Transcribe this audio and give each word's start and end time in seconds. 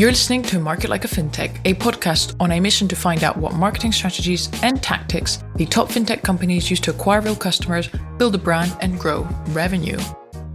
You're 0.00 0.12
listening 0.12 0.40
to 0.44 0.58
Market 0.58 0.88
Like 0.88 1.04
a 1.04 1.08
FinTech, 1.08 1.60
a 1.66 1.74
podcast 1.74 2.34
on 2.40 2.52
a 2.52 2.58
mission 2.58 2.88
to 2.88 2.96
find 2.96 3.22
out 3.22 3.36
what 3.36 3.52
marketing 3.52 3.92
strategies 3.92 4.48
and 4.62 4.82
tactics 4.82 5.44
the 5.56 5.66
top 5.66 5.90
FinTech 5.90 6.22
companies 6.22 6.70
use 6.70 6.80
to 6.80 6.90
acquire 6.90 7.20
real 7.20 7.36
customers, 7.36 7.90
build 8.16 8.34
a 8.34 8.38
brand, 8.38 8.74
and 8.80 8.98
grow 8.98 9.28
revenue. 9.48 9.98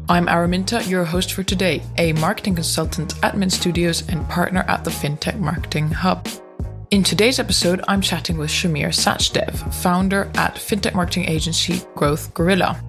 I'm 0.09 0.25
Araminta, 0.25 0.89
your 0.89 1.05
host 1.05 1.33
for 1.33 1.43
today, 1.43 1.83
a 1.99 2.13
marketing 2.13 2.55
consultant 2.55 3.23
at 3.23 3.37
Mint 3.37 3.53
Studios 3.53 4.09
and 4.09 4.27
partner 4.29 4.65
at 4.67 4.83
the 4.83 4.89
FinTech 4.89 5.37
Marketing 5.37 5.91
Hub. 5.91 6.27
In 6.89 7.03
today's 7.03 7.37
episode, 7.37 7.85
I'm 7.87 8.01
chatting 8.01 8.39
with 8.39 8.49
Shamir 8.49 8.87
Sachdev, 8.87 9.71
founder 9.75 10.23
at 10.33 10.55
FinTech 10.55 10.95
marketing 10.95 11.29
agency 11.29 11.83
Growth 11.93 12.33
Gorilla. 12.33 12.83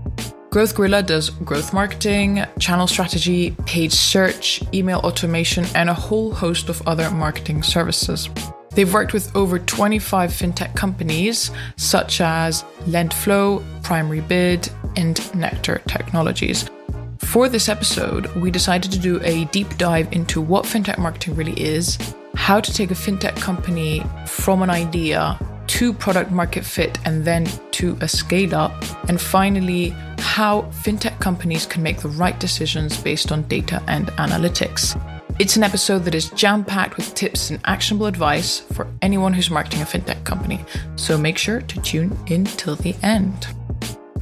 Growth 0.56 0.74
Gorilla 0.74 1.02
does 1.02 1.28
growth 1.28 1.74
marketing, 1.74 2.42
channel 2.58 2.86
strategy, 2.86 3.50
paid 3.66 3.92
search, 3.92 4.62
email 4.72 5.00
automation, 5.00 5.66
and 5.74 5.90
a 5.90 5.92
whole 5.92 6.32
host 6.32 6.70
of 6.70 6.80
other 6.88 7.10
marketing 7.10 7.62
services. 7.62 8.30
They've 8.70 8.90
worked 8.90 9.12
with 9.12 9.36
over 9.36 9.58
25 9.58 10.30
fintech 10.30 10.74
companies 10.74 11.50
such 11.76 12.22
as 12.22 12.62
Lendflow, 12.86 13.62
Primary 13.82 14.22
Bid, 14.22 14.70
and 14.96 15.20
Nectar 15.34 15.82
Technologies. 15.88 16.70
For 17.18 17.50
this 17.50 17.68
episode, 17.68 18.34
we 18.36 18.50
decided 18.50 18.90
to 18.92 18.98
do 18.98 19.20
a 19.24 19.44
deep 19.52 19.76
dive 19.76 20.10
into 20.10 20.40
what 20.40 20.64
fintech 20.64 20.96
marketing 20.96 21.36
really 21.36 21.60
is, 21.60 21.98
how 22.34 22.60
to 22.60 22.72
take 22.72 22.90
a 22.90 22.94
fintech 22.94 23.36
company 23.36 24.02
from 24.24 24.62
an 24.62 24.70
idea 24.70 25.38
to 25.68 25.92
product 25.92 26.30
market 26.30 26.64
fit 26.64 26.98
and 27.04 27.24
then 27.24 27.46
to 27.72 27.96
a 28.00 28.08
scale 28.08 28.54
up, 28.54 28.72
and 29.08 29.20
finally, 29.20 29.90
how 30.18 30.62
fintech 30.82 31.20
companies 31.20 31.66
can 31.66 31.82
make 31.82 31.98
the 32.00 32.08
right 32.08 32.38
decisions 32.40 33.00
based 33.00 33.32
on 33.32 33.42
data 33.44 33.82
and 33.86 34.08
analytics. 34.18 35.00
It's 35.38 35.56
an 35.56 35.62
episode 35.62 36.00
that 36.04 36.14
is 36.14 36.30
jam 36.30 36.64
packed 36.64 36.96
with 36.96 37.14
tips 37.14 37.50
and 37.50 37.60
actionable 37.64 38.06
advice 38.06 38.60
for 38.60 38.86
anyone 39.02 39.34
who's 39.34 39.50
marketing 39.50 39.82
a 39.82 39.84
fintech 39.84 40.24
company, 40.24 40.64
so 40.96 41.18
make 41.18 41.38
sure 41.38 41.60
to 41.60 41.80
tune 41.82 42.16
in 42.26 42.44
till 42.44 42.76
the 42.76 42.94
end. 43.02 43.46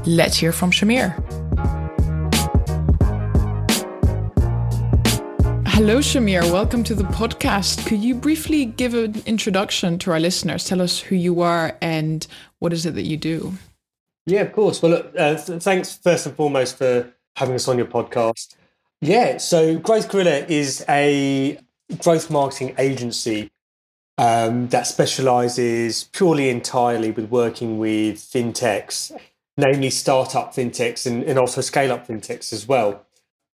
Let's 0.07 0.37
hear 0.37 0.53
from 0.53 0.71
Shamir. 0.71 1.84
Hello, 5.75 5.99
Shamir. 5.99 6.53
Welcome 6.53 6.85
to 6.85 6.95
the 6.95 7.03
podcast. 7.03 7.85
Could 7.85 7.99
you 7.99 8.15
briefly 8.15 8.65
give 8.65 8.95
an 8.95 9.21
introduction 9.27 9.99
to 9.99 10.13
our 10.13 10.21
listeners? 10.21 10.67
Tell 10.67 10.81
us 10.81 11.01
who 11.01 11.17
you 11.17 11.41
are 11.41 11.77
and 11.83 12.25
what 12.61 12.73
is 12.73 12.87
it 12.87 12.95
that 12.95 13.03
you 13.03 13.17
do? 13.17 13.55
Yeah, 14.25 14.43
of 14.43 14.53
course. 14.53 14.81
Well, 14.81 14.93
look, 14.93 15.13
uh, 15.19 15.35
thanks 15.35 15.97
first 15.97 16.27
and 16.27 16.37
foremost 16.37 16.79
for 16.79 17.13
having 17.35 17.57
us 17.57 17.67
on 17.67 17.77
your 17.77 17.89
podcast. 17.89 18.55
Yeah, 19.01 19.39
so 19.39 19.77
Growth 19.77 20.09
Gorilla 20.09 20.47
is 20.47 20.85
a 20.89 21.59
growth 21.99 22.31
marketing 22.31 22.77
agency 22.79 23.51
um, 24.17 24.69
that 24.69 24.87
specializes 24.87 26.05
purely 26.05 26.51
entirely 26.51 27.11
with 27.11 27.31
working 27.31 27.79
with 27.79 28.19
fintechs, 28.19 29.11
namely 29.57 29.91
startup 29.91 30.55
fintechs 30.55 31.05
and, 31.05 31.25
and 31.25 31.37
also 31.37 31.61
scale 31.61 31.91
up 31.91 32.07
fintechs 32.07 32.53
as 32.53 32.69
well. 32.69 33.05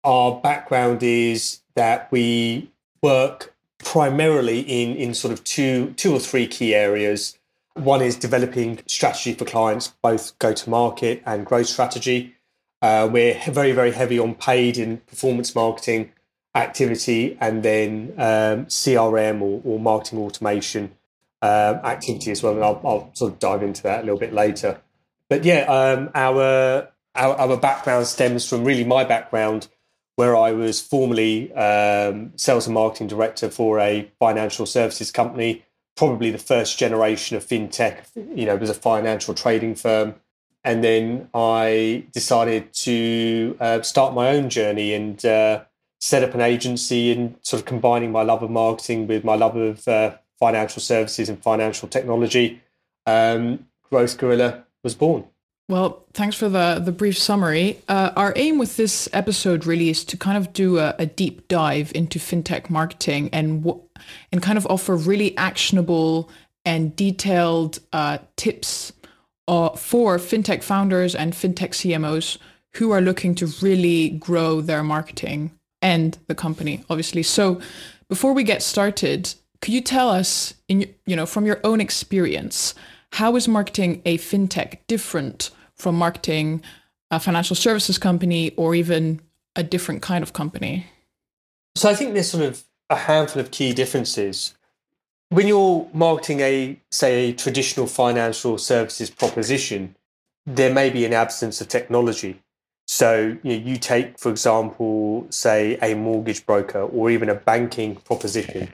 Our 0.04 0.42
background 0.42 1.02
is 1.02 1.62
that 1.80 2.12
we 2.12 2.70
work 3.02 3.56
primarily 3.78 4.60
in, 4.60 4.98
in 4.98 5.14
sort 5.14 5.32
of 5.32 5.46
two, 5.46 5.94
two 5.96 6.14
or 6.14 6.20
three 6.20 6.46
key 6.46 6.76
areas. 6.76 7.40
One 7.74 8.02
is 8.02 8.18
developing 8.18 8.82
strategy 8.86 9.34
for 9.34 9.46
clients, 9.46 9.94
both 10.02 10.38
go 10.40 10.52
to 10.52 10.70
market 10.70 11.24
and 11.26 11.46
growth 11.46 11.68
strategy. 11.68 12.36
Uh, 12.82 13.08
we're 13.10 13.40
very, 13.48 13.72
very 13.72 13.94
heavy 13.94 14.20
on 14.20 14.36
paid 14.36 14.78
and 14.78 15.06
performance 15.08 15.56
marketing 15.56 16.12
activity 16.54 17.38
and 17.40 17.64
then 17.64 18.14
um, 18.18 18.66
CRM 18.66 19.42
or, 19.42 19.62
or, 19.64 19.80
marketing 19.80 20.20
automation 20.20 20.92
uh, 21.42 21.80
activity 21.86 22.32
as 22.32 22.44
well. 22.44 22.56
And 22.56 22.64
I'll, 22.66 22.82
I'll, 22.84 23.10
sort 23.14 23.32
of 23.32 23.40
dive 23.40 23.64
into 23.64 23.84
that 23.84 24.02
a 24.02 24.04
little 24.04 24.20
bit 24.20 24.34
later. 24.34 24.82
But 25.30 25.46
yeah, 25.46 25.62
um, 25.62 26.10
our, 26.14 26.90
our, 27.16 27.36
our 27.38 27.56
background 27.56 28.08
stems 28.08 28.46
from 28.50 28.66
really 28.66 28.84
my 28.84 29.06
background 29.06 29.70
where 30.20 30.36
I 30.36 30.52
was 30.52 30.82
formerly 30.82 31.50
um, 31.54 32.34
sales 32.36 32.68
and 32.68 32.74
marketing 32.74 33.08
director 33.08 33.50
for 33.50 33.80
a 33.80 34.12
financial 34.20 34.66
services 34.66 35.12
company, 35.12 35.64
probably 35.96 36.30
the 36.30 36.38
first 36.38 36.78
generation 36.78 37.38
of 37.38 37.48
fintech. 37.48 38.04
You 38.36 38.46
know, 38.46 38.56
it 38.56 38.60
was 38.60 38.70
a 38.70 38.74
financial 38.74 39.34
trading 39.34 39.76
firm. 39.76 40.16
And 40.66 40.84
then 40.84 41.30
I 41.34 42.04
decided 42.12 42.74
to 42.74 43.56
uh, 43.62 43.82
start 43.82 44.14
my 44.14 44.32
own 44.32 44.50
journey 44.50 44.94
and 44.94 45.26
uh, 45.26 45.64
set 46.02 46.22
up 46.22 46.34
an 46.34 46.42
agency 46.42 47.14
and 47.14 47.38
sort 47.42 47.62
of 47.62 47.66
combining 47.66 48.12
my 48.12 48.24
love 48.24 48.44
of 48.44 48.52
marketing 48.52 49.08
with 49.08 49.24
my 49.24 49.36
love 49.36 49.56
of 49.56 49.88
uh, 49.88 50.18
financial 50.38 50.82
services 50.82 51.30
and 51.30 51.42
financial 51.42 51.88
technology. 51.88 52.62
Um, 53.06 53.68
Growth 53.90 54.18
Gorilla 54.18 54.66
was 54.84 54.96
born. 54.96 55.28
Well, 55.70 56.04
thanks 56.16 56.36
for 56.36 56.50
the, 56.50 56.82
the 56.84 56.92
brief 56.92 57.16
summary. 57.16 57.78
Uh, 57.88 58.10
our 58.16 58.34
aim 58.36 58.58
with 58.58 58.76
this 58.76 59.08
episode 59.14 59.68
really 59.68 59.90
is 59.90 60.04
to 60.06 60.18
kind 60.18 60.36
of 60.36 60.52
do 60.52 60.80
a, 60.80 60.96
a 60.98 61.06
deep 61.06 61.48
dive 61.48 61.92
into 61.94 62.18
fintech 62.18 62.72
marketing 62.72 63.30
and 63.32 63.64
w- 63.64 63.84
and 64.32 64.42
kind 64.42 64.58
of 64.58 64.66
offer 64.66 64.96
really 64.96 65.38
actionable 65.38 66.28
and 66.66 66.96
detailed 66.96 67.78
uh, 67.94 68.18
tips 68.36 68.92
uh, 69.48 69.70
for 69.76 70.18
fintech 70.18 70.64
founders 70.64 71.14
and 71.14 71.34
fintech 71.34 71.70
CMOs 71.70 72.40
who 72.74 72.90
are 72.90 73.02
looking 73.02 73.36
to 73.36 73.46
really 73.62 74.10
grow 74.10 74.62
their 74.62 74.82
marketing 74.82 75.52
and 75.84 76.18
the 76.26 76.34
company, 76.36 76.84
obviously. 76.90 77.22
So, 77.22 77.62
before 78.10 78.34
we 78.34 78.44
get 78.44 78.64
started, 78.64 79.36
could 79.62 79.76
you 79.76 79.82
tell 79.82 80.10
us, 80.10 80.56
in 80.68 80.92
you 81.06 81.16
know, 81.16 81.28
from 81.28 81.46
your 81.46 81.60
own 81.64 81.80
experience, 81.80 82.74
how 83.12 83.36
is 83.36 83.48
marketing 83.48 84.02
a 84.04 84.18
fintech 84.18 84.80
different? 84.88 85.52
From 85.80 85.96
marketing 85.96 86.62
a 87.10 87.20
financial 87.20 87.56
services 87.56 87.98
company 87.98 88.52
or 88.56 88.76
even 88.76 89.20
a 89.56 89.64
different 89.64 90.02
kind 90.02 90.22
of 90.22 90.34
company? 90.34 90.86
So 91.76 91.90
I 91.90 91.96
think 91.96 92.14
there's 92.14 92.30
sort 92.30 92.44
of 92.44 92.64
a 92.90 92.96
handful 92.96 93.42
of 93.42 93.52
key 93.52 93.74
differences. 93.74 94.54
When 95.30 95.48
you're 95.48 95.88
marketing 95.94 96.42
a, 96.42 96.80
say, 96.92 97.30
a 97.30 97.34
traditional 97.34 97.88
financial 97.88 98.58
services 98.58 99.10
proposition, 99.10 99.96
there 100.46 100.74
may 100.74 100.90
be 100.90 101.06
an 101.06 101.14
absence 101.14 101.62
of 101.62 101.68
technology. 101.68 102.42
So 102.88 103.38
you, 103.44 103.58
know, 103.58 103.66
you 103.66 103.78
take, 103.78 104.18
for 104.18 104.30
example, 104.32 105.28
say 105.30 105.78
a 105.82 105.94
mortgage 105.94 106.46
broker 106.46 106.82
or 106.82 107.12
even 107.12 107.30
a 107.30 107.36
banking 107.36 107.96
proposition. 107.96 108.70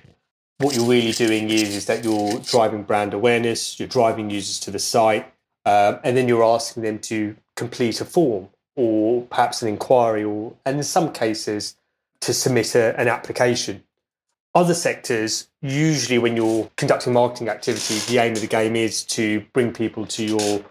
What 0.60 0.74
you're 0.74 0.86
really 0.86 1.12
doing 1.12 1.50
is, 1.50 1.76
is 1.76 1.86
that 1.88 2.06
you're 2.06 2.40
driving 2.40 2.84
brand 2.84 3.14
awareness, 3.14 3.78
you're 3.78 3.90
driving 3.90 4.30
users 4.30 4.58
to 4.62 4.72
the 4.72 4.80
site, 4.80 5.30
um, 5.66 6.00
and 6.04 6.16
then 6.16 6.28
you're 6.28 6.44
asking 6.44 6.84
them 6.84 7.00
to 7.00 7.36
complete 7.56 8.02
a 8.02 8.06
form 8.06 8.50
or 8.76 9.24
perhaps 9.24 9.62
an 9.62 9.70
inquiry, 9.70 10.24
or 10.24 10.54
and 10.66 10.78
in 10.78 10.84
some 10.84 11.12
cases 11.12 11.78
to 12.22 12.34
submit 12.34 12.76
a, 12.76 13.00
an 13.00 13.08
application. 13.08 13.84
Other 14.54 14.74
sectors, 14.74 15.50
usually 15.62 16.18
when 16.18 16.36
you're 16.38 16.70
conducting 16.76 17.14
marketing 17.14 17.50
activity, 17.50 18.00
the 18.12 18.20
aim 18.22 18.34
of 18.34 18.42
the 18.42 18.48
game 18.48 18.76
is 18.76 19.04
to 19.04 19.42
bring 19.54 19.74
people 19.74 20.06
to 20.08 20.26
your 20.26 20.64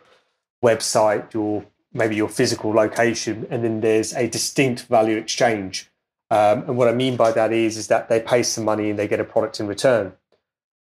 website, 0.65 1.33
your 1.35 1.65
maybe 1.93 2.17
your 2.17 2.29
physical 2.29 2.73
location, 2.73 3.47
and 3.51 3.63
then 3.63 3.81
there's 3.81 4.13
a 4.15 4.29
distinct 4.29 4.83
value 4.87 5.17
exchange. 5.17 5.91
Um, 6.31 6.63
and 6.63 6.77
what 6.77 6.89
I 6.89 6.93
mean 6.93 7.17
by 7.17 7.31
that 7.33 7.53
is, 7.53 7.77
is 7.77 7.89
that 7.89 8.09
they 8.09 8.21
pay 8.21 8.43
some 8.43 8.65
money 8.65 8.91
and 8.91 8.99
they 8.99 9.07
get 9.07 9.21
a 9.21 9.25
product 9.25 9.61
in 9.61 9.67
return. 9.67 10.15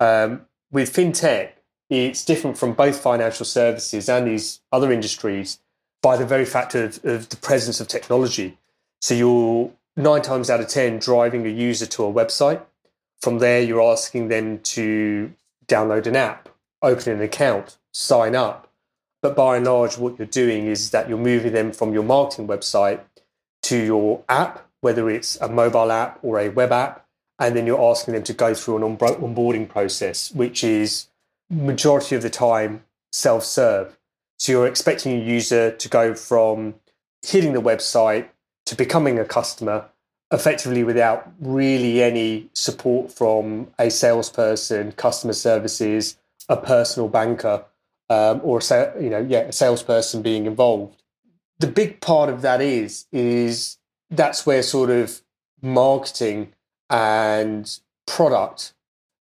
Um, 0.00 0.46
with 0.70 0.92
fintech, 0.92 1.50
it's 1.90 2.24
different 2.24 2.56
from 2.56 2.72
both 2.72 3.00
financial 3.00 3.44
services 3.44 4.08
and 4.08 4.26
these 4.26 4.60
other 4.70 4.92
industries 4.92 5.58
by 6.02 6.16
the 6.16 6.26
very 6.26 6.44
fact 6.44 6.74
of, 6.74 7.04
of 7.04 7.28
the 7.28 7.36
presence 7.36 7.80
of 7.80 7.88
technology. 7.88 8.58
So 9.00 9.14
you're 9.14 9.70
nine 9.96 10.22
times 10.22 10.50
out 10.50 10.60
of 10.60 10.68
10 10.68 10.98
driving 10.98 11.46
a 11.46 11.50
user 11.50 11.86
to 11.86 12.04
a 12.04 12.12
website. 12.12 12.62
From 13.20 13.38
there, 13.38 13.62
you're 13.62 13.82
asking 13.82 14.28
them 14.28 14.58
to 14.60 15.32
download 15.66 16.06
an 16.06 16.16
app, 16.16 16.48
open 16.82 17.12
an 17.12 17.22
account, 17.22 17.78
sign 17.92 18.34
up. 18.34 18.68
But 19.22 19.36
by 19.36 19.56
and 19.56 19.66
large, 19.66 19.96
what 19.96 20.18
you're 20.18 20.26
doing 20.26 20.66
is 20.66 20.90
that 20.90 21.08
you're 21.08 21.18
moving 21.18 21.52
them 21.52 21.72
from 21.72 21.92
your 21.94 22.02
marketing 22.02 22.48
website 22.48 23.00
to 23.62 23.76
your 23.76 24.24
app, 24.28 24.66
whether 24.80 25.08
it's 25.08 25.36
a 25.40 25.48
mobile 25.48 25.92
app 25.92 26.18
or 26.22 26.40
a 26.40 26.48
web 26.48 26.72
app. 26.72 27.06
And 27.38 27.56
then 27.56 27.66
you're 27.66 27.80
asking 27.80 28.14
them 28.14 28.24
to 28.24 28.32
go 28.32 28.54
through 28.54 28.78
an 28.84 28.96
onboarding 28.96 29.68
process, 29.68 30.32
which 30.32 30.64
is 30.64 31.06
majority 31.52 32.16
of 32.16 32.22
the 32.22 32.30
time 32.30 32.84
self 33.12 33.44
serve. 33.44 33.98
So 34.38 34.52
you're 34.52 34.66
expecting 34.66 35.20
a 35.20 35.24
user 35.24 35.70
to 35.70 35.88
go 35.88 36.14
from 36.14 36.74
hitting 37.24 37.52
the 37.52 37.62
website 37.62 38.28
to 38.66 38.74
becoming 38.74 39.18
a 39.18 39.24
customer 39.24 39.88
effectively 40.32 40.82
without 40.82 41.30
really 41.40 42.02
any 42.02 42.48
support 42.54 43.12
from 43.12 43.68
a 43.78 43.90
salesperson, 43.90 44.92
customer 44.92 45.34
services, 45.34 46.16
a 46.48 46.56
personal 46.56 47.08
banker, 47.08 47.64
um, 48.08 48.40
or 48.42 48.58
a, 48.58 48.92
you 49.00 49.10
know, 49.10 49.24
yeah, 49.28 49.40
a 49.40 49.52
salesperson 49.52 50.22
being 50.22 50.46
involved. 50.46 50.96
The 51.58 51.66
big 51.66 52.00
part 52.00 52.28
of 52.28 52.42
that 52.42 52.60
is 52.60 53.06
is 53.12 53.78
that's 54.10 54.44
where 54.46 54.62
sort 54.62 54.90
of 54.90 55.20
marketing 55.60 56.52
and 56.90 57.78
product 58.06 58.74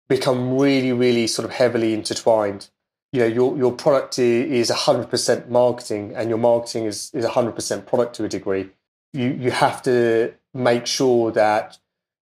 become 0.09 0.57
really, 0.57 0.91
really 0.91 1.27
sort 1.27 1.45
of 1.45 1.51
heavily 1.51 1.93
intertwined. 1.93 2.69
You 3.13 3.21
know, 3.21 3.27
your, 3.27 3.57
your 3.57 3.71
product 3.71 4.19
is 4.19 4.69
100% 4.69 5.49
marketing 5.49 6.13
and 6.15 6.29
your 6.29 6.37
marketing 6.37 6.85
is, 6.85 7.11
is 7.13 7.25
100% 7.25 7.85
product 7.85 8.15
to 8.15 8.25
a 8.25 8.27
degree. 8.27 8.69
You, 9.13 9.29
you 9.29 9.51
have 9.51 9.81
to 9.83 10.33
make 10.53 10.85
sure 10.85 11.31
that 11.31 11.77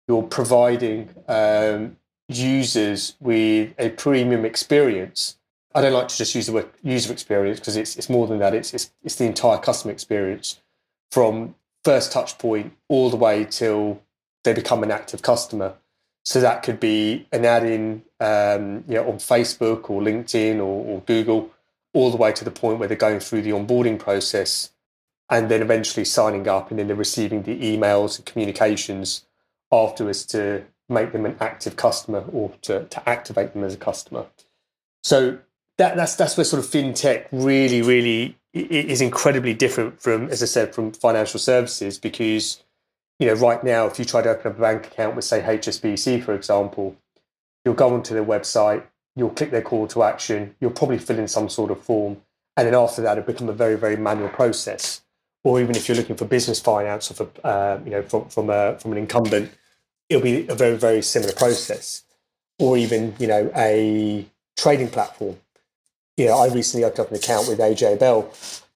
you're 0.08 0.22
providing 0.22 1.10
um, 1.28 1.96
users 2.28 3.16
with 3.20 3.72
a 3.78 3.90
premium 3.90 4.44
experience. 4.44 5.38
I 5.74 5.80
don't 5.80 5.92
like 5.92 6.08
to 6.08 6.16
just 6.16 6.34
use 6.34 6.46
the 6.46 6.52
word 6.52 6.68
user 6.82 7.12
experience 7.12 7.60
because 7.60 7.76
it's, 7.76 7.96
it's 7.96 8.08
more 8.08 8.26
than 8.26 8.38
that. 8.38 8.54
It's, 8.54 8.72
it's, 8.72 8.92
it's 9.02 9.16
the 9.16 9.24
entire 9.24 9.58
customer 9.58 9.92
experience 9.92 10.60
from 11.10 11.54
first 11.84 12.12
touch 12.12 12.38
point 12.38 12.72
all 12.88 13.10
the 13.10 13.16
way 13.16 13.44
till 13.44 14.02
they 14.44 14.52
become 14.52 14.82
an 14.82 14.90
active 14.90 15.22
customer. 15.22 15.74
So 16.26 16.40
that 16.40 16.64
could 16.64 16.80
be 16.80 17.28
an 17.30 17.44
ad 17.44 17.64
in 17.64 18.02
um, 18.18 18.82
you 18.88 18.94
know, 18.94 19.08
on 19.08 19.18
Facebook 19.18 19.88
or 19.88 20.02
LinkedIn 20.02 20.56
or, 20.56 20.84
or 20.84 21.00
Google, 21.02 21.50
all 21.94 22.10
the 22.10 22.16
way 22.16 22.32
to 22.32 22.44
the 22.44 22.50
point 22.50 22.80
where 22.80 22.88
they're 22.88 22.96
going 22.96 23.20
through 23.20 23.42
the 23.42 23.50
onboarding 23.50 23.96
process 23.96 24.70
and 25.30 25.48
then 25.48 25.62
eventually 25.62 26.04
signing 26.04 26.48
up 26.48 26.70
and 26.70 26.80
then 26.80 26.88
they're 26.88 26.96
receiving 26.96 27.44
the 27.44 27.56
emails 27.60 28.16
and 28.16 28.26
communications 28.26 29.24
afterwards 29.70 30.26
to 30.26 30.64
make 30.88 31.12
them 31.12 31.26
an 31.26 31.36
active 31.38 31.76
customer 31.76 32.24
or 32.32 32.52
to, 32.62 32.86
to 32.86 33.08
activate 33.08 33.52
them 33.52 33.62
as 33.62 33.74
a 33.74 33.78
customer. 33.78 34.26
So 35.04 35.38
that, 35.78 35.94
that's 35.94 36.16
that's 36.16 36.36
where 36.36 36.44
sort 36.44 36.64
of 36.64 36.68
fintech 36.68 37.26
really, 37.30 37.82
really 37.82 38.36
is 38.52 39.00
incredibly 39.00 39.54
different 39.54 40.02
from, 40.02 40.28
as 40.28 40.42
I 40.42 40.46
said, 40.46 40.74
from 40.74 40.90
financial 40.90 41.38
services 41.38 41.98
because 41.98 42.64
you 43.18 43.26
know 43.26 43.34
right 43.34 43.62
now, 43.62 43.86
if 43.86 43.98
you 43.98 44.04
try 44.04 44.22
to 44.22 44.30
open 44.30 44.52
a 44.52 44.54
bank 44.54 44.86
account 44.86 45.16
with 45.16 45.24
say 45.24 45.40
HSBC, 45.40 46.22
for 46.22 46.34
example, 46.34 46.96
you'll 47.64 47.74
go 47.74 47.92
onto 47.94 48.14
their 48.14 48.24
website, 48.24 48.84
you'll 49.14 49.30
click 49.30 49.50
their 49.50 49.62
call 49.62 49.86
to 49.88 50.02
action, 50.02 50.54
you'll 50.60 50.70
probably 50.70 50.98
fill 50.98 51.18
in 51.18 51.28
some 51.28 51.48
sort 51.48 51.70
of 51.70 51.82
form, 51.82 52.18
and 52.56 52.66
then 52.66 52.74
after 52.74 53.02
that, 53.02 53.18
it 53.18 53.26
becomes 53.26 53.50
a 53.50 53.54
very, 53.54 53.76
very 53.76 53.96
manual 53.96 54.28
process. 54.28 55.02
Or 55.44 55.60
even 55.60 55.76
if 55.76 55.88
you're 55.88 55.96
looking 55.96 56.16
for 56.16 56.24
business 56.24 56.58
finance 56.58 57.10
or 57.10 57.14
for 57.14 57.28
uh, 57.44 57.78
you 57.84 57.90
know 57.90 58.02
from 58.02 58.28
from 58.28 58.50
a, 58.50 58.78
from 58.78 58.92
an 58.92 58.98
incumbent, 58.98 59.52
it'll 60.08 60.22
be 60.22 60.46
a 60.48 60.54
very, 60.54 60.76
very 60.76 61.02
similar 61.02 61.32
process. 61.32 62.02
Or 62.58 62.76
even 62.76 63.14
you 63.18 63.26
know 63.26 63.50
a 63.54 64.26
trading 64.56 64.88
platform 64.88 65.36
you 66.16 66.26
know, 66.26 66.38
I 66.38 66.48
recently 66.48 66.84
opened 66.84 67.00
up 67.00 67.10
an 67.10 67.16
account 67.16 67.48
with 67.48 67.58
AJ 67.58 67.98
Bell, 67.98 68.30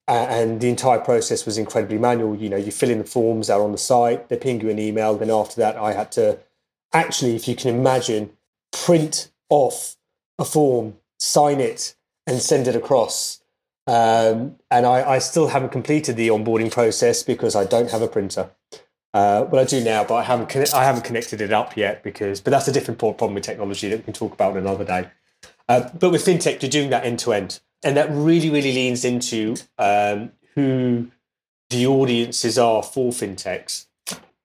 and 0.07 0.59
the 0.59 0.69
entire 0.69 0.99
process 0.99 1.45
was 1.45 1.57
incredibly 1.57 1.97
manual. 1.97 2.35
You 2.35 2.49
know, 2.49 2.57
you 2.57 2.71
fill 2.71 2.89
in 2.89 2.97
the 2.97 3.03
forms 3.03 3.47
that 3.47 3.55
are 3.55 3.63
on 3.63 3.71
the 3.71 3.77
site, 3.77 4.29
they 4.29 4.37
ping 4.37 4.61
you 4.61 4.69
an 4.69 4.79
email. 4.79 5.15
Then 5.15 5.29
after 5.29 5.55
that, 5.61 5.77
I 5.77 5.93
had 5.93 6.11
to 6.13 6.39
actually, 6.93 7.35
if 7.35 7.47
you 7.47 7.55
can 7.55 7.73
imagine, 7.73 8.31
print 8.71 9.31
off 9.49 9.95
a 10.39 10.45
form, 10.45 10.97
sign 11.19 11.59
it, 11.59 11.95
and 12.25 12.41
send 12.41 12.67
it 12.67 12.75
across. 12.75 13.41
Um, 13.87 14.57
and 14.69 14.85
I, 14.85 15.13
I, 15.13 15.19
still 15.19 15.47
haven't 15.47 15.71
completed 15.71 16.15
the 16.15 16.27
onboarding 16.27 16.71
process 16.71 17.23
because 17.23 17.55
I 17.55 17.65
don't 17.65 17.89
have 17.89 18.01
a 18.01 18.07
printer. 18.07 18.51
Uh, 19.13 19.45
well, 19.49 19.61
I 19.61 19.65
do 19.65 19.83
now, 19.83 20.03
but 20.03 20.15
I 20.15 20.23
haven't 20.23 20.73
I 20.73 20.83
haven't 20.83 21.03
connected 21.03 21.41
it 21.41 21.51
up 21.51 21.75
yet 21.75 22.03
because. 22.03 22.41
But 22.41 22.51
that's 22.51 22.67
a 22.67 22.71
different 22.71 22.99
problem 22.99 23.33
with 23.33 23.43
technology 23.43 23.89
that 23.89 23.97
we 23.97 24.03
can 24.03 24.13
talk 24.13 24.33
about 24.33 24.55
another 24.55 24.85
day. 24.85 25.09
Uh, 25.67 25.89
but 25.97 26.11
with 26.11 26.23
fintech, 26.23 26.61
you're 26.61 26.69
doing 26.69 26.91
that 26.91 27.05
end 27.05 27.19
to 27.19 27.33
end, 27.33 27.59
and 27.83 27.97
that 27.97 28.09
really, 28.11 28.49
really 28.49 28.73
leans 28.73 29.03
into 29.05 29.55
um, 29.77 30.31
who 30.55 31.09
the 31.69 31.87
audiences 31.87 32.57
are 32.57 32.83
for 32.83 33.11
fintechs. 33.11 33.87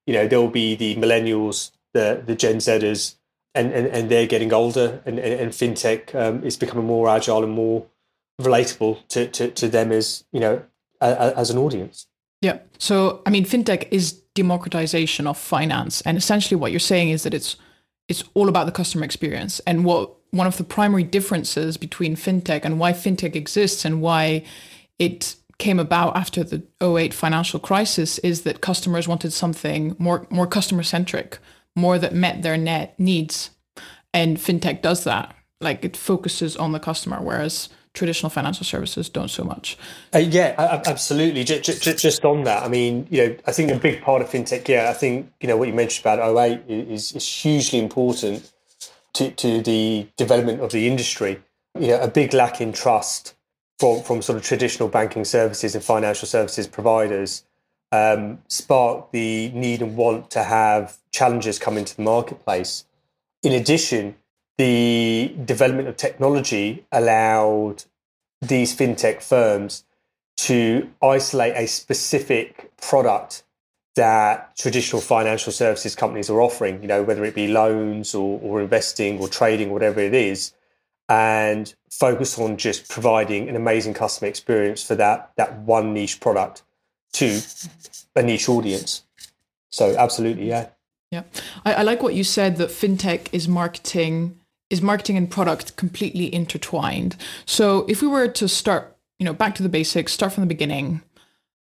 You 0.06 0.14
know, 0.14 0.26
there'll 0.26 0.48
be 0.48 0.74
the 0.74 0.96
millennials, 0.96 1.72
the 1.92 2.22
the 2.24 2.34
Gen 2.34 2.56
Zers, 2.56 3.16
and 3.54 3.72
and, 3.72 3.86
and 3.88 4.08
they're 4.08 4.26
getting 4.26 4.52
older, 4.52 5.02
and 5.04 5.18
and, 5.18 5.40
and 5.40 5.52
fintech 5.52 6.14
um, 6.14 6.44
is 6.44 6.56
becoming 6.56 6.86
more 6.86 7.08
agile 7.08 7.42
and 7.42 7.52
more 7.52 7.86
relatable 8.40 9.06
to, 9.08 9.26
to, 9.28 9.50
to 9.50 9.68
them 9.68 9.90
as 9.90 10.24
you 10.32 10.40
know 10.40 10.62
a, 11.00 11.36
as 11.36 11.50
an 11.50 11.58
audience. 11.58 12.06
Yeah. 12.42 12.58
So 12.78 13.22
I 13.26 13.30
mean, 13.30 13.44
fintech 13.44 13.88
is 13.90 14.12
democratization 14.34 15.26
of 15.26 15.36
finance, 15.36 16.00
and 16.02 16.16
essentially 16.16 16.58
what 16.58 16.70
you're 16.70 16.80
saying 16.80 17.10
is 17.10 17.22
that 17.24 17.34
it's 17.34 17.56
it's 18.08 18.22
all 18.34 18.48
about 18.48 18.66
the 18.66 18.72
customer 18.72 19.04
experience 19.04 19.60
and 19.66 19.84
what 19.84 20.15
one 20.30 20.46
of 20.46 20.56
the 20.56 20.64
primary 20.64 21.04
differences 21.04 21.76
between 21.76 22.16
fintech 22.16 22.64
and 22.64 22.78
why 22.78 22.92
fintech 22.92 23.34
exists 23.34 23.84
and 23.84 24.00
why 24.00 24.44
it 24.98 25.36
came 25.58 25.78
about 25.78 26.16
after 26.16 26.44
the 26.44 26.62
08 26.82 27.14
financial 27.14 27.58
crisis 27.58 28.18
is 28.18 28.42
that 28.42 28.60
customers 28.60 29.08
wanted 29.08 29.32
something 29.32 29.96
more 29.98 30.26
more 30.30 30.46
customer 30.46 30.82
centric, 30.82 31.38
more 31.74 31.98
that 31.98 32.14
met 32.14 32.42
their 32.42 32.56
net 32.56 32.98
needs. 32.98 33.50
And 34.12 34.36
fintech 34.36 34.82
does 34.82 35.04
that. 35.04 35.34
Like 35.60 35.84
it 35.84 35.96
focuses 35.96 36.56
on 36.56 36.72
the 36.72 36.80
customer, 36.80 37.18
whereas 37.22 37.70
traditional 37.94 38.28
financial 38.28 38.64
services 38.64 39.08
don't 39.08 39.28
so 39.28 39.42
much. 39.42 39.78
Uh, 40.14 40.18
yeah, 40.18 40.82
absolutely. 40.86 41.44
Just, 41.44 41.82
just, 41.82 41.98
just, 41.98 42.24
on 42.26 42.44
that, 42.44 42.62
I 42.62 42.68
mean, 42.68 43.06
you 43.10 43.26
know, 43.26 43.36
I 43.46 43.52
think 43.52 43.70
a 43.70 43.78
big 43.78 44.02
part 44.02 44.20
of 44.20 44.28
fintech, 44.28 44.68
yeah, 44.68 44.90
I 44.90 44.92
think, 44.92 45.32
you 45.40 45.48
know, 45.48 45.56
what 45.56 45.66
you 45.66 45.72
mentioned 45.72 46.04
about 46.04 46.36
08 46.36 46.60
is, 46.68 47.12
is 47.12 47.26
hugely 47.26 47.78
important 47.78 48.52
to, 49.16 49.30
to 49.32 49.62
the 49.62 50.08
development 50.16 50.60
of 50.60 50.72
the 50.72 50.86
industry. 50.86 51.42
You 51.78 51.88
know, 51.88 52.00
a 52.00 52.08
big 52.08 52.32
lack 52.32 52.60
in 52.60 52.72
trust 52.72 53.34
from, 53.78 54.02
from 54.02 54.22
sort 54.22 54.38
of 54.38 54.44
traditional 54.44 54.88
banking 54.88 55.24
services 55.24 55.74
and 55.74 55.84
financial 55.84 56.26
services 56.26 56.66
providers 56.66 57.44
um, 57.92 58.40
sparked 58.48 59.12
the 59.12 59.50
need 59.50 59.82
and 59.82 59.96
want 59.96 60.30
to 60.32 60.42
have 60.42 60.98
challenges 61.12 61.58
come 61.58 61.76
into 61.78 61.96
the 61.96 62.02
marketplace. 62.02 62.84
In 63.42 63.52
addition, 63.52 64.16
the 64.58 65.34
development 65.44 65.88
of 65.88 65.96
technology 65.96 66.86
allowed 66.90 67.84
these 68.40 68.74
fintech 68.74 69.22
firms 69.22 69.84
to 70.36 70.90
isolate 71.02 71.54
a 71.56 71.66
specific 71.66 72.70
product 72.76 73.44
that 73.96 74.54
traditional 74.56 75.00
financial 75.00 75.52
services 75.52 75.94
companies 75.94 76.30
are 76.30 76.40
offering, 76.40 76.80
you 76.82 76.88
know, 76.88 77.02
whether 77.02 77.24
it 77.24 77.34
be 77.34 77.48
loans 77.48 78.14
or, 78.14 78.38
or 78.42 78.60
investing 78.60 79.18
or 79.18 79.28
trading, 79.28 79.70
whatever 79.70 80.00
it 80.00 80.14
is, 80.14 80.52
and 81.08 81.74
focus 81.90 82.38
on 82.38 82.56
just 82.56 82.88
providing 82.88 83.48
an 83.48 83.56
amazing 83.56 83.94
customer 83.94 84.28
experience 84.28 84.82
for 84.82 84.94
that 84.94 85.32
that 85.36 85.58
one 85.60 85.94
niche 85.94 86.20
product 86.20 86.62
to 87.12 87.40
a 88.14 88.22
niche 88.22 88.48
audience. 88.48 89.04
So 89.70 89.96
absolutely, 89.96 90.48
yeah. 90.48 90.68
Yeah. 91.10 91.22
I, 91.64 91.74
I 91.74 91.82
like 91.82 92.02
what 92.02 92.14
you 92.14 92.24
said 92.24 92.56
that 92.56 92.70
fintech 92.70 93.28
is 93.32 93.48
marketing 93.48 94.38
is 94.68 94.82
marketing 94.82 95.16
and 95.16 95.30
product 95.30 95.76
completely 95.76 96.32
intertwined. 96.34 97.16
So 97.44 97.86
if 97.88 98.02
we 98.02 98.08
were 98.08 98.26
to 98.28 98.48
start, 98.48 98.96
you 99.18 99.24
know, 99.24 99.32
back 99.32 99.54
to 99.56 99.62
the 99.62 99.68
basics, 99.68 100.12
start 100.12 100.32
from 100.32 100.42
the 100.42 100.48
beginning, 100.48 101.02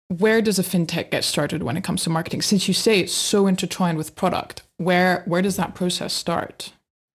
where 0.09 0.43
does 0.43 0.59
a 0.59 0.63
fintech 0.63 1.11
get 1.11 1.25
started 1.25 1.63
when 1.63 1.77
it 1.77 1.85
comes 1.85 2.05
to 2.05 2.11
marketing? 2.11 2.43
Since 2.43 2.69
you 2.69 2.75
say 2.75 3.01
it's 3.01 3.13
so 3.13 3.47
intertwined 3.47 3.99
with 3.99 4.15
product, 4.15 4.63
where 4.77 5.23
where 5.27 5.43
does 5.43 5.57
that 5.57 5.75
process 5.75 6.13
start? 6.13 6.73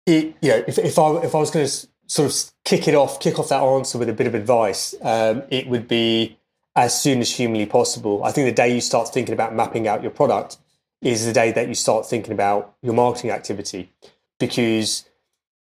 It, 0.06 0.36
you 0.40 0.50
know, 0.50 0.64
if, 0.66 0.78
if 0.78 0.98
I 0.98 1.16
if 1.18 1.34
I 1.34 1.38
was 1.38 1.50
going 1.50 1.66
to 1.66 1.88
sort 2.06 2.30
of 2.30 2.52
kick 2.64 2.88
it 2.88 2.94
off, 2.94 3.20
kick 3.20 3.38
off 3.38 3.48
that 3.48 3.62
answer 3.62 3.98
with 3.98 4.08
a 4.08 4.12
bit 4.12 4.26
of 4.26 4.34
advice, 4.34 4.94
um, 5.02 5.42
it 5.50 5.66
would 5.68 5.88
be 5.88 6.38
as 6.74 7.00
soon 7.00 7.20
as 7.20 7.34
humanly 7.34 7.66
possible. 7.66 8.22
I 8.22 8.32
think 8.32 8.46
the 8.46 8.52
day 8.52 8.74
you 8.74 8.80
start 8.80 9.12
thinking 9.12 9.32
about 9.32 9.54
mapping 9.54 9.88
out 9.88 10.02
your 10.02 10.10
product 10.10 10.58
is 11.02 11.26
the 11.26 11.32
day 11.32 11.52
that 11.52 11.68
you 11.68 11.74
start 11.74 12.06
thinking 12.06 12.32
about 12.32 12.74
your 12.82 12.94
marketing 12.94 13.30
activity, 13.30 13.90
because 14.38 15.04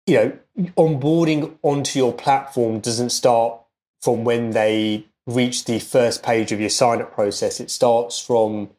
you 0.05 0.15
know 0.15 0.37
onboarding 0.77 1.57
onto 1.63 1.99
your 1.99 2.13
platform 2.13 2.79
doesn't 2.79 3.09
start 3.09 3.59
from 4.01 4.23
when 4.23 4.51
they 4.51 5.05
reach 5.27 5.65
the 5.65 5.79
first 5.79 6.23
page 6.23 6.51
of 6.51 6.59
your 6.59 6.69
sign 6.69 7.01
up 7.01 7.13
process. 7.13 7.59
It 7.59 7.71
starts 7.71 8.19
from 8.19 8.69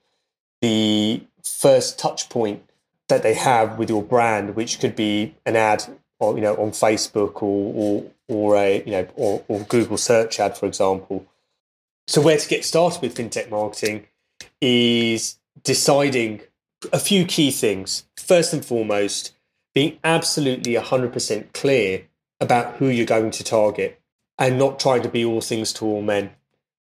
the 0.60 1.22
first 1.42 1.98
touch 1.98 2.28
point 2.28 2.62
that 3.08 3.22
they 3.22 3.34
have 3.34 3.78
with 3.78 3.88
your 3.88 4.02
brand, 4.02 4.56
which 4.56 4.80
could 4.80 4.96
be 4.96 5.34
an 5.44 5.56
ad 5.56 5.84
or 6.18 6.34
you 6.34 6.40
know 6.40 6.54
on 6.54 6.70
Facebook 6.70 7.42
or 7.42 7.72
or, 7.74 8.04
or 8.28 8.56
a 8.56 8.82
you 8.84 8.92
know 8.92 9.08
or, 9.14 9.44
or 9.48 9.60
Google 9.60 9.96
search 9.96 10.40
ad, 10.40 10.56
for 10.56 10.66
example. 10.66 11.26
So 12.08 12.20
where 12.20 12.38
to 12.38 12.48
get 12.48 12.64
started 12.64 13.02
with 13.02 13.16
fintech 13.16 13.50
marketing 13.50 14.06
is 14.60 15.38
deciding 15.64 16.42
a 16.92 16.98
few 16.98 17.24
key 17.24 17.50
things. 17.50 18.04
First 18.16 18.52
and 18.52 18.64
foremost, 18.64 19.34
being 19.74 19.98
absolutely 20.04 20.74
100% 20.74 21.52
clear 21.52 22.06
about 22.40 22.76
who 22.76 22.86
you're 22.86 23.06
going 23.06 23.30
to 23.32 23.44
target 23.44 24.00
and 24.38 24.58
not 24.58 24.78
trying 24.78 25.02
to 25.02 25.08
be 25.08 25.24
all 25.24 25.40
things 25.40 25.72
to 25.74 25.84
all 25.84 26.02
men. 26.02 26.30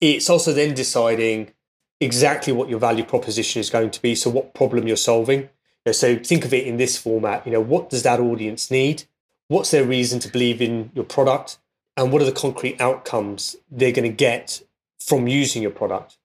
It's 0.00 0.30
also 0.30 0.52
then 0.52 0.74
deciding 0.74 1.52
exactly 2.00 2.52
what 2.52 2.68
your 2.68 2.78
value 2.78 3.04
proposition 3.04 3.60
is 3.60 3.70
going 3.70 3.90
to 3.90 4.02
be. 4.02 4.14
So, 4.14 4.30
what 4.30 4.54
problem 4.54 4.86
you're 4.86 4.96
solving. 4.96 5.48
So, 5.90 6.16
think 6.16 6.44
of 6.44 6.52
it 6.52 6.66
in 6.66 6.76
this 6.76 6.98
format. 6.98 7.46
You 7.46 7.52
know, 7.52 7.60
what 7.60 7.90
does 7.90 8.02
that 8.02 8.20
audience 8.20 8.70
need? 8.70 9.04
What's 9.48 9.70
their 9.70 9.84
reason 9.84 10.20
to 10.20 10.28
believe 10.28 10.60
in 10.60 10.90
your 10.94 11.04
product? 11.04 11.58
And 11.96 12.12
what 12.12 12.22
are 12.22 12.26
the 12.26 12.32
concrete 12.32 12.80
outcomes 12.80 13.56
they're 13.70 13.92
going 13.92 14.08
to 14.08 14.16
get 14.16 14.62
from 15.00 15.26
using 15.26 15.62
your 15.62 15.72
product? 15.72 16.18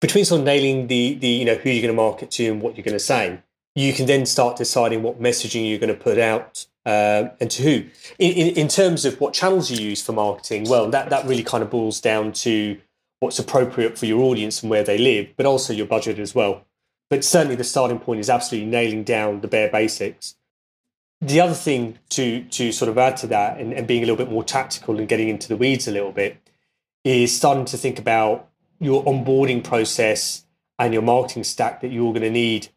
Between 0.00 0.24
sort 0.24 0.40
of 0.40 0.46
nailing 0.46 0.86
the 0.86 1.14
the 1.14 1.28
you 1.28 1.44
know 1.44 1.56
who 1.56 1.70
you're 1.70 1.82
going 1.82 1.94
to 1.94 2.02
market 2.02 2.30
to 2.32 2.46
and 2.46 2.62
what 2.62 2.76
you're 2.76 2.84
going 2.84 2.94
to 2.94 3.00
say, 3.00 3.40
you 3.74 3.92
can 3.92 4.06
then 4.06 4.24
start 4.24 4.56
deciding 4.56 5.02
what 5.02 5.20
messaging 5.20 5.68
you're 5.68 5.78
going 5.78 5.94
to 5.94 6.00
put 6.00 6.18
out 6.18 6.66
uh, 6.86 7.28
and 7.40 7.50
to 7.50 7.62
who. 7.62 7.70
In, 8.18 8.32
in, 8.32 8.56
in, 8.56 8.68
terms 8.68 9.04
of 9.04 9.20
what 9.20 9.34
channels 9.34 9.70
you 9.70 9.84
use 9.84 10.02
for 10.02 10.12
marketing, 10.12 10.68
well, 10.68 10.90
that, 10.90 11.10
that 11.10 11.26
really 11.26 11.42
kind 11.42 11.62
of 11.62 11.70
boils 11.70 12.00
down 12.00 12.32
to 12.32 12.78
what's 13.20 13.38
appropriate 13.38 13.98
for 13.98 14.06
your 14.06 14.20
audience 14.22 14.62
and 14.62 14.70
where 14.70 14.84
they 14.84 14.98
live, 14.98 15.28
but 15.36 15.46
also 15.46 15.72
your 15.72 15.86
budget 15.86 16.18
as 16.18 16.34
well. 16.34 16.64
But 17.10 17.24
certainly 17.24 17.56
the 17.56 17.64
starting 17.64 17.98
point 17.98 18.20
is 18.20 18.30
absolutely 18.30 18.70
nailing 18.70 19.02
down 19.02 19.40
the 19.40 19.48
bare 19.48 19.70
basics. 19.70 20.36
The 21.20 21.40
other 21.40 21.54
thing 21.54 21.98
to, 22.10 22.44
to 22.44 22.70
sort 22.70 22.90
of 22.90 22.98
add 22.98 23.16
to 23.18 23.26
that 23.28 23.58
and, 23.58 23.72
and 23.72 23.86
being 23.86 24.02
a 24.02 24.06
little 24.06 24.22
bit 24.22 24.30
more 24.30 24.44
tactical 24.44 24.98
and 24.98 25.08
getting 25.08 25.28
into 25.28 25.48
the 25.48 25.56
weeds 25.56 25.88
a 25.88 25.92
little 25.92 26.12
bit 26.12 26.36
is 27.02 27.34
starting 27.34 27.64
to 27.66 27.76
think 27.76 27.98
about 27.98 28.48
your 28.78 29.04
onboarding 29.04 29.64
process 29.64 30.44
and 30.78 30.92
your 30.92 31.02
marketing 31.02 31.44
stack 31.44 31.80
that 31.80 31.92
you're 31.92 32.12
going 32.12 32.22
to 32.22 32.30
need 32.30 32.68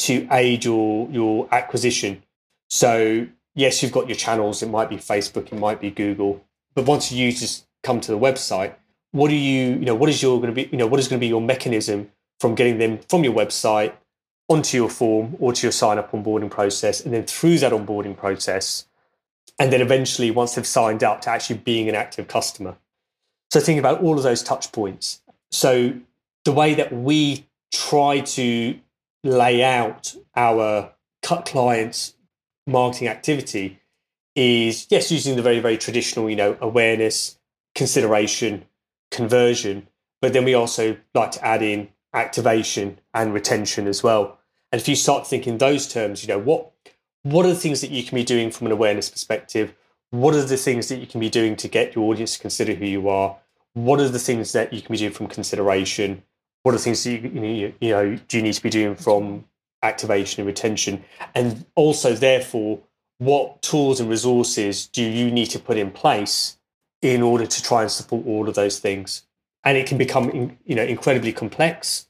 to 0.00 0.26
aid 0.30 0.64
your 0.64 1.08
your 1.10 1.48
acquisition. 1.52 2.22
So 2.68 3.26
yes, 3.54 3.82
you've 3.82 3.92
got 3.92 4.08
your 4.08 4.16
channels. 4.16 4.62
It 4.62 4.70
might 4.70 4.88
be 4.88 4.96
Facebook, 4.96 5.52
it 5.52 5.58
might 5.58 5.80
be 5.80 5.90
Google. 5.90 6.44
But 6.74 6.86
once 6.86 7.12
users 7.12 7.66
come 7.82 8.00
to 8.00 8.12
the 8.12 8.18
website, 8.18 8.74
what 9.12 9.28
do 9.28 9.34
you 9.34 9.70
you 9.74 9.84
know 9.84 9.94
what 9.94 10.08
is 10.08 10.22
your 10.22 10.40
going 10.40 10.54
to 10.54 10.62
be 10.62 10.68
you 10.72 10.78
know 10.78 10.86
what 10.86 11.00
is 11.00 11.08
going 11.08 11.18
to 11.18 11.24
be 11.24 11.28
your 11.28 11.40
mechanism 11.40 12.10
from 12.38 12.54
getting 12.54 12.78
them 12.78 13.00
from 13.08 13.24
your 13.24 13.34
website 13.34 13.92
onto 14.48 14.76
your 14.76 14.88
form 14.88 15.36
or 15.38 15.52
to 15.52 15.66
your 15.66 15.72
sign 15.72 15.98
up 15.98 16.10
onboarding 16.12 16.50
process, 16.50 17.04
and 17.04 17.14
then 17.14 17.24
through 17.24 17.58
that 17.58 17.72
onboarding 17.72 18.16
process, 18.16 18.86
and 19.58 19.72
then 19.72 19.80
eventually 19.80 20.30
once 20.30 20.54
they've 20.54 20.66
signed 20.66 21.04
up 21.04 21.20
to 21.20 21.30
actually 21.30 21.58
being 21.58 21.88
an 21.88 21.94
active 21.94 22.26
customer. 22.26 22.76
So 23.52 23.60
think 23.60 23.78
about 23.78 24.00
all 24.02 24.16
of 24.16 24.22
those 24.22 24.42
touch 24.42 24.72
points. 24.72 25.22
So 25.50 25.92
the 26.44 26.52
way 26.52 26.74
that 26.74 26.92
we 26.92 27.46
try 27.72 28.20
to 28.20 28.78
lay 29.24 29.62
out 29.62 30.14
our 30.34 30.92
cut 31.22 31.44
clients 31.44 32.14
marketing 32.66 33.08
activity 33.08 33.78
is 34.34 34.86
yes 34.90 35.10
using 35.10 35.36
the 35.36 35.42
very 35.42 35.60
very 35.60 35.76
traditional 35.76 36.30
you 36.30 36.36
know 36.36 36.56
awareness 36.60 37.38
consideration 37.74 38.64
conversion 39.10 39.86
but 40.20 40.32
then 40.32 40.44
we 40.44 40.54
also 40.54 40.96
like 41.14 41.32
to 41.32 41.44
add 41.44 41.62
in 41.62 41.88
activation 42.12 42.98
and 43.14 43.32
retention 43.32 43.86
as 43.86 44.02
well. 44.02 44.38
And 44.72 44.80
if 44.80 44.88
you 44.88 44.96
start 44.96 45.26
thinking 45.26 45.58
those 45.58 45.88
terms 45.88 46.22
you 46.22 46.28
know 46.28 46.38
what 46.38 46.72
what 47.22 47.44
are 47.44 47.50
the 47.50 47.54
things 47.54 47.82
that 47.82 47.90
you 47.90 48.02
can 48.02 48.16
be 48.16 48.24
doing 48.24 48.50
from 48.50 48.66
an 48.66 48.72
awareness 48.72 49.10
perspective? 49.10 49.74
What 50.10 50.34
are 50.34 50.42
the 50.42 50.56
things 50.56 50.88
that 50.88 50.98
you 50.98 51.06
can 51.06 51.20
be 51.20 51.30
doing 51.30 51.54
to 51.56 51.68
get 51.68 51.94
your 51.94 52.10
audience 52.10 52.34
to 52.34 52.40
consider 52.40 52.74
who 52.74 52.86
you 52.86 53.08
are? 53.08 53.36
What 53.74 54.00
are 54.00 54.08
the 54.08 54.18
things 54.18 54.52
that 54.52 54.72
you 54.72 54.80
can 54.80 54.92
be 54.92 54.98
doing 54.98 55.12
from 55.12 55.26
consideration 55.26 56.22
what 56.62 56.74
are 56.74 56.78
the 56.78 56.82
things 56.84 57.02
that 57.04 57.10
you, 57.10 57.42
you, 57.42 57.74
you 57.80 57.90
know 57.90 58.18
do 58.28 58.36
you 58.36 58.42
need 58.42 58.54
to 58.54 58.62
be 58.62 58.70
doing 58.70 58.94
from 58.94 59.44
activation 59.82 60.40
and 60.40 60.46
retention 60.46 61.02
and 61.34 61.64
also 61.74 62.14
therefore 62.14 62.80
what 63.20 63.60
tools 63.60 64.00
and 64.00 64.08
resources 64.08 64.86
do 64.86 65.02
you 65.02 65.30
need 65.30 65.46
to 65.46 65.58
put 65.58 65.76
in 65.76 65.90
place 65.90 66.56
in 67.02 67.20
order 67.20 67.46
to 67.46 67.62
try 67.62 67.82
and 67.82 67.90
support 67.90 68.26
all 68.26 68.48
of 68.48 68.54
those 68.54 68.78
things? 68.78 69.26
And 69.62 69.76
it 69.76 69.86
can 69.86 69.98
become 69.98 70.56
you 70.64 70.74
know 70.74 70.82
incredibly 70.82 71.32
complex 71.32 72.08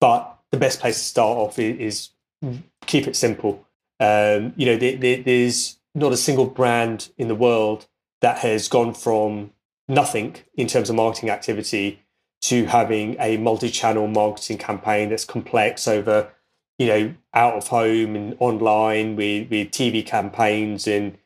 but 0.00 0.38
the 0.50 0.56
best 0.56 0.80
place 0.80 0.96
to 0.96 1.04
start 1.04 1.38
off 1.38 1.58
is, 1.58 2.10
is 2.42 2.58
keep 2.86 3.08
it 3.08 3.16
simple. 3.16 3.66
Um, 3.98 4.52
you 4.56 4.66
know 4.66 4.76
there, 4.76 4.96
there, 4.96 5.22
there's 5.22 5.78
not 5.94 6.12
a 6.12 6.16
single 6.16 6.46
brand 6.46 7.10
in 7.18 7.28
the 7.28 7.34
world 7.34 7.86
that 8.20 8.38
has 8.38 8.68
gone 8.68 8.94
from 8.94 9.50
nothing 9.88 10.36
in 10.56 10.68
terms 10.68 10.88
of 10.88 10.96
marketing 10.96 11.30
activity 11.30 12.03
to 12.44 12.66
having 12.66 13.16
a 13.18 13.38
multi-channel 13.38 14.06
marketing 14.06 14.58
campaign 14.58 15.08
that's 15.08 15.24
complex 15.24 15.88
over 15.88 16.30
you 16.78 16.86
know 16.86 17.14
out 17.32 17.54
of 17.54 17.68
home 17.68 18.14
and 18.14 18.36
online 18.38 19.16
with 19.16 19.50
with 19.50 19.70
TV 19.70 20.04
campaigns 20.04 20.86
and 20.86 21.16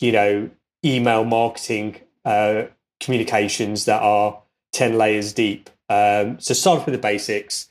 you 0.00 0.10
know 0.10 0.50
email 0.84 1.24
marketing 1.24 1.96
uh, 2.24 2.64
communications 3.00 3.84
that 3.84 4.02
are 4.02 4.42
10 4.72 4.98
layers 4.98 5.32
deep. 5.32 5.70
Um, 5.88 6.40
so 6.40 6.52
start 6.54 6.84
with 6.84 6.94
the 6.94 7.00
basics 7.00 7.70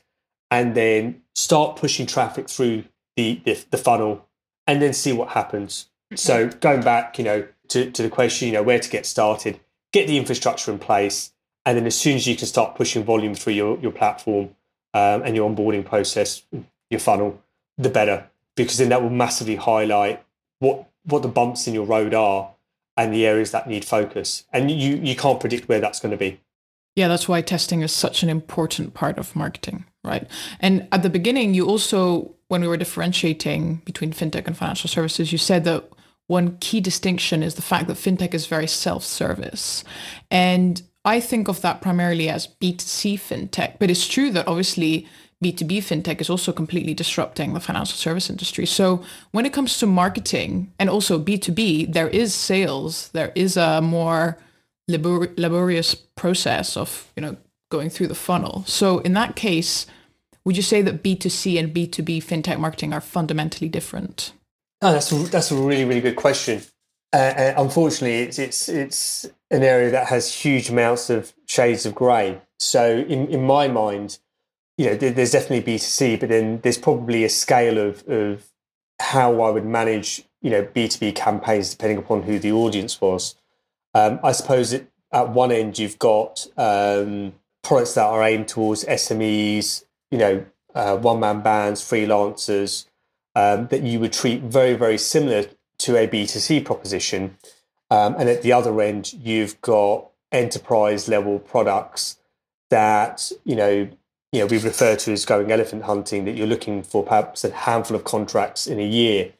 and 0.50 0.74
then 0.74 1.22
start 1.34 1.76
pushing 1.76 2.06
traffic 2.06 2.48
through 2.48 2.84
the, 3.16 3.40
the, 3.44 3.62
the 3.70 3.76
funnel 3.76 4.26
and 4.66 4.80
then 4.80 4.92
see 4.92 5.12
what 5.12 5.30
happens. 5.30 5.90
So 6.14 6.48
going 6.48 6.82
back 6.82 7.18
you 7.18 7.24
know 7.24 7.46
to, 7.68 7.90
to 7.90 8.02
the 8.02 8.08
question 8.08 8.48
you 8.48 8.54
know 8.54 8.62
where 8.62 8.78
to 8.78 8.88
get 8.88 9.04
started 9.04 9.60
get 9.92 10.06
the 10.06 10.16
infrastructure 10.16 10.72
in 10.72 10.78
place 10.78 11.33
and 11.66 11.76
then 11.76 11.86
as 11.86 11.96
soon 11.96 12.16
as 12.16 12.26
you 12.26 12.36
can 12.36 12.46
start 12.46 12.76
pushing 12.76 13.04
volume 13.04 13.34
through 13.34 13.54
your, 13.54 13.78
your 13.78 13.92
platform 13.92 14.50
um, 14.92 15.22
and 15.22 15.34
your 15.34 15.50
onboarding 15.50 15.84
process, 15.84 16.42
your 16.90 17.00
funnel, 17.00 17.40
the 17.78 17.88
better, 17.88 18.28
because 18.56 18.78
then 18.78 18.90
that 18.90 19.02
will 19.02 19.10
massively 19.10 19.56
highlight 19.56 20.24
what 20.60 20.86
what 21.04 21.22
the 21.22 21.28
bumps 21.28 21.66
in 21.66 21.74
your 21.74 21.84
road 21.84 22.14
are 22.14 22.50
and 22.96 23.12
the 23.12 23.26
areas 23.26 23.50
that 23.50 23.68
need 23.68 23.84
focus. 23.84 24.44
And 24.52 24.70
you 24.70 24.96
you 24.96 25.16
can't 25.16 25.40
predict 25.40 25.68
where 25.68 25.80
that's 25.80 26.00
going 26.00 26.12
to 26.12 26.16
be. 26.16 26.40
Yeah, 26.96 27.08
that's 27.08 27.28
why 27.28 27.42
testing 27.42 27.80
is 27.80 27.90
such 27.92 28.22
an 28.22 28.28
important 28.28 28.94
part 28.94 29.18
of 29.18 29.34
marketing, 29.34 29.84
right? 30.04 30.28
And 30.60 30.86
at 30.92 31.02
the 31.02 31.10
beginning, 31.10 31.52
you 31.52 31.66
also, 31.66 32.36
when 32.46 32.60
we 32.60 32.68
were 32.68 32.76
differentiating 32.76 33.82
between 33.84 34.12
fintech 34.12 34.46
and 34.46 34.56
financial 34.56 34.88
services, 34.88 35.32
you 35.32 35.38
said 35.38 35.64
that 35.64 35.88
one 36.28 36.56
key 36.58 36.80
distinction 36.80 37.42
is 37.42 37.56
the 37.56 37.62
fact 37.62 37.88
that 37.88 37.96
fintech 37.96 38.32
is 38.32 38.46
very 38.46 38.68
self-service. 38.68 39.82
And 40.30 40.82
I 41.04 41.20
think 41.20 41.48
of 41.48 41.60
that 41.60 41.82
primarily 41.82 42.28
as 42.28 42.46
B2C 42.46 43.14
fintech, 43.18 43.78
but 43.78 43.90
it's 43.90 44.08
true 44.08 44.30
that 44.30 44.48
obviously 44.48 45.06
B2B 45.42 45.78
fintech 45.78 46.20
is 46.20 46.30
also 46.30 46.52
completely 46.52 46.94
disrupting 46.94 47.52
the 47.52 47.60
financial 47.60 47.96
service 47.96 48.30
industry. 48.30 48.64
So 48.64 49.04
when 49.32 49.44
it 49.44 49.52
comes 49.52 49.78
to 49.78 49.86
marketing 49.86 50.72
and 50.78 50.88
also 50.88 51.18
B2B, 51.18 51.92
there 51.92 52.08
is 52.08 52.34
sales, 52.34 53.08
there 53.08 53.32
is 53.34 53.56
a 53.58 53.82
more 53.82 54.38
labor- 54.88 55.32
laborious 55.36 55.94
process 55.94 56.76
of, 56.76 57.12
you 57.16 57.22
know, 57.22 57.36
going 57.70 57.90
through 57.90 58.06
the 58.06 58.14
funnel. 58.14 58.64
So 58.66 59.00
in 59.00 59.12
that 59.14 59.36
case, 59.36 59.86
would 60.44 60.56
you 60.56 60.62
say 60.62 60.80
that 60.82 61.02
B2C 61.02 61.58
and 61.58 61.74
B2B 61.74 62.24
fintech 62.24 62.58
marketing 62.58 62.94
are 62.94 63.00
fundamentally 63.00 63.68
different? 63.68 64.32
Oh, 64.80 64.92
that's 64.92 65.10
that's 65.30 65.50
a 65.50 65.56
really 65.56 65.84
really 65.84 66.02
good 66.02 66.16
question. 66.16 66.62
Uh, 67.14 67.54
unfortunately, 67.56 68.22
it's 68.22 68.40
it's 68.40 68.68
it's 68.68 69.24
an 69.52 69.62
area 69.62 69.88
that 69.88 70.08
has 70.08 70.34
huge 70.34 70.68
amounts 70.68 71.10
of 71.10 71.32
shades 71.46 71.86
of 71.86 71.94
grey. 71.94 72.40
So 72.58 73.04
in 73.08 73.28
in 73.28 73.44
my 73.44 73.68
mind, 73.68 74.18
you 74.76 74.86
know, 74.86 74.96
there's 74.96 75.30
definitely 75.30 75.60
B 75.60 75.78
two 75.78 75.84
C, 75.84 76.16
but 76.16 76.28
then 76.28 76.58
there's 76.62 76.76
probably 76.76 77.22
a 77.22 77.28
scale 77.28 77.78
of 77.78 78.02
of 78.08 78.46
how 79.00 79.40
I 79.42 79.50
would 79.50 79.64
manage 79.64 80.24
you 80.42 80.50
know 80.50 80.66
B 80.74 80.88
two 80.88 80.98
B 80.98 81.12
campaigns 81.12 81.70
depending 81.70 81.98
upon 81.98 82.24
who 82.24 82.40
the 82.40 82.50
audience 82.50 83.00
was. 83.00 83.36
Um, 83.94 84.18
I 84.24 84.32
suppose 84.32 84.72
it, 84.72 84.90
at 85.12 85.28
one 85.28 85.52
end 85.52 85.78
you've 85.78 86.00
got 86.00 86.48
um, 86.56 87.34
products 87.62 87.94
that 87.94 88.06
are 88.06 88.24
aimed 88.24 88.48
towards 88.48 88.84
SMEs, 88.86 89.84
you 90.10 90.18
know, 90.18 90.46
uh, 90.74 90.96
one 90.96 91.20
man 91.20 91.42
bands, 91.42 91.80
freelancers. 91.80 92.86
Um, 93.36 93.66
that 93.66 93.82
you 93.82 93.98
would 93.98 94.12
treat 94.12 94.42
very, 94.42 94.74
very 94.74 94.96
similar 94.96 95.46
to 95.84 95.96
a 95.96 96.08
B2C 96.08 96.64
proposition. 96.64 97.36
Um, 97.90 98.16
and 98.18 98.28
at 98.28 98.42
the 98.42 98.52
other 98.52 98.80
end, 98.80 99.12
you've 99.12 99.60
got 99.60 100.10
enterprise 100.32 101.08
level 101.08 101.38
products 101.38 102.18
that, 102.70 103.30
you 103.44 103.54
know, 103.54 103.88
you 104.32 104.40
know, 104.40 104.46
we 104.46 104.58
refer 104.58 104.96
to 104.96 105.12
as 105.12 105.24
going 105.24 105.52
elephant 105.52 105.84
hunting, 105.84 106.24
that 106.24 106.32
you're 106.32 106.46
looking 106.46 106.82
for 106.82 107.04
perhaps 107.04 107.44
a 107.44 107.50
handful 107.52 107.96
of 107.96 108.02
contracts 108.02 108.66
in 108.66 108.80
a 108.80 108.86
year. 108.86 109.32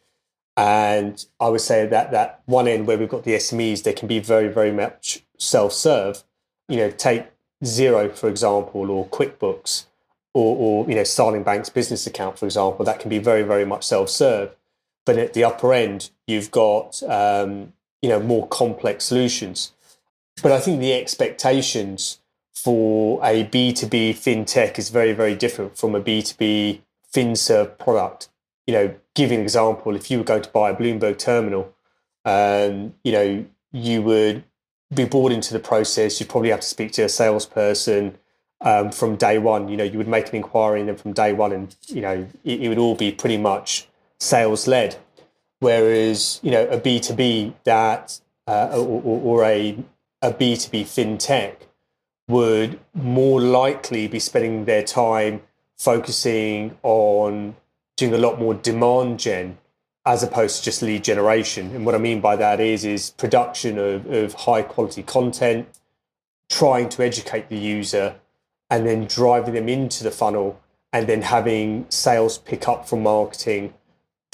And 0.56 1.24
I 1.40 1.48
would 1.48 1.62
say 1.62 1.84
that 1.86 2.12
that 2.12 2.42
one 2.44 2.68
end 2.68 2.86
where 2.86 2.96
we've 2.96 3.08
got 3.08 3.24
the 3.24 3.32
SMEs, 3.32 3.82
they 3.82 3.92
can 3.92 4.06
be 4.06 4.20
very, 4.20 4.46
very 4.46 4.70
much 4.70 5.24
self-serve. 5.36 6.22
You 6.68 6.76
know, 6.76 6.90
take 6.90 7.26
Xero, 7.64 8.14
for 8.14 8.28
example, 8.28 8.88
or 8.88 9.08
QuickBooks, 9.08 9.86
or, 10.32 10.56
or 10.56 10.88
you 10.88 10.94
know, 10.94 11.02
Starling 11.02 11.42
Bank's 11.42 11.70
business 11.70 12.06
account, 12.06 12.38
for 12.38 12.44
example, 12.44 12.84
that 12.84 13.00
can 13.00 13.08
be 13.08 13.18
very, 13.18 13.42
very 13.42 13.64
much 13.64 13.84
self-serve. 13.84 14.54
But 15.06 15.18
at 15.18 15.34
the 15.34 15.44
upper 15.44 15.74
end, 15.74 16.10
you've 16.26 16.50
got 16.50 17.02
um, 17.02 17.72
you 18.00 18.08
know 18.08 18.20
more 18.20 18.46
complex 18.48 19.04
solutions. 19.04 19.72
But 20.42 20.52
I 20.52 20.60
think 20.60 20.80
the 20.80 20.94
expectations 20.94 22.18
for 22.52 23.20
a 23.22 23.44
B2B 23.44 24.12
fintech 24.12 24.78
is 24.78 24.88
very, 24.88 25.12
very 25.12 25.34
different 25.34 25.76
from 25.76 25.94
a 25.94 26.00
B2B 26.00 26.80
FinServe 27.12 27.78
product. 27.78 28.28
You 28.66 28.74
know, 28.74 28.94
giving 29.14 29.38
an 29.38 29.42
example, 29.42 29.94
if 29.94 30.10
you 30.10 30.18
were 30.18 30.24
going 30.24 30.42
to 30.42 30.50
buy 30.50 30.70
a 30.70 30.76
Bloomberg 30.76 31.18
terminal, 31.18 31.74
um, 32.24 32.94
you 33.04 33.12
know, 33.12 33.44
you 33.72 34.02
would 34.02 34.44
be 34.94 35.04
brought 35.04 35.32
into 35.32 35.52
the 35.52 35.58
process. 35.58 36.18
You'd 36.18 36.28
probably 36.30 36.50
have 36.50 36.60
to 36.60 36.66
speak 36.66 36.92
to 36.92 37.02
a 37.02 37.08
salesperson 37.08 38.16
um, 38.60 38.90
from 38.90 39.16
day 39.16 39.38
one. 39.38 39.68
You 39.68 39.76
know, 39.76 39.84
you 39.84 39.98
would 39.98 40.08
make 40.08 40.30
an 40.30 40.36
inquiry 40.36 40.80
and 40.80 40.88
then 40.88 40.96
from 40.96 41.12
day 41.12 41.32
one, 41.32 41.52
and 41.52 41.76
you 41.86 42.00
know, 42.00 42.26
it, 42.44 42.62
it 42.62 42.68
would 42.68 42.78
all 42.78 42.94
be 42.94 43.12
pretty 43.12 43.36
much 43.36 43.86
sales 44.24 44.66
led. 44.66 44.96
Whereas, 45.60 46.40
you 46.42 46.50
know, 46.50 46.66
a 46.68 46.80
B2B 46.80 47.54
that, 47.64 48.20
uh, 48.46 48.70
or, 48.72 49.02
or 49.02 49.44
a, 49.44 49.78
a 50.22 50.32
B2B 50.32 50.82
fintech 50.82 51.56
would 52.28 52.80
more 52.94 53.40
likely 53.40 54.08
be 54.08 54.18
spending 54.18 54.64
their 54.64 54.82
time 54.82 55.42
focusing 55.76 56.76
on 56.82 57.54
doing 57.96 58.14
a 58.14 58.18
lot 58.18 58.38
more 58.38 58.54
demand 58.54 59.20
gen 59.20 59.58
as 60.06 60.22
opposed 60.22 60.58
to 60.58 60.64
just 60.64 60.82
lead 60.82 61.04
generation. 61.04 61.74
And 61.74 61.86
what 61.86 61.94
I 61.94 61.98
mean 61.98 62.20
by 62.20 62.36
that 62.36 62.60
is 62.60 62.84
is 62.84 63.10
production 63.10 63.78
of, 63.78 64.06
of 64.06 64.34
high 64.34 64.62
quality 64.62 65.02
content, 65.02 65.68
trying 66.50 66.88
to 66.90 67.02
educate 67.02 67.48
the 67.48 67.56
user, 67.56 68.16
and 68.68 68.86
then 68.86 69.06
driving 69.06 69.54
them 69.54 69.68
into 69.68 70.04
the 70.04 70.10
funnel, 70.10 70.60
and 70.92 71.06
then 71.06 71.22
having 71.22 71.86
sales 71.88 72.38
pick 72.38 72.68
up 72.68 72.86
from 72.86 73.02
marketing 73.02 73.72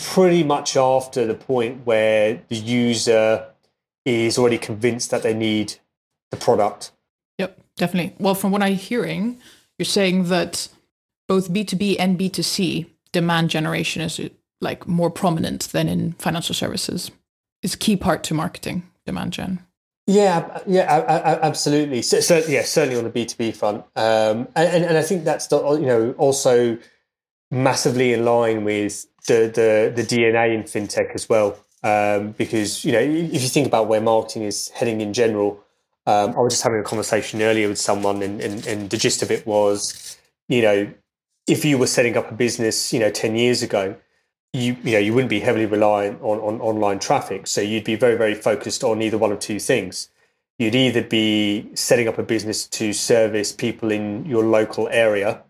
pretty 0.00 0.42
much 0.42 0.76
after 0.76 1.26
the 1.26 1.34
point 1.34 1.84
where 1.86 2.42
the 2.48 2.56
user 2.56 3.46
is 4.04 4.38
already 4.38 4.58
convinced 4.58 5.10
that 5.10 5.22
they 5.22 5.34
need 5.34 5.74
the 6.30 6.36
product. 6.36 6.92
Yep, 7.38 7.60
definitely. 7.76 8.14
Well, 8.18 8.34
from 8.34 8.50
what 8.50 8.62
I'm 8.62 8.74
hearing, 8.74 9.38
you're 9.78 9.84
saying 9.84 10.24
that 10.24 10.68
both 11.28 11.52
B2B 11.52 11.96
and 11.98 12.18
B2C 12.18 12.86
demand 13.12 13.50
generation 13.50 14.02
is 14.02 14.20
like 14.60 14.88
more 14.88 15.10
prominent 15.10 15.68
than 15.72 15.88
in 15.88 16.12
financial 16.12 16.54
services. 16.54 17.10
It's 17.62 17.74
a 17.74 17.78
key 17.78 17.96
part 17.96 18.24
to 18.24 18.34
marketing 18.34 18.84
demand 19.04 19.32
gen. 19.34 19.64
Yeah, 20.06 20.60
yeah, 20.66 21.38
absolutely. 21.42 22.02
So, 22.02 22.20
so 22.20 22.42
yeah, 22.48 22.62
certainly 22.62 22.96
on 22.96 23.04
the 23.04 23.10
B 23.10 23.26
two 23.26 23.36
B 23.36 23.52
front, 23.52 23.84
um, 23.94 24.48
and 24.56 24.84
and 24.84 24.98
I 24.98 25.02
think 25.02 25.22
that's 25.24 25.46
the, 25.46 25.60
you 25.74 25.86
know 25.86 26.12
also 26.18 26.78
massively 27.50 28.12
in 28.12 28.24
line 28.24 28.64
with 28.64 29.06
the 29.26 29.50
the 29.54 29.92
the 29.94 30.02
DNA 30.02 30.54
in 30.54 30.62
fintech 30.64 31.14
as 31.14 31.28
well. 31.28 31.58
Um, 31.82 32.32
because 32.32 32.84
you 32.84 32.92
know 32.92 33.00
if 33.00 33.42
you 33.42 33.48
think 33.48 33.66
about 33.66 33.88
where 33.88 34.00
marketing 34.00 34.42
is 34.42 34.68
heading 34.70 35.00
in 35.00 35.12
general, 35.12 35.60
um, 36.06 36.34
I 36.36 36.40
was 36.40 36.54
just 36.54 36.62
having 36.62 36.80
a 36.80 36.84
conversation 36.84 37.40
earlier 37.42 37.68
with 37.68 37.78
someone, 37.78 38.22
and, 38.22 38.40
and, 38.40 38.66
and 38.66 38.90
the 38.90 38.96
gist 38.96 39.22
of 39.22 39.30
it 39.30 39.46
was, 39.46 40.18
you 40.48 40.62
know, 40.62 40.92
if 41.46 41.64
you 41.64 41.78
were 41.78 41.86
setting 41.86 42.16
up 42.16 42.30
a 42.30 42.34
business, 42.34 42.92
you 42.92 43.00
know, 43.00 43.10
ten 43.10 43.34
years 43.36 43.62
ago, 43.62 43.96
you 44.52 44.76
you 44.82 44.92
know 44.92 44.98
you 44.98 45.14
wouldn't 45.14 45.30
be 45.30 45.40
heavily 45.40 45.66
reliant 45.66 46.20
on, 46.22 46.38
on 46.38 46.60
online 46.60 46.98
traffic 46.98 47.46
so 47.46 47.60
you'd 47.60 47.84
be 47.84 47.94
very 47.94 48.16
very 48.16 48.34
focused 48.34 48.82
on 48.82 49.00
either 49.00 49.16
one 49.16 49.30
of 49.30 49.38
two 49.38 49.60
things 49.60 50.08
you'd 50.58 50.74
either 50.74 51.02
be 51.02 51.70
setting 51.74 52.08
up 52.08 52.18
a 52.18 52.22
business 52.22 52.66
to 52.66 52.92
service 52.92 53.52
people 53.52 53.90
in 53.90 54.24
your 54.26 54.44
local 54.44 54.88
area 54.88 55.42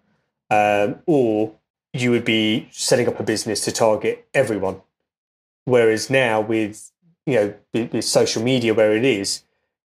um, 0.50 0.98
or 1.06 1.52
you 1.92 2.10
would 2.10 2.24
be 2.24 2.68
setting 2.72 3.08
up 3.08 3.18
a 3.18 3.22
business 3.22 3.64
to 3.64 3.72
target 3.72 4.26
everyone 4.34 4.80
whereas 5.64 6.10
now 6.10 6.40
with 6.40 6.90
you 7.26 7.34
know 7.34 7.54
with 7.72 8.04
social 8.04 8.42
media 8.42 8.74
where 8.74 8.96
it 8.96 9.04
is 9.04 9.42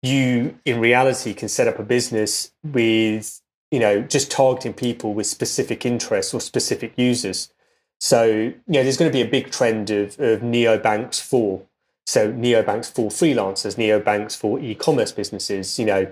you 0.01 0.57
in 0.65 0.79
reality 0.79 1.33
can 1.33 1.49
set 1.49 1.67
up 1.67 1.79
a 1.79 1.83
business 1.83 2.51
with 2.63 3.41
you 3.71 3.79
know 3.79 4.01
just 4.01 4.31
targeting 4.31 4.73
people 4.73 5.13
with 5.13 5.27
specific 5.27 5.85
interests 5.85 6.33
or 6.33 6.41
specific 6.41 6.93
users 6.97 7.51
so, 7.99 8.23
you 8.25 8.55
know, 8.65 8.83
there's 8.83 8.97
going 8.97 9.11
to 9.11 9.15
be 9.15 9.21
a 9.21 9.29
big 9.29 9.51
trend 9.51 9.89
of, 9.89 10.19
of 10.19 10.39
neobanks 10.39 11.21
for 11.21 11.63
so 12.05 12.31
neobanks 12.31 12.91
for 12.91 13.09
freelancers, 13.09 13.75
neobanks 13.75 14.35
for 14.35 14.59
e-commerce 14.59 15.11
businesses, 15.11 15.77
you 15.77 15.85
know, 15.85 16.11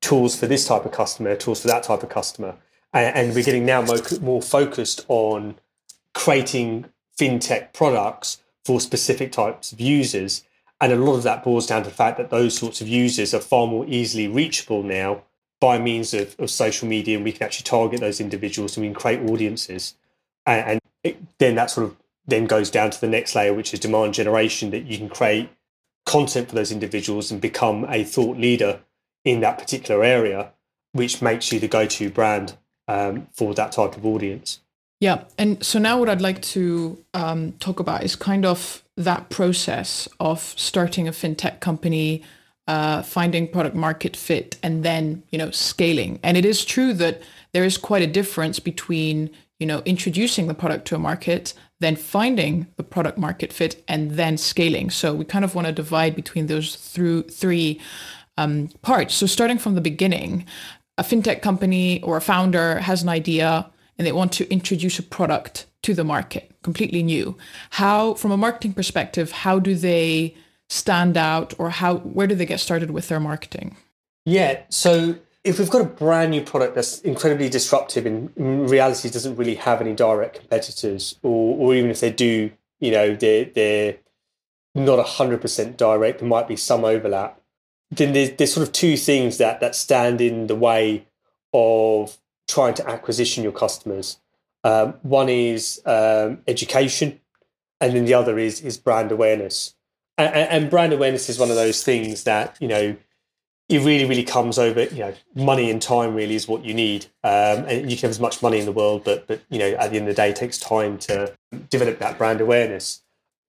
tools 0.00 0.36
for 0.36 0.46
this 0.46 0.68
type 0.68 0.84
of 0.84 0.92
customer, 0.92 1.34
tools 1.34 1.62
for 1.62 1.68
that 1.68 1.82
type 1.82 2.04
of 2.04 2.08
customer. 2.08 2.54
And, 2.92 3.34
we're 3.34 3.42
getting 3.42 3.64
now 3.64 3.82
more, 3.82 3.98
more 4.20 4.42
focused 4.42 5.04
on 5.08 5.54
creating 6.14 6.86
fintech 7.18 7.72
products 7.72 8.42
for 8.64 8.80
specific 8.80 9.32
types 9.32 9.72
of 9.72 9.80
users. 9.80 10.44
And 10.80 10.92
a 10.92 10.96
lot 10.96 11.16
of 11.16 11.22
that 11.22 11.42
boils 11.42 11.66
down 11.66 11.84
to 11.84 11.88
the 11.88 11.94
fact 11.94 12.18
that 12.18 12.30
those 12.30 12.56
sorts 12.56 12.80
of 12.80 12.88
users 12.88 13.32
are 13.32 13.40
far 13.40 13.66
more 13.66 13.86
easily 13.86 14.28
reachable 14.28 14.82
now 14.82 15.22
by 15.60 15.78
means 15.78 16.12
of, 16.12 16.36
of 16.38 16.50
social 16.50 16.86
media. 16.86 17.16
And 17.16 17.24
we 17.24 17.32
can 17.32 17.44
actually 17.44 17.64
target 17.64 18.00
those 18.00 18.20
individuals 18.20 18.76
and 18.76 18.82
we 18.82 18.92
can 18.92 19.00
create 19.00 19.30
audiences. 19.30 19.94
And, 20.44 20.66
and 20.66 20.80
it, 21.02 21.38
then 21.38 21.54
that 21.54 21.70
sort 21.70 21.86
of 21.86 21.96
then 22.26 22.46
goes 22.46 22.70
down 22.70 22.90
to 22.90 23.00
the 23.00 23.08
next 23.08 23.34
layer, 23.34 23.54
which 23.54 23.72
is 23.72 23.80
demand 23.80 24.14
generation, 24.14 24.70
that 24.70 24.84
you 24.84 24.98
can 24.98 25.08
create 25.08 25.50
content 26.04 26.48
for 26.48 26.54
those 26.54 26.72
individuals 26.72 27.30
and 27.30 27.40
become 27.40 27.86
a 27.88 28.04
thought 28.04 28.36
leader 28.36 28.80
in 29.24 29.40
that 29.40 29.58
particular 29.58 30.04
area, 30.04 30.52
which 30.92 31.22
makes 31.22 31.52
you 31.52 31.60
the 31.60 31.68
go-to 31.68 32.10
brand 32.10 32.56
um, 32.92 33.26
for 33.32 33.54
that 33.54 33.72
type 33.72 33.96
of 33.96 34.04
audience. 34.04 34.60
Yeah, 35.00 35.24
and 35.36 35.64
so 35.64 35.78
now 35.78 35.98
what 35.98 36.08
I'd 36.08 36.20
like 36.20 36.42
to 36.42 37.02
um, 37.14 37.52
talk 37.52 37.80
about 37.80 38.04
is 38.04 38.14
kind 38.14 38.44
of 38.44 38.82
that 38.96 39.30
process 39.30 40.08
of 40.20 40.40
starting 40.56 41.08
a 41.08 41.12
fintech 41.12 41.60
company, 41.60 42.22
uh, 42.68 43.02
finding 43.02 43.48
product 43.48 43.74
market 43.74 44.16
fit, 44.16 44.58
and 44.62 44.84
then 44.84 45.22
you 45.30 45.38
know 45.38 45.50
scaling. 45.50 46.20
And 46.22 46.36
it 46.36 46.44
is 46.44 46.64
true 46.64 46.92
that 46.94 47.20
there 47.52 47.64
is 47.64 47.76
quite 47.76 48.02
a 48.02 48.06
difference 48.06 48.60
between 48.60 49.30
you 49.62 49.66
know, 49.66 49.80
introducing 49.84 50.48
the 50.48 50.54
product 50.54 50.88
to 50.88 50.96
a 50.96 50.98
market, 50.98 51.54
then 51.78 51.94
finding 51.94 52.66
the 52.78 52.82
product 52.82 53.16
market 53.16 53.52
fit, 53.52 53.80
and 53.86 54.10
then 54.10 54.36
scaling. 54.36 54.90
So 54.90 55.14
we 55.14 55.24
kind 55.24 55.44
of 55.44 55.54
want 55.54 55.68
to 55.68 55.72
divide 55.72 56.16
between 56.16 56.48
those 56.48 56.74
through 56.74 57.22
three 57.28 57.80
um, 58.36 58.70
parts. 58.82 59.14
So 59.14 59.26
starting 59.26 59.58
from 59.58 59.76
the 59.76 59.80
beginning, 59.80 60.46
a 60.98 61.02
fintech 61.02 61.42
company 61.42 62.02
or 62.02 62.16
a 62.16 62.20
founder 62.20 62.78
has 62.80 63.02
an 63.02 63.08
idea 63.08 63.70
and 63.98 64.06
they 64.06 64.12
want 64.12 64.32
to 64.32 64.50
introduce 64.50 64.98
a 64.98 65.02
product 65.02 65.66
to 65.82 65.94
the 65.94 66.04
market, 66.04 66.50
completely 66.62 67.02
new. 67.02 67.36
How, 67.70 68.14
from 68.14 68.30
a 68.30 68.36
marketing 68.36 68.74
perspective, 68.74 69.32
how 69.32 69.58
do 69.58 69.74
they 69.74 70.34
stand 70.68 71.16
out, 71.16 71.52
or 71.58 71.70
how 71.70 71.96
where 71.96 72.26
do 72.26 72.34
they 72.34 72.46
get 72.46 72.60
started 72.60 72.90
with 72.90 73.08
their 73.08 73.20
marketing? 73.20 73.76
Yeah, 74.24 74.62
so 74.70 75.16
if 75.44 75.58
we've 75.58 75.68
got 75.68 75.82
a 75.82 75.86
brand 75.86 76.30
new 76.30 76.40
product 76.40 76.74
that's 76.74 77.00
incredibly 77.00 77.48
disruptive 77.48 78.06
and 78.06 78.30
in 78.36 78.66
reality 78.66 79.10
doesn't 79.10 79.36
really 79.36 79.56
have 79.56 79.80
any 79.80 79.94
direct 79.94 80.38
competitors, 80.38 81.18
or, 81.22 81.56
or 81.58 81.74
even 81.74 81.90
if 81.90 82.00
they 82.00 82.10
do, 82.10 82.50
you 82.80 82.90
know, 82.90 83.14
they're, 83.14 83.46
they're 83.46 83.96
not 84.74 85.04
100% 85.04 85.76
direct, 85.76 86.20
there 86.20 86.28
might 86.28 86.48
be 86.48 86.56
some 86.56 86.84
overlap, 86.84 87.41
then 87.92 88.14
there's, 88.14 88.32
there's 88.32 88.52
sort 88.52 88.66
of 88.66 88.72
two 88.72 88.96
things 88.96 89.38
that, 89.38 89.60
that 89.60 89.74
stand 89.74 90.20
in 90.20 90.46
the 90.46 90.56
way 90.56 91.06
of 91.52 92.16
trying 92.48 92.74
to 92.74 92.88
acquisition 92.88 93.42
your 93.42 93.52
customers. 93.52 94.18
Um, 94.64 94.94
one 95.02 95.28
is 95.28 95.82
um, 95.86 96.40
education, 96.48 97.20
and 97.80 97.94
then 97.94 98.04
the 98.04 98.14
other 98.14 98.38
is, 98.38 98.60
is 98.62 98.78
brand 98.78 99.12
awareness. 99.12 99.74
And, 100.16 100.34
and 100.34 100.70
brand 100.70 100.92
awareness 100.92 101.28
is 101.28 101.38
one 101.38 101.50
of 101.50 101.56
those 101.56 101.84
things 101.84 102.24
that, 102.24 102.56
you 102.60 102.68
know, 102.68 102.96
it 103.68 103.78
really, 103.78 104.04
really 104.04 104.24
comes 104.24 104.58
over, 104.58 104.84
you 104.84 104.98
know, 104.98 105.14
money 105.34 105.70
and 105.70 105.80
time 105.80 106.14
really 106.14 106.34
is 106.34 106.48
what 106.48 106.64
you 106.64 106.74
need. 106.74 107.06
Um, 107.24 107.64
and 107.64 107.90
you 107.90 107.96
can 107.96 108.08
have 108.08 108.10
as 108.10 108.20
much 108.20 108.42
money 108.42 108.58
in 108.58 108.66
the 108.66 108.72
world, 108.72 109.02
but, 109.04 109.26
but, 109.26 109.40
you 109.50 109.58
know, 109.58 109.70
at 109.70 109.90
the 109.90 109.96
end 109.96 110.08
of 110.08 110.14
the 110.14 110.22
day, 110.22 110.30
it 110.30 110.36
takes 110.36 110.58
time 110.58 110.98
to 110.98 111.34
develop 111.70 111.98
that 111.98 112.18
brand 112.18 112.40
awareness. 112.40 113.01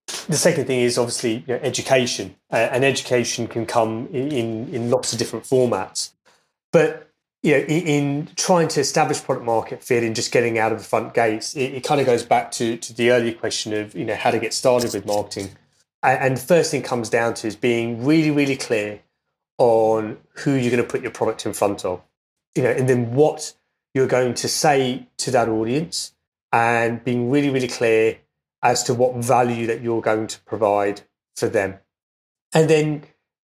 The 0.07 0.37
second 0.37 0.65
thing 0.65 0.81
is 0.81 0.97
obviously 0.97 1.43
you 1.47 1.55
know, 1.55 1.59
education, 1.61 2.35
uh, 2.51 2.55
and 2.71 2.83
education 2.83 3.47
can 3.47 3.65
come 3.65 4.07
in, 4.11 4.69
in, 4.69 4.89
lots 4.89 5.13
of 5.13 5.19
different 5.19 5.45
formats. 5.45 6.11
But 6.71 7.09
you 7.41 7.53
know, 7.53 7.59
in, 7.59 7.87
in, 7.87 8.29
trying 8.35 8.69
to 8.69 8.79
establish 8.79 9.21
product 9.21 9.45
market 9.45 9.83
fit 9.83 10.03
and 10.03 10.15
just 10.15 10.31
getting 10.31 10.57
out 10.57 10.71
of 10.71 10.77
the 10.77 10.83
front 10.83 11.13
gates, 11.13 11.55
it, 11.55 11.73
it, 11.73 11.83
kind 11.83 11.99
of 11.99 12.07
goes 12.07 12.23
back 12.23 12.51
to, 12.51 12.77
to 12.77 12.93
the 12.93 13.11
earlier 13.11 13.33
question 13.33 13.73
of 13.73 13.95
you 13.95 14.05
know 14.05 14.15
how 14.15 14.31
to 14.31 14.39
get 14.39 14.53
started 14.53 14.93
with 14.93 15.05
marketing. 15.05 15.49
And, 16.01 16.19
and 16.19 16.37
the 16.37 16.41
first 16.41 16.71
thing 16.71 16.83
comes 16.83 17.09
down 17.09 17.33
to 17.35 17.47
is 17.47 17.55
being 17.55 18.05
really, 18.05 18.31
really 18.31 18.55
clear 18.55 19.01
on 19.57 20.17
who 20.37 20.53
you're 20.53 20.71
going 20.71 20.83
to 20.83 20.89
put 20.89 21.01
your 21.01 21.11
product 21.11 21.45
in 21.45 21.53
front 21.53 21.85
of, 21.85 22.01
you 22.55 22.63
know, 22.63 22.71
and 22.71 22.89
then 22.89 23.13
what 23.13 23.53
you're 23.93 24.07
going 24.07 24.33
to 24.35 24.47
say 24.47 25.07
to 25.17 25.31
that 25.31 25.49
audience 25.49 26.13
and 26.51 27.03
being 27.03 27.29
really, 27.29 27.49
really 27.49 27.67
clear 27.67 28.17
as 28.63 28.83
to 28.83 28.93
what 28.93 29.15
value 29.15 29.67
that 29.67 29.81
you're 29.81 30.01
going 30.01 30.27
to 30.27 30.39
provide 30.41 31.01
for 31.35 31.49
them. 31.49 31.79
And 32.53 32.69
then 32.69 33.03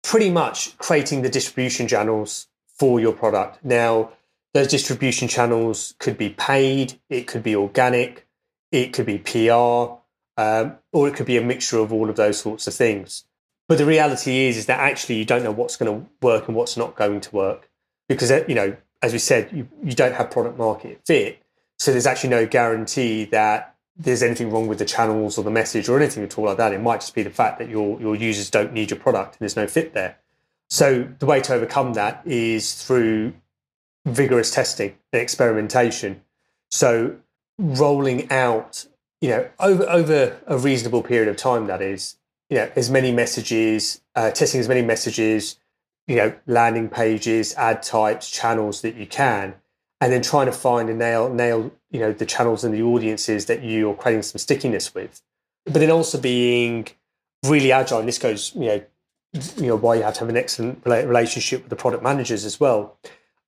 pretty 0.04 0.32
much 0.32 0.78
creating 0.78 1.22
the 1.22 1.30
distribution 1.30 1.88
channels 1.88 2.48
for 2.80 3.00
your 3.00 3.14
product. 3.14 3.64
Now, 3.64 4.12
those 4.54 4.68
distribution 4.68 5.28
channels 5.28 5.96
could 6.00 6.18
be 6.18 6.30
paid, 6.30 7.00
it 7.10 7.28
could 7.28 7.44
be 7.44 7.56
organic, 7.56 8.28
it 8.72 8.94
could 8.94 9.06
be 9.06 9.20
PR, 9.20 10.00
um, 10.42 10.78
or 10.92 11.08
it 11.08 11.16
could 11.16 11.26
be 11.26 11.38
a 11.38 11.42
mixture 11.42 11.80
of 11.80 11.94
all 11.94 12.10
of 12.10 12.16
those 12.16 12.40
sorts 12.40 12.68
of 12.68 12.74
things. 12.74 13.26
But 13.68 13.78
the 13.78 13.86
reality 13.86 14.48
is, 14.48 14.58
is 14.58 14.66
that 14.66 14.80
actually 14.80 15.16
you 15.16 15.26
don't 15.26 15.44
know 15.44 15.52
what's 15.52 15.78
going 15.78 16.02
to 16.02 16.10
work 16.22 16.48
and 16.48 16.56
what's 16.56 16.76
not 16.76 16.96
going 16.96 17.22
to 17.22 17.36
work 17.36 17.70
because, 18.10 18.32
you 18.48 18.56
know, 18.56 18.76
as 19.02 19.14
we 19.14 19.20
said, 19.20 19.50
you, 19.52 19.68
you 19.84 19.94
don't 19.94 20.14
have 20.14 20.30
product 20.30 20.58
market 20.58 21.02
fit. 21.06 21.42
So 21.80 21.92
there's 21.92 22.06
actually 22.06 22.30
no 22.32 22.46
guarantee 22.46 23.26
that 23.26 23.71
there's 23.98 24.24
anything 24.24 24.52
wrong 24.52 24.68
with 24.68 24.80
the 24.80 24.86
channels 24.86 25.38
or 25.38 25.44
the 25.44 25.52
message 25.52 25.90
or 25.90 26.00
anything 26.00 26.24
at 26.24 26.38
all 26.38 26.46
like 26.46 26.58
that. 26.58 26.74
It 26.74 26.82
might 26.82 27.02
just 27.02 27.14
be 27.14 27.24
the 27.24 27.30
fact 27.30 27.60
that 27.60 27.70
your, 27.70 28.00
your 28.00 28.16
users 28.16 28.50
don't 28.50 28.74
need 28.74 28.90
your 28.90 29.00
product 29.00 29.34
and 29.36 29.40
there's 29.40 29.56
no 29.56 29.68
fit 29.68 29.94
there. 29.94 30.18
So 30.70 31.10
the 31.20 31.26
way 31.26 31.42
to 31.42 31.54
overcome 31.54 31.94
that 31.94 32.22
is 32.26 32.82
through 32.82 33.34
vigorous 34.06 34.52
testing 34.52 34.98
and 35.12 35.22
experimentation. 35.22 36.22
So 36.70 37.18
rolling 37.58 38.32
out, 38.32 38.86
you 39.20 39.30
know, 39.30 39.50
over 39.60 39.84
over 39.90 40.40
a 40.48 40.58
reasonable 40.58 41.04
period 41.04 41.28
of 41.28 41.36
time, 41.36 41.68
that 41.68 41.82
is, 41.82 42.16
you 42.50 42.58
know 42.58 42.72
as 42.76 42.90
many 42.90 43.12
messages, 43.12 44.02
uh, 44.16 44.32
testing 44.32 44.60
as 44.62 44.68
many 44.68 44.82
messages, 44.82 45.58
you 46.08 46.16
know, 46.16 46.34
landing 46.48 46.90
pages, 46.90 47.54
ad 47.56 47.84
types, 47.84 48.32
channels 48.32 48.82
that 48.82 48.96
you 48.96 49.06
can, 49.06 49.56
and 50.00 50.12
then 50.12 50.22
trying 50.22 50.46
to 50.48 50.52
find 50.54 50.90
and 50.90 50.98
nail 50.98 51.32
nail 51.32 51.72
you 51.92 52.00
know 52.00 52.12
the 52.12 52.26
channels 52.26 52.64
and 52.64 52.74
the 52.74 52.82
audiences 52.82 53.46
that 53.46 53.64
you're 53.64 53.94
creating 53.94 54.24
some 54.24 54.40
stickiness 54.40 54.94
with, 54.96 55.22
but 55.66 55.76
then 55.76 55.92
also 55.92 56.20
being 56.20 56.88
really 57.46 57.72
agile. 57.72 58.00
And 58.00 58.08
this 58.08 58.18
goes, 58.18 58.54
you 58.56 58.66
know, 58.66 58.82
you 59.58 59.68
know 59.68 59.76
why 59.76 59.96
you 59.96 60.04
have 60.04 60.16
to 60.16 60.20
have 60.22 60.30
an 60.30 60.38
excellent 60.38 60.82
relationship 60.86 61.62
with 61.62 61.70
the 61.70 61.76
product 61.76 62.04
managers 62.04 62.46
as 62.46 62.60
well. 62.60 62.98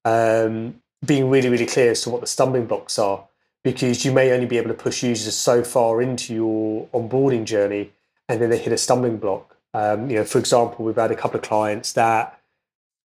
Um, 0.06 0.82
being 1.06 1.29
really 1.29 1.49
really 1.49 1.65
clear 1.65 1.91
as 1.91 2.01
to 2.03 2.10
what 2.10 2.21
the 2.21 2.27
stumbling 2.27 2.65
blocks 2.65 2.99
are, 2.99 3.25
because 3.63 4.06
you 4.06 4.12
may 4.12 4.32
only 4.32 4.45
be 4.45 4.58
able 4.58 4.69
to 4.69 4.73
push 4.73 5.03
users 5.03 5.36
so 5.36 5.63
far 5.63 6.01
into 6.01 6.34
your 6.34 6.88
onboarding 6.93 7.45
journey, 7.45 7.91
and 8.29 8.41
then 8.41 8.49
they 8.49 8.58
hit 8.58 8.73
a 8.73 8.77
stumbling 8.77 9.17
block. 9.17 9.58
Um, 9.73 10.10
you 10.10 10.17
know, 10.17 10.23
for 10.23 10.38
example, 10.38 10.86
we've 10.86 10.95
had 10.95 11.12
a 11.12 11.15
couple 11.15 11.39
of 11.39 11.43
clients 11.43 11.93
that, 11.93 12.39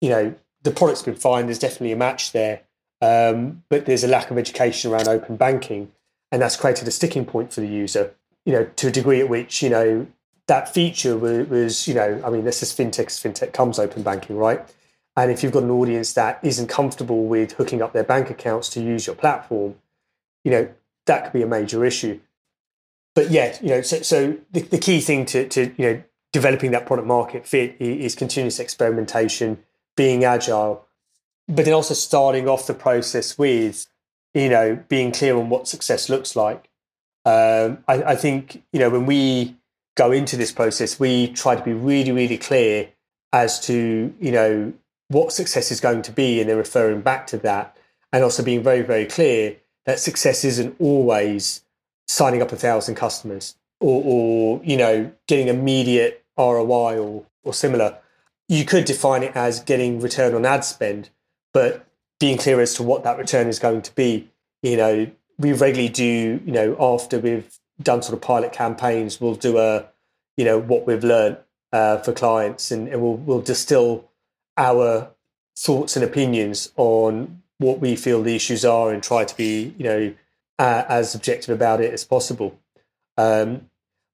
you 0.00 0.08
know, 0.10 0.34
the 0.62 0.70
product's 0.70 1.02
been 1.02 1.16
fine. 1.16 1.46
There's 1.46 1.58
definitely 1.58 1.92
a 1.92 1.96
match 1.96 2.32
there, 2.32 2.60
um, 3.02 3.64
but 3.68 3.84
there's 3.84 4.04
a 4.04 4.08
lack 4.08 4.30
of 4.30 4.38
education 4.38 4.90
around 4.90 5.08
open 5.08 5.36
banking, 5.36 5.92
and 6.30 6.40
that's 6.40 6.56
created 6.56 6.88
a 6.88 6.90
sticking 6.90 7.26
point 7.26 7.52
for 7.52 7.60
the 7.60 7.68
user. 7.68 8.14
You 8.46 8.52
know, 8.54 8.64
to 8.76 8.88
a 8.88 8.90
degree 8.90 9.20
at 9.20 9.28
which 9.28 9.62
you 9.62 9.68
know 9.68 10.06
that 10.46 10.72
feature 10.72 11.16
was, 11.16 11.48
was 11.48 11.88
you 11.88 11.94
know, 11.94 12.22
I 12.24 12.30
mean, 12.30 12.44
this 12.44 12.62
is 12.62 12.72
fintech. 12.72 13.06
Fintech 13.06 13.52
comes 13.52 13.78
open 13.78 14.02
banking, 14.02 14.36
right? 14.36 14.66
And 15.16 15.30
if 15.30 15.42
you've 15.42 15.52
got 15.52 15.62
an 15.64 15.70
audience 15.70 16.14
that 16.14 16.38
isn't 16.42 16.68
comfortable 16.68 17.24
with 17.24 17.52
hooking 17.52 17.82
up 17.82 17.92
their 17.92 18.04
bank 18.04 18.30
accounts 18.30 18.70
to 18.70 18.80
use 18.80 19.06
your 19.06 19.16
platform, 19.16 19.74
you 20.44 20.50
know, 20.50 20.68
that 21.06 21.24
could 21.24 21.32
be 21.32 21.42
a 21.42 21.46
major 21.46 21.84
issue. 21.84 22.20
But 23.14 23.30
yeah, 23.30 23.56
you 23.60 23.68
know, 23.68 23.82
so, 23.82 24.00
so 24.00 24.38
the, 24.52 24.62
the 24.62 24.78
key 24.78 25.00
thing 25.00 25.26
to, 25.26 25.46
to, 25.48 25.74
you 25.76 25.86
know, 25.86 26.02
developing 26.32 26.70
that 26.70 26.86
product 26.86 27.06
market 27.06 27.46
fit 27.46 27.76
is 27.78 28.14
continuous 28.14 28.58
experimentation, 28.58 29.58
being 29.96 30.24
agile, 30.24 30.86
but 31.48 31.64
then 31.64 31.74
also 31.74 31.94
starting 31.94 32.48
off 32.48 32.66
the 32.66 32.74
process 32.74 33.36
with, 33.38 33.86
you 34.34 34.48
know, 34.48 34.82
being 34.88 35.12
clear 35.12 35.36
on 35.36 35.48
what 35.48 35.68
success 35.68 36.08
looks 36.08 36.36
like. 36.36 36.68
Um, 37.24 37.84
I, 37.86 38.02
I 38.02 38.16
think, 38.16 38.62
you 38.72 38.80
know, 38.80 38.90
when 38.90 39.06
we 39.06 39.56
go 39.96 40.12
into 40.12 40.36
this 40.36 40.52
process, 40.52 40.98
we 40.98 41.28
try 41.28 41.54
to 41.54 41.62
be 41.62 41.72
really, 41.72 42.12
really 42.12 42.38
clear 42.38 42.88
as 43.32 43.60
to, 43.66 44.12
you 44.20 44.32
know, 44.32 44.72
what 45.08 45.32
success 45.32 45.70
is 45.70 45.80
going 45.80 46.02
to 46.02 46.12
be 46.12 46.40
and 46.40 46.48
then 46.48 46.56
referring 46.56 47.02
back 47.02 47.26
to 47.28 47.38
that 47.38 47.76
and 48.12 48.24
also 48.24 48.42
being 48.42 48.62
very, 48.62 48.82
very 48.82 49.06
clear 49.06 49.56
that 49.84 49.98
success 49.98 50.44
isn't 50.44 50.76
always 50.78 51.64
signing 52.08 52.42
up 52.42 52.52
a 52.52 52.56
thousand 52.56 52.94
customers 52.94 53.56
or, 53.80 54.02
or 54.04 54.60
you 54.64 54.76
know, 54.76 55.12
getting 55.26 55.48
immediate 55.48 56.24
ROI 56.36 56.98
or, 56.98 57.26
or 57.42 57.54
similar. 57.54 57.98
You 58.48 58.64
could 58.64 58.84
define 58.84 59.22
it 59.22 59.34
as 59.34 59.60
getting 59.60 60.00
return 60.00 60.34
on 60.34 60.44
ad 60.44 60.64
spend, 60.64 61.10
but 61.52 61.86
being 62.20 62.38
clear 62.38 62.60
as 62.60 62.74
to 62.74 62.82
what 62.82 63.02
that 63.04 63.18
return 63.18 63.48
is 63.48 63.58
going 63.58 63.82
to 63.82 63.94
be. 63.94 64.28
You 64.62 64.76
know, 64.76 65.10
we 65.38 65.52
regularly 65.52 65.88
do, 65.88 66.40
you 66.44 66.52
know, 66.52 66.76
after 66.78 67.18
we've 67.18 67.58
done 67.82 68.02
sort 68.02 68.14
of 68.14 68.20
pilot 68.20 68.52
campaigns, 68.52 69.20
we'll 69.20 69.34
do 69.34 69.58
a, 69.58 69.86
you 70.36 70.44
know, 70.44 70.58
what 70.58 70.86
we've 70.86 71.02
learned 71.02 71.38
uh, 71.72 71.98
for 71.98 72.12
clients 72.12 72.70
and, 72.70 72.88
and 72.88 73.02
we'll, 73.02 73.16
we'll 73.16 73.40
distill 73.40 74.08
our 74.56 75.10
thoughts 75.56 75.96
and 75.96 76.04
opinions 76.04 76.72
on 76.76 77.42
what 77.58 77.80
we 77.80 77.96
feel 77.96 78.22
the 78.22 78.36
issues 78.36 78.64
are 78.64 78.92
and 78.92 79.02
try 79.02 79.24
to 79.24 79.36
be, 79.36 79.74
you 79.76 79.84
know, 79.84 80.14
uh, 80.58 80.84
as 80.88 81.14
objective 81.14 81.54
about 81.54 81.80
it 81.80 81.92
as 81.92 82.04
possible. 82.04 82.58
Um, 83.16 83.68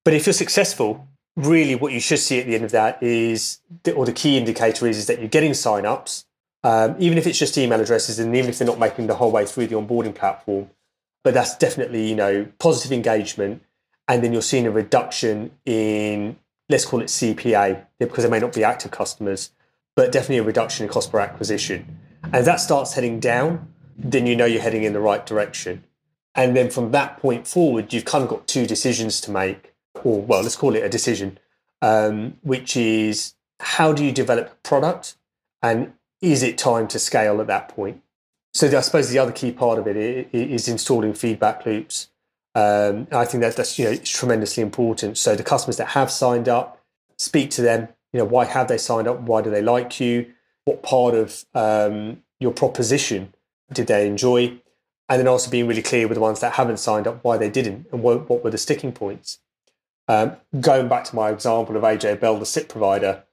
but 0.05 0.15
if 0.15 0.27
you're 0.27 0.33
successful, 0.33 1.07
really 1.37 1.75
what 1.75 1.93
you 1.93 2.01
should 2.01 2.19
see 2.19 2.41
at 2.41 2.47
the 2.47 2.55
end 2.55 2.65
of 2.65 2.71
that 2.71 3.03
is, 3.03 3.61
or 3.95 4.07
the 4.07 4.13
key 4.13 4.39
indicator 4.39 4.87
is, 4.87 4.99
is 4.99 5.07
that 5.07 5.19
you're 5.19 5.29
getting 5.29 5.55
sign-ups, 5.55 6.25
um, 6.65 6.97
even 6.99 7.19
if 7.19 7.27
it's 7.27 7.39
just 7.39 7.57
email 7.57 7.81
addresses 7.81 8.19
and 8.19 8.35
even 8.35 8.51
if 8.51 8.59
they're 8.59 8.67
not 8.67 8.79
making 8.79 9.07
the 9.07 9.15
whole 9.15 9.31
way 9.31 9.47
through 9.47 9.67
the 9.69 9.77
onboarding 9.77 10.15
platform. 10.15 10.71
But 11.25 11.35
that's 11.35 11.57
definitely, 11.57 12.09
you 12.09 12.17
know, 12.17 12.49
positive 12.59 12.93
engagement. 12.93 13.63
And 14.07 14.23
then 14.23 14.33
you're 14.33 14.43
seeing 14.43 14.67
a 14.67 14.71
reduction 14.71 15.51
in, 15.67 16.37
let's 16.69 16.85
call 16.85 17.01
it 17.01 17.07
CPA, 17.07 17.87
because 17.99 18.25
they 18.25 18.31
may 18.31 18.39
not 18.39 18.55
be 18.55 18.65
active 18.65 18.91
customers, 18.91 19.51
but 19.95 20.13
definitely 20.13 20.39
a 20.39 20.43
reduction 20.45 20.87
in 20.87 20.93
cost 20.93 21.13
per 21.13 21.19
acquisition. 21.19 21.99
And 22.25 22.37
if 22.37 22.45
that 22.47 22.61
starts 22.61 22.95
heading 22.95 23.21
down, 23.21 23.73
then 23.97 24.27
you 24.27 24.37
know 24.37 24.45
you're 24.45 24.63
heading 24.63 24.85
in 24.85 24.93
the 24.93 25.01
right 25.01 25.25
direction. 25.27 25.85
And 26.35 26.57
then 26.57 26.71
from 26.71 26.93
that 26.93 27.19
point 27.19 27.47
forward, 27.47 27.93
you've 27.93 28.05
kind 28.05 28.23
of 28.23 28.31
got 28.31 28.47
two 28.47 28.67
decisions 28.67 29.21
to 29.23 29.31
make, 29.31 29.75
or 30.05 30.23
well, 30.23 30.43
let's 30.43 30.57
call 30.57 30.77
it 30.77 30.85
a 30.85 30.89
decision, 30.89 31.39
um, 31.83 32.37
which 32.43 32.77
is 32.77 33.35
how 33.61 33.93
do 33.93 34.05
you 34.05 34.13
develop 34.13 34.53
a 34.53 34.69
product 34.69 35.17
and 35.63 35.93
is 36.21 36.43
it 36.43 36.59
time 36.59 36.89
to 36.89 36.99
scale 36.99 37.41
at 37.41 37.47
that 37.47 37.69
point? 37.69 38.03
So 38.55 38.67
I 38.67 38.81
suppose 38.81 39.11
the 39.11 39.19
other 39.19 39.33
key 39.33 39.53
part 39.53 39.79
of 39.79 39.87
it 39.87 39.97
is 39.97 40.69
installing 40.69 41.15
feedback 41.15 41.65
loops. 41.65 42.09
Um, 42.55 43.07
I 43.13 43.25
think 43.25 43.43
that 43.43 43.57
that's 43.57 43.79
you 43.79 43.85
know 43.85 43.91
it's 43.93 44.11
tremendously 44.11 44.63
important. 44.63 45.19
So 45.19 45.37
the 45.37 45.45
customers 45.45 45.77
that 45.77 45.89
have 45.89 46.11
signed 46.11 46.49
up, 46.49 46.83
speak 47.19 47.51
to 47.53 47.63
them. 47.63 47.89
You 48.13 48.21
know 48.21 48.25
why 48.25 48.47
have 48.47 48.69
they 48.69 48.79
signed 48.79 49.07
up? 49.07 49.21
Why 49.21 49.43
do 49.43 49.51
they 49.51 49.63
like 49.63 50.01
you? 50.01 50.33
what 50.69 50.83
part 50.83 51.15
of 51.15 51.45
um, 51.55 52.23
your 52.39 52.53
proposition 52.53 53.33
did 53.73 53.87
they 53.87 54.07
enjoy, 54.07 54.61
and 55.09 55.19
then 55.19 55.27
also 55.27 55.51
being 55.51 55.67
really 55.67 55.83
clear 55.83 56.07
with 56.07 56.17
the 56.17 56.21
ones 56.21 56.41
that 56.41 56.53
haven't 56.55 56.79
signed 56.79 57.07
up 57.07 57.25
why 57.25 57.39
they 57.39 57.49
didn't 57.49 57.87
and 57.91 58.03
what, 58.03 58.29
what 58.29 58.45
were 58.45 58.51
the 58.51 58.59
sticking 58.59 58.93
points. 58.93 59.39
Um, 60.07 60.37
going 60.61 60.89
back 60.89 61.05
to 61.05 61.17
my 61.17 61.31
example 61.31 61.77
of 61.77 61.83
AJ 61.83 62.21
Bell, 62.21 62.39
the 62.39 62.47
SIPP 62.47 62.69
provider, 62.69 63.25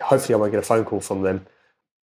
hopefully 0.00 0.34
I 0.34 0.38
won't 0.38 0.52
get 0.52 0.58
a 0.58 0.62
phone 0.62 0.84
call 0.84 1.00
from 1.00 1.22
them. 1.22 1.46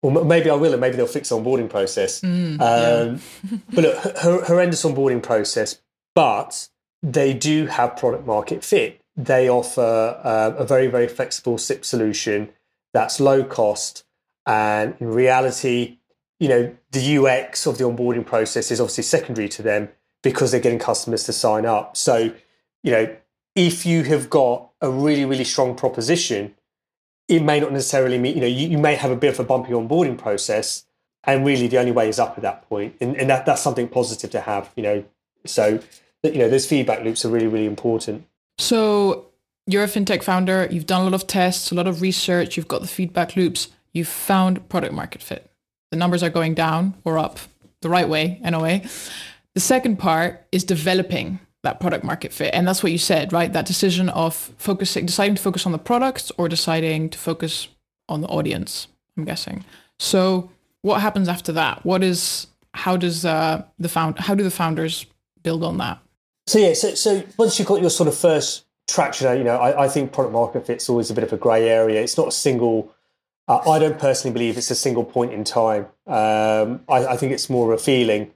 Or 0.03 0.11
maybe 0.23 0.49
I 0.49 0.53
will, 0.53 0.73
and 0.73 0.81
maybe 0.81 0.95
they'll 0.95 1.07
fix 1.07 1.29
the 1.29 1.37
onboarding 1.37 1.69
process. 1.69 2.21
Mm, 2.21 2.61
um, 2.61 3.21
yeah. 3.49 3.57
but 3.73 3.83
look, 3.83 4.17
horrendous 4.45 4.83
onboarding 4.83 5.23
process, 5.23 5.81
but 6.13 6.69
they 7.01 7.33
do 7.33 7.65
have 7.65 7.97
product 7.97 8.25
market 8.25 8.63
fit. 8.63 9.01
They 9.15 9.49
offer 9.49 10.19
uh, 10.23 10.53
a 10.57 10.65
very, 10.65 10.87
very 10.87 11.07
flexible 11.07 11.57
SIPP 11.57 11.83
solution 11.83 12.49
that's 12.93 13.19
low 13.19 13.43
cost, 13.43 14.05
and 14.45 14.95
in 14.99 15.07
reality, 15.07 15.97
you 16.39 16.47
know, 16.47 16.75
the 16.91 17.17
UX 17.17 17.65
of 17.65 17.77
the 17.77 17.83
onboarding 17.83 18.25
process 18.25 18.71
is 18.71 18.79
obviously 18.79 19.03
secondary 19.03 19.49
to 19.49 19.63
them 19.63 19.89
because 20.23 20.51
they're 20.51 20.59
getting 20.59 20.79
customers 20.79 21.23
to 21.23 21.33
sign 21.33 21.65
up. 21.65 21.97
So, 21.97 22.33
you 22.83 22.91
know, 22.91 23.15
if 23.55 23.85
you 23.85 24.03
have 24.03 24.29
got 24.29 24.69
a 24.81 24.89
really, 24.89 25.25
really 25.25 25.43
strong 25.43 25.75
proposition, 25.75 26.53
it 27.27 27.41
may 27.41 27.59
not 27.59 27.71
necessarily 27.71 28.17
mean, 28.17 28.35
you 28.35 28.41
know, 28.41 28.47
you, 28.47 28.69
you 28.69 28.77
may 28.77 28.95
have 28.95 29.11
a 29.11 29.15
bit 29.15 29.33
of 29.33 29.39
a 29.39 29.43
bumpy 29.43 29.71
onboarding 29.71 30.17
process. 30.17 30.85
And 31.23 31.45
really 31.45 31.67
the 31.67 31.77
only 31.77 31.91
way 31.91 32.07
is 32.07 32.19
up 32.19 32.37
at 32.37 32.43
that 32.43 32.67
point. 32.69 32.95
And, 33.01 33.17
and 33.17 33.29
that, 33.29 33.45
that's 33.45 33.61
something 33.61 33.89
positive 33.89 34.29
to 34.31 34.41
have, 34.41 34.69
you 34.77 34.83
know. 34.83 35.03
So, 35.45 35.81
you 36.23 36.37
know, 36.37 36.49
those 36.49 36.65
feedback 36.65 37.03
loops 37.03 37.25
are 37.25 37.29
really, 37.29 37.47
really 37.47 37.65
important. 37.65 38.25
So 38.59 39.25
you're 39.65 39.83
a 39.83 39.87
fintech 39.87 40.23
founder, 40.23 40.67
you've 40.71 40.85
done 40.85 41.01
a 41.01 41.03
lot 41.03 41.13
of 41.13 41.27
tests, 41.27 41.69
a 41.71 41.75
lot 41.75 41.85
of 41.85 42.01
research, 42.01 42.55
you've 42.55 42.69
got 42.69 42.81
the 42.81 42.87
feedback 42.87 43.35
loops 43.35 43.67
you've 43.91 44.07
found 44.07 44.69
product 44.69 44.93
market 44.93 45.21
fit. 45.21 45.51
The 45.91 45.97
numbers 45.97 46.23
are 46.23 46.29
going 46.29 46.53
down 46.53 46.95
or 47.03 47.17
up 47.17 47.39
the 47.81 47.89
right 47.89 48.07
way, 48.07 48.39
in 48.43 48.53
a 48.53 48.61
way. 48.61 48.85
The 49.53 49.59
second 49.59 49.97
part 49.97 50.45
is 50.51 50.63
developing 50.63 51.39
that 51.67 51.79
product 51.79 52.03
market 52.03 52.31
fit. 52.31 52.53
And 52.53 52.67
that's 52.67 52.81
what 52.81 52.91
you 52.91 52.97
said, 52.97 53.33
right? 53.33 53.51
That 53.51 53.65
decision 53.65 54.09
of 54.09 54.33
focusing, 54.57 55.05
deciding 55.05 55.35
to 55.35 55.41
focus 55.41 55.65
on 55.65 55.73
the 55.73 55.77
products 55.77 56.31
or 56.37 56.47
deciding 56.47 57.09
to 57.09 57.17
focus 57.17 57.67
on 58.07 58.21
the 58.21 58.27
audience, 58.27 58.87
I'm 59.17 59.25
guessing. 59.25 59.65
So 59.99 60.49
what 60.81 61.01
happens 61.01 61.27
after 61.27 61.51
that? 61.53 61.85
What 61.85 62.03
is, 62.03 62.47
how 62.73 62.95
does 62.95 63.25
uh, 63.25 63.63
the 63.77 63.89
found, 63.89 64.17
how 64.19 64.33
do 64.33 64.43
the 64.43 64.51
founders 64.51 65.05
build 65.43 65.63
on 65.63 65.77
that? 65.79 65.99
So 66.47 66.59
yeah, 66.59 66.73
so, 66.73 66.95
so 66.95 67.23
once 67.37 67.59
you've 67.59 67.67
got 67.67 67.81
your 67.81 67.89
sort 67.89 68.07
of 68.07 68.17
first 68.17 68.65
traction, 68.87 69.37
you 69.37 69.43
know, 69.43 69.57
I, 69.57 69.83
I 69.83 69.87
think 69.89 70.13
product 70.13 70.33
market 70.33 70.65
fit's 70.65 70.87
always 70.87 71.11
a 71.11 71.13
bit 71.13 71.25
of 71.25 71.33
a 71.33 71.37
grey 71.37 71.67
area. 71.67 72.01
It's 72.01 72.17
not 72.17 72.29
a 72.29 72.31
single 72.31 72.93
uh, 73.49 73.61
I 73.69 73.79
don't 73.79 73.97
personally 73.97 74.33
believe 74.33 74.57
it's 74.57 74.71
a 74.71 74.75
single 74.75 75.05
point 75.05 75.31
in 75.31 75.45
time. 75.45 75.87
Um, 76.05 76.81
I, 76.89 77.07
I, 77.13 77.17
think 77.17 77.31
it's 77.31 77.49
more 77.49 77.71
of 77.71 77.79
a 77.79 77.81
feeling 77.81 78.33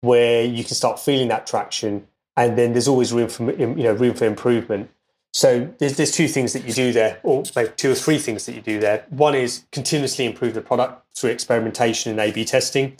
where 0.00 0.44
you 0.44 0.64
can 0.64 0.74
start 0.74 0.98
feeling 0.98 1.28
that 1.28 1.46
traction, 1.46 2.06
and 2.36 2.58
then 2.58 2.72
there's 2.72 2.88
always 2.88 3.12
room 3.12 3.28
for 3.28 3.52
you 3.52 3.66
know 3.66 3.92
room 3.92 4.14
for 4.14 4.24
improvement. 4.26 4.90
So 5.32 5.72
there's 5.78 5.96
there's 5.96 6.12
two 6.12 6.28
things 6.28 6.52
that 6.52 6.64
you 6.64 6.72
do 6.72 6.92
there, 6.92 7.18
or 7.22 7.42
maybe 7.56 7.70
two 7.76 7.92
or 7.92 7.94
three 7.94 8.18
things 8.18 8.46
that 8.46 8.54
you 8.54 8.60
do 8.60 8.78
there. 8.78 9.04
One 9.10 9.34
is 9.34 9.64
continuously 9.72 10.26
improve 10.26 10.54
the 10.54 10.60
product 10.60 11.16
through 11.16 11.30
experimentation 11.30 12.10
and 12.12 12.20
A/B 12.20 12.44
testing, 12.44 12.96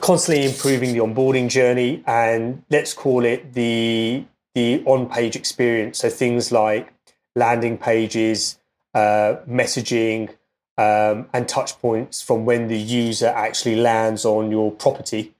constantly 0.00 0.44
improving 0.44 0.92
the 0.92 0.98
onboarding 1.00 1.48
journey, 1.48 2.02
and 2.06 2.62
let's 2.70 2.94
call 2.94 3.24
it 3.24 3.52
the 3.52 4.24
the 4.54 4.82
on-page 4.86 5.36
experience. 5.36 5.98
So 5.98 6.08
things 6.08 6.50
like 6.50 6.92
landing 7.36 7.78
pages, 7.78 8.58
uh, 8.94 9.36
messaging, 9.48 10.30
um, 10.76 11.28
and 11.32 11.48
touch 11.48 11.78
points 11.80 12.22
from 12.22 12.44
when 12.44 12.68
the 12.68 12.78
user 12.78 13.28
actually 13.28 13.76
lands 13.76 14.24
on 14.24 14.50
your 14.50 14.72
property 14.72 15.34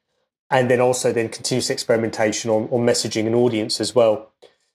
and 0.50 0.70
then 0.70 0.80
also 0.80 1.12
then 1.12 1.28
continuous 1.28 1.70
experimentation 1.70 2.50
on, 2.50 2.64
on 2.64 2.86
messaging 2.86 3.26
and 3.26 3.34
audience 3.34 3.80
as 3.80 3.94
well 3.94 4.30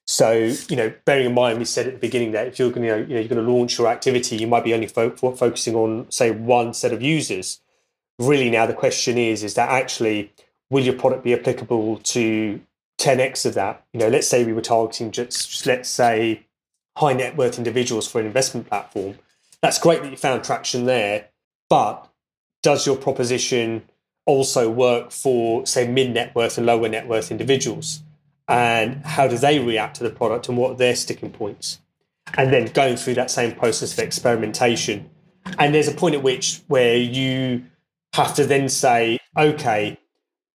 so 0.06 0.32
you 0.70 0.76
know 0.76 0.94
bearing 1.06 1.28
in 1.28 1.34
mind 1.34 1.58
we 1.58 1.66
said 1.66 1.88
at 1.88 1.94
the 1.94 2.00
beginning 2.00 2.32
that 2.32 2.48
if 2.48 2.60
you're 2.60 2.72
going 2.72 2.82
to 2.82 2.88
you 2.88 3.16
know, 3.16 3.20
you're 3.20 3.30
going 3.30 3.44
to 3.44 3.52
launch 3.52 3.78
your 3.78 3.88
activity 3.88 4.36
you 4.36 4.48
might 4.48 4.64
be 4.64 4.74
only 4.74 4.88
fo- 4.88 5.12
focusing 5.12 5.76
on 5.76 6.06
say 6.12 6.30
one 6.32 6.74
set 6.74 6.92
of 6.92 7.02
users 7.02 7.62
really 8.20 8.50
now 8.50 8.66
the 8.66 8.74
question 8.74 9.18
is 9.18 9.44
is 9.44 9.54
that 9.54 9.70
actually 9.70 10.32
will 10.70 10.84
your 10.84 10.96
product 10.96 11.24
be 11.24 11.34
applicable 11.34 11.98
to 12.00 12.60
10x 13.00 13.46
of 13.46 13.54
that? 13.54 13.86
You 13.94 14.00
know, 14.00 14.08
let's 14.08 14.28
say 14.28 14.44
we 14.44 14.54
were 14.54 14.62
targeting 14.62 15.12
just, 15.12 15.50
just 15.50 15.66
let's 15.66 15.90
say 15.90 16.46
high 16.98 17.14
net 17.14 17.36
worth 17.36 17.58
individuals 17.58 18.08
for 18.08 18.20
an 18.20 18.26
investment 18.26 18.68
platform. 18.68 19.18
That's 19.62 19.80
great 19.80 20.02
that 20.02 20.12
you 20.12 20.18
found 20.18 20.44
traction 20.44 20.86
there, 20.86 21.30
but 21.70 22.10
does 22.62 22.86
your 22.86 22.96
proposition 22.96 23.84
also 24.26 24.70
work 24.70 25.12
for, 25.12 25.66
say, 25.66 25.88
mid 25.88 26.12
net 26.12 26.34
worth 26.36 26.58
and 26.58 26.66
lower 26.66 26.90
net 26.90 27.08
worth 27.08 27.32
individuals? 27.32 28.02
And 28.48 29.06
how 29.06 29.28
do 29.28 29.38
they 29.38 29.60
react 29.60 29.98
to 29.98 30.04
the 30.04 30.10
product 30.10 30.50
and 30.50 30.58
what 30.58 30.72
are 30.72 30.76
their 30.78 30.96
sticking 30.96 31.32
points? 31.32 31.80
And 32.38 32.52
then 32.52 32.66
going 32.68 32.98
through 32.98 33.16
that 33.16 33.32
same 33.32 33.54
process 33.56 33.94
of 33.94 34.00
experimentation. 34.00 35.10
And 35.60 35.74
there's 35.74 35.88
a 35.88 35.94
point 35.94 36.16
at 36.16 36.24
which 36.24 36.62
where 36.68 36.98
you 36.98 37.66
have 38.14 38.34
to 38.36 38.46
then 38.46 38.70
say, 38.70 39.20
okay, 39.38 39.98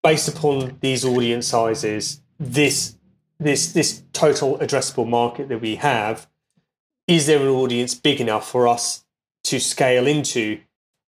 based 0.03 0.29
upon 0.29 0.79
these 0.81 1.05
audience 1.05 1.47
sizes, 1.47 2.21
this 2.39 2.97
this 3.41 3.73
this 3.73 4.03
total 4.13 4.59
addressable 4.59 5.09
market 5.09 5.49
that 5.49 5.61
we 5.61 5.77
have, 5.77 6.29
is 7.07 7.27
there 7.27 7.41
an 7.41 7.49
audience 7.49 7.95
big 7.95 8.21
enough 8.21 8.51
for 8.51 8.67
us 8.67 9.05
to 9.45 9.61
scale 9.61 10.07
into 10.07 10.61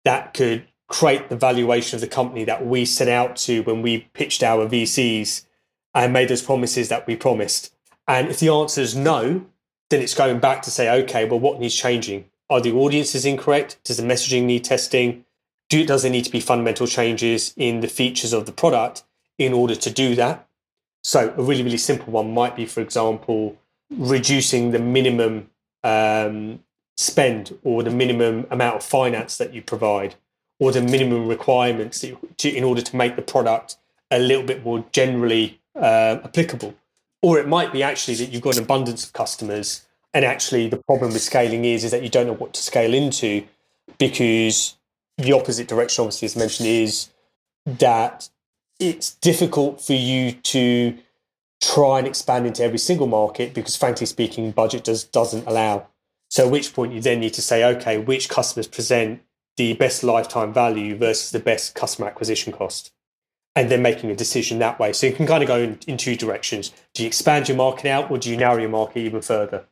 that 0.05 0.35
could 0.35 0.68
create 0.89 1.29
the 1.29 1.37
valuation 1.37 1.97
of 1.97 2.01
the 2.01 2.09
company 2.09 2.45
that 2.45 2.67
we 2.67 2.85
set 2.85 3.09
out 3.09 3.37
to 3.37 3.63
when 3.63 3.83
we 3.83 4.09
pitched 4.15 4.43
our 4.43 4.67
VCs 4.67 5.45
and 5.95 6.13
made 6.13 6.29
those 6.29 6.43
promises 6.43 6.89
that 6.89 7.07
we 7.07 7.15
promised? 7.15 7.73
And 8.07 8.29
if 8.29 8.41
the 8.41 8.49
answer 8.49 8.81
is 8.81 8.97
no, 8.97 9.47
then 9.91 10.01
it's 10.01 10.15
going 10.15 10.41
back 10.41 10.63
to 10.63 10.71
say, 10.71 10.91
okay, 11.03 11.25
well, 11.27 11.41
what 11.41 11.61
needs 11.61 11.75
changing? 11.75 12.25
Are 12.51 12.61
the 12.61 12.73
audiences 12.73 13.27
incorrect? 13.27 13.79
Does 13.85 13.99
the 13.99 14.03
messaging 14.03 14.45
need 14.45 14.65
testing? 14.65 15.25
Do, 15.69 15.85
does 15.85 16.03
there 16.03 16.11
need 16.11 16.25
to 16.25 16.31
be 16.31 16.41
fundamental 16.41 16.87
changes 16.87 17.53
in 17.57 17.81
the 17.81 17.89
features 17.89 18.33
of 18.33 18.47
the 18.47 18.53
product 18.53 19.05
in 19.37 19.53
order 19.53 19.75
to 19.75 19.91
do 19.91 20.15
that? 20.15 20.49
So, 21.05 21.35
a 21.37 21.43
really, 21.43 21.63
really 21.63 21.79
simple 21.79 22.13
one 22.13 22.33
might 22.33 22.57
be, 22.57 22.67
for 22.67 22.81
example, 22.81 23.57
reducing 23.91 24.71
the 24.71 24.79
minimum 24.79 25.51
um, 25.85 26.61
spend 26.97 27.57
or 27.63 27.83
the 27.83 27.91
minimum 27.91 28.47
amount 28.51 28.77
of 28.77 28.83
finance 28.83 29.37
that 29.37 29.55
you 29.55 29.63
provide 29.63 30.17
or 30.59 30.73
the 30.73 30.83
minimum 30.83 31.29
requirements 31.29 32.01
to, 32.01 32.57
in 32.57 32.65
order 32.65 32.83
to 32.83 32.97
make 32.97 33.17
the 33.17 33.23
product 33.23 33.77
a 34.11 34.19
little 34.19 34.45
bit 34.45 34.65
more 34.65 34.85
generally 34.93 35.61
uh, 35.77 36.19
applicable. 36.25 36.75
Or 37.23 37.39
it 37.39 37.49
might 37.49 37.73
be 37.73 37.83
actually 37.83 38.15
that 38.17 38.31
you've 38.31 38.43
got 38.43 38.57
an 38.57 38.65
abundance 38.65 39.05
of 39.05 39.13
customers, 39.13 39.87
and 40.15 40.25
actually 40.25 40.69
the 40.69 40.77
problem 40.77 41.13
with 41.13 41.23
scaling 41.23 41.65
is 41.65 41.85
is 41.85 41.91
that 41.91 42.03
you 42.03 42.09
don't 42.09 42.27
know 42.27 42.35
what 42.35 42.55
to 42.55 42.63
scale 42.63 42.95
into 42.95 43.45
because 43.99 44.77
the 45.17 45.33
opposite 45.33 45.67
direction, 45.67 46.03
obviously, 46.03 46.27
as 46.27 46.37
mentioned, 46.37 46.69
is 46.69 47.11
that 47.67 48.29
it's 48.79 49.15
difficult 49.17 49.81
for 49.81 49.95
you 49.95 50.33
to 50.33 50.97
try 51.61 51.99
and 51.99 52.07
expand 52.07 52.47
into 52.47 52.63
every 52.63 52.79
single 52.79 53.09
market 53.09 53.53
because, 53.53 53.77
frankly 53.77 54.07
speaking, 54.07 54.53
budget 54.53 54.85
does 54.85 55.05
doesn't 55.05 55.47
allow. 55.47 55.89
So, 56.31 56.47
at 56.47 56.53
which 56.53 56.73
point 56.73 56.93
you 56.93 57.01
then 57.01 57.21
need 57.21 57.35
to 57.35 57.43
say, 57.43 57.65
okay, 57.65 57.99
which 57.99 58.29
customers 58.29 58.69
present 58.69 59.23
the 59.59 59.75
best 59.75 60.03
lifetime 60.03 60.55
value 60.55 60.97
versus 60.97 61.31
the 61.31 61.39
best 61.39 61.75
customer 61.75 62.09
acquisition 62.09 62.53
cost? 62.53 62.93
and 63.59 63.73
then 63.73 63.83
making 63.83 64.09
a 64.09 64.15
decision 64.15 64.61
that 64.61 64.79
way. 64.79 64.93
So 64.93 65.09
you 65.09 65.13
can 65.13 65.27
kind 65.27 65.43
of 65.43 65.49
go 65.49 65.59
in, 65.59 65.81
in 65.89 65.97
two 65.97 66.15
directions. 66.15 66.73
Do 66.95 67.03
you 67.03 67.09
expand 67.09 67.49
your 67.49 67.57
market 67.57 67.91
out 67.91 68.09
or 68.09 68.17
do 68.17 68.31
you 68.31 68.37
narrow 68.37 68.59
your 68.59 68.71
market 68.71 69.01
even 69.01 69.21
further? 69.21 69.65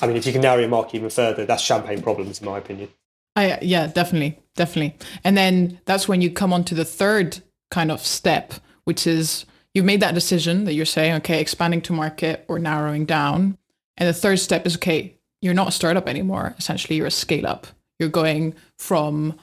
I 0.00 0.06
mean, 0.06 0.16
if 0.16 0.24
you 0.24 0.30
can 0.30 0.42
narrow 0.42 0.60
your 0.60 0.68
market 0.68 0.94
even 0.94 1.10
further, 1.10 1.44
that's 1.44 1.62
champagne 1.62 2.00
problems, 2.00 2.40
in 2.40 2.46
my 2.46 2.58
opinion. 2.58 2.90
I, 3.34 3.58
yeah, 3.60 3.88
definitely, 3.88 4.38
definitely. 4.54 4.96
And 5.24 5.36
then 5.36 5.80
that's 5.84 6.06
when 6.06 6.22
you 6.22 6.30
come 6.30 6.52
on 6.52 6.62
to 6.64 6.76
the 6.76 6.84
third 6.84 7.42
kind 7.72 7.90
of 7.90 8.06
step, 8.06 8.54
which 8.84 9.04
is 9.04 9.46
you've 9.74 9.84
made 9.84 10.00
that 10.00 10.14
decision 10.14 10.64
that 10.64 10.74
you're 10.74 10.86
saying, 10.86 11.14
okay, 11.14 11.40
expanding 11.40 11.80
to 11.82 11.92
market 11.92 12.44
or 12.46 12.60
narrowing 12.60 13.04
down. 13.04 13.58
And 13.96 14.08
the 14.08 14.12
third 14.12 14.38
step 14.38 14.64
is, 14.64 14.76
okay, 14.76 15.16
you're 15.40 15.54
not 15.54 15.68
a 15.68 15.72
startup 15.72 16.08
anymore. 16.08 16.54
Essentially, 16.56 16.96
you're 16.96 17.06
a 17.06 17.10
scale 17.10 17.48
up. 17.48 17.66
You're 17.98 18.08
going 18.08 18.54
from 18.76 19.38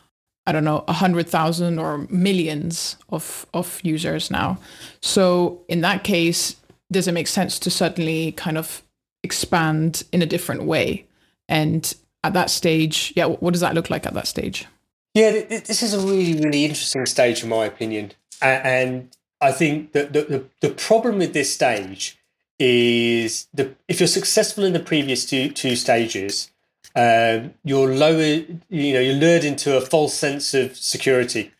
I 0.48 0.52
don't 0.52 0.64
know, 0.64 0.84
a 0.88 0.94
hundred 0.94 1.28
thousand 1.28 1.80
or 1.80 2.06
millions 2.10 2.98
of 3.10 3.46
of 3.54 3.80
users 3.84 4.30
now. 4.30 4.60
So 5.02 5.64
in 5.68 5.82
that 5.82 6.04
case, 6.04 6.56
does 6.92 7.08
it 7.08 7.14
make 7.14 7.28
sense 7.28 7.58
to 7.60 7.72
suddenly 7.72 8.32
kind 8.34 8.58
of 8.58 8.84
expand 9.24 10.04
in 10.12 10.22
a 10.22 10.26
different 10.28 10.64
way? 10.64 11.08
And 11.50 11.94
at 12.24 12.34
that 12.34 12.50
stage, 12.50 13.14
yeah, 13.16 13.26
what 13.26 13.52
does 13.54 13.62
that 13.62 13.74
look 13.74 13.90
like 13.90 14.06
at 14.06 14.14
that 14.14 14.28
stage? 14.28 14.68
Yeah, 15.16 15.32
this 15.32 15.82
is 15.82 15.94
a 15.94 16.00
really, 16.00 16.40
really 16.40 16.66
interesting 16.66 17.06
stage, 17.06 17.42
in 17.42 17.50
my 17.50 17.66
opinion. 17.66 18.12
And 18.42 19.16
I 19.40 19.52
think 19.52 19.94
that 19.94 20.14
the, 20.14 20.24
the, 20.24 20.46
the 20.62 20.70
problem 20.74 21.20
with 21.20 21.34
this 21.34 21.54
stage 21.54 22.18
is 22.60 23.48
the 23.54 23.76
if 23.88 24.00
you're 24.00 24.08
successful 24.08 24.64
in 24.64 24.74
the 24.74 24.80
previous 24.80 25.26
two 25.26 25.50
two 25.50 25.76
stages, 25.76 26.52
um, 26.96 27.54
you're 27.64 27.94
lower, 27.94 28.22
you 28.70 28.94
know, 28.94 29.00
you're 29.00 29.16
lured 29.16 29.44
into 29.44 29.76
a 29.76 29.82
false 29.82 30.14
sense 30.14 30.54
of 30.54 30.78
security 30.78 31.52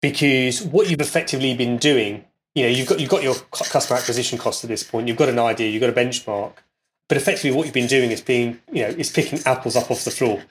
because 0.00 0.62
what 0.62 0.88
you've 0.88 1.00
effectively 1.00 1.54
been 1.56 1.78
doing, 1.78 2.24
you 2.54 2.62
know, 2.62 2.68
you've 2.68 2.88
got 2.88 3.00
you've 3.00 3.10
got 3.10 3.22
your 3.22 3.34
customer 3.50 3.98
acquisition 3.98 4.38
cost 4.38 4.62
at 4.62 4.68
this 4.68 4.84
point, 4.84 5.08
you've 5.08 5.16
got 5.16 5.28
an 5.28 5.38
idea, 5.38 5.68
you've 5.68 5.80
got 5.80 5.90
a 5.90 5.92
benchmark, 5.92 6.52
but 7.08 7.16
effectively 7.16 7.50
what 7.50 7.64
you've 7.64 7.74
been 7.74 7.88
doing 7.88 8.12
is 8.12 8.20
being, 8.20 8.60
you 8.72 8.82
know, 8.82 8.88
is 8.88 9.10
picking 9.10 9.40
apples 9.44 9.74
up 9.74 9.90
off 9.90 10.04
the 10.04 10.12
floor. 10.12 10.44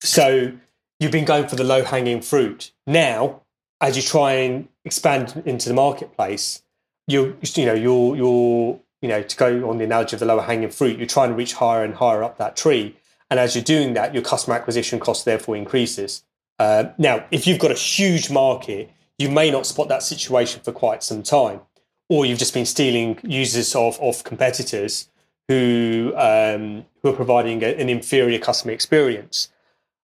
So 0.00 0.52
you've 0.98 1.12
been 1.12 1.24
going 1.24 1.46
for 1.46 1.54
the 1.54 1.64
low 1.64 1.84
hanging 1.84 2.20
fruit. 2.20 2.72
Now, 2.86 3.42
as 3.80 3.96
you 3.96 4.02
try 4.02 4.32
and 4.32 4.68
expand 4.84 5.40
into 5.46 5.68
the 5.68 5.74
marketplace, 5.74 6.62
you're, 7.06 7.34
you 7.54 7.66
know, 7.66 7.74
you're, 7.74 8.16
you're, 8.16 8.80
you 9.00 9.08
know, 9.08 9.22
to 9.22 9.36
go 9.36 9.70
on 9.70 9.78
the 9.78 9.84
analogy 9.84 10.16
of 10.16 10.20
the 10.20 10.26
lower 10.26 10.42
hanging 10.42 10.70
fruit, 10.70 10.98
you're 10.98 11.06
trying 11.06 11.28
to 11.28 11.34
reach 11.36 11.54
higher 11.54 11.84
and 11.84 11.94
higher 11.94 12.24
up 12.24 12.38
that 12.38 12.56
tree 12.56 12.96
and 13.32 13.40
as 13.40 13.54
you're 13.54 13.64
doing 13.64 13.94
that, 13.94 14.12
your 14.12 14.22
customer 14.22 14.54
acquisition 14.54 15.00
cost 15.00 15.24
therefore 15.24 15.56
increases. 15.56 16.22
Uh, 16.58 16.90
now, 16.98 17.24
if 17.30 17.46
you've 17.46 17.58
got 17.58 17.70
a 17.70 17.74
huge 17.74 18.28
market, 18.28 18.90
you 19.16 19.30
may 19.30 19.50
not 19.50 19.64
spot 19.64 19.88
that 19.88 20.02
situation 20.02 20.60
for 20.62 20.70
quite 20.70 21.02
some 21.02 21.22
time, 21.22 21.62
or 22.10 22.26
you've 22.26 22.38
just 22.38 22.52
been 22.52 22.66
stealing 22.66 23.18
users 23.22 23.74
of, 23.74 23.98
of 24.02 24.22
competitors 24.22 25.08
who 25.48 26.12
um, 26.14 26.84
who 27.02 27.08
are 27.08 27.14
providing 27.14 27.62
a, 27.62 27.68
an 27.68 27.88
inferior 27.88 28.38
customer 28.38 28.74
experience. 28.74 29.48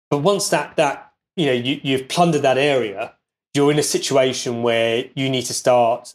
But 0.09 0.21
once 0.21 0.49
that 0.49 0.77
that 0.77 1.13
you 1.37 1.45
know 1.45 1.53
you, 1.53 1.83
you've 1.83 2.09
plundered 2.09 2.41
that 2.41 2.57
area, 2.57 3.13
you're 3.53 3.71
in 3.71 3.79
a 3.79 3.83
situation 3.83 4.63
where 4.63 5.05
you 5.15 5.29
need 5.29 5.45
to 5.45 5.55
start 5.55 6.15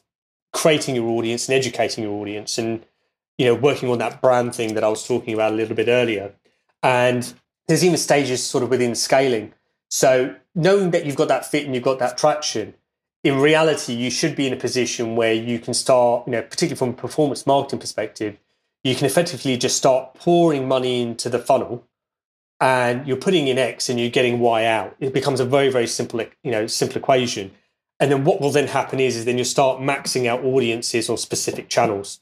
creating 0.51 0.95
your 0.95 1.09
audience 1.09 1.47
and 1.47 1.55
educating 1.55 2.05
your 2.05 2.13
audience, 2.13 2.57
and 2.57 2.83
you 3.37 3.45
know 3.45 3.53
working 3.53 3.91
on 3.91 3.99
that 3.99 4.19
brand 4.19 4.55
thing 4.55 4.73
that 4.73 4.83
I 4.83 4.89
was 4.89 5.07
talking 5.07 5.35
about 5.35 5.51
a 5.51 5.55
little 5.55 5.75
bit 5.75 5.89
earlier. 5.89 6.33
And 6.83 7.33
there's 7.67 7.83
even 7.83 7.97
stages 7.97 8.43
sort 8.43 8.63
of 8.63 8.69
within 8.69 8.93
scaling. 8.93 9.53
So 9.89 10.35
knowing 10.53 10.91
that 10.91 11.05
you've 11.05 11.15
got 11.15 11.29
that 11.29 11.45
fit 11.45 11.65
and 11.65 11.73
you've 11.73 11.83
got 11.83 11.99
that 11.99 12.17
traction, 12.17 12.75
in 13.23 13.39
reality, 13.39 13.93
you 13.93 14.11
should 14.11 14.35
be 14.35 14.45
in 14.45 14.53
a 14.53 14.57
position 14.57 15.15
where 15.15 15.33
you 15.33 15.57
can 15.57 15.73
start, 15.73 16.27
you 16.27 16.31
know, 16.33 16.41
particularly 16.41 16.77
from 16.77 16.89
a 16.89 16.93
performance 16.93 17.47
marketing 17.47 17.79
perspective, 17.79 18.37
you 18.83 18.95
can 18.95 19.05
effectively 19.05 19.55
just 19.55 19.77
start 19.77 20.13
pouring 20.15 20.67
money 20.67 21.01
into 21.01 21.29
the 21.29 21.39
funnel 21.39 21.87
and 22.59 23.07
you're 23.07 23.17
putting 23.17 23.47
in 23.47 23.57
X 23.57 23.87
and 23.87 23.97
you're 23.99 24.09
getting 24.09 24.39
Y 24.39 24.65
out. 24.65 24.95
It 24.99 25.13
becomes 25.13 25.39
a 25.39 25.45
very, 25.45 25.69
very 25.69 25.87
simple, 25.87 26.21
you 26.43 26.51
know, 26.51 26.67
simple 26.67 26.97
equation. 26.97 27.51
And 27.99 28.11
then 28.11 28.25
what 28.25 28.41
will 28.41 28.51
then 28.51 28.67
happen 28.67 28.99
is, 28.99 29.15
is 29.15 29.23
then 29.23 29.37
you 29.37 29.45
start 29.45 29.79
maxing 29.79 30.25
out 30.25 30.43
audiences 30.43 31.07
or 31.07 31.17
specific 31.17 31.69
channels. 31.69 32.19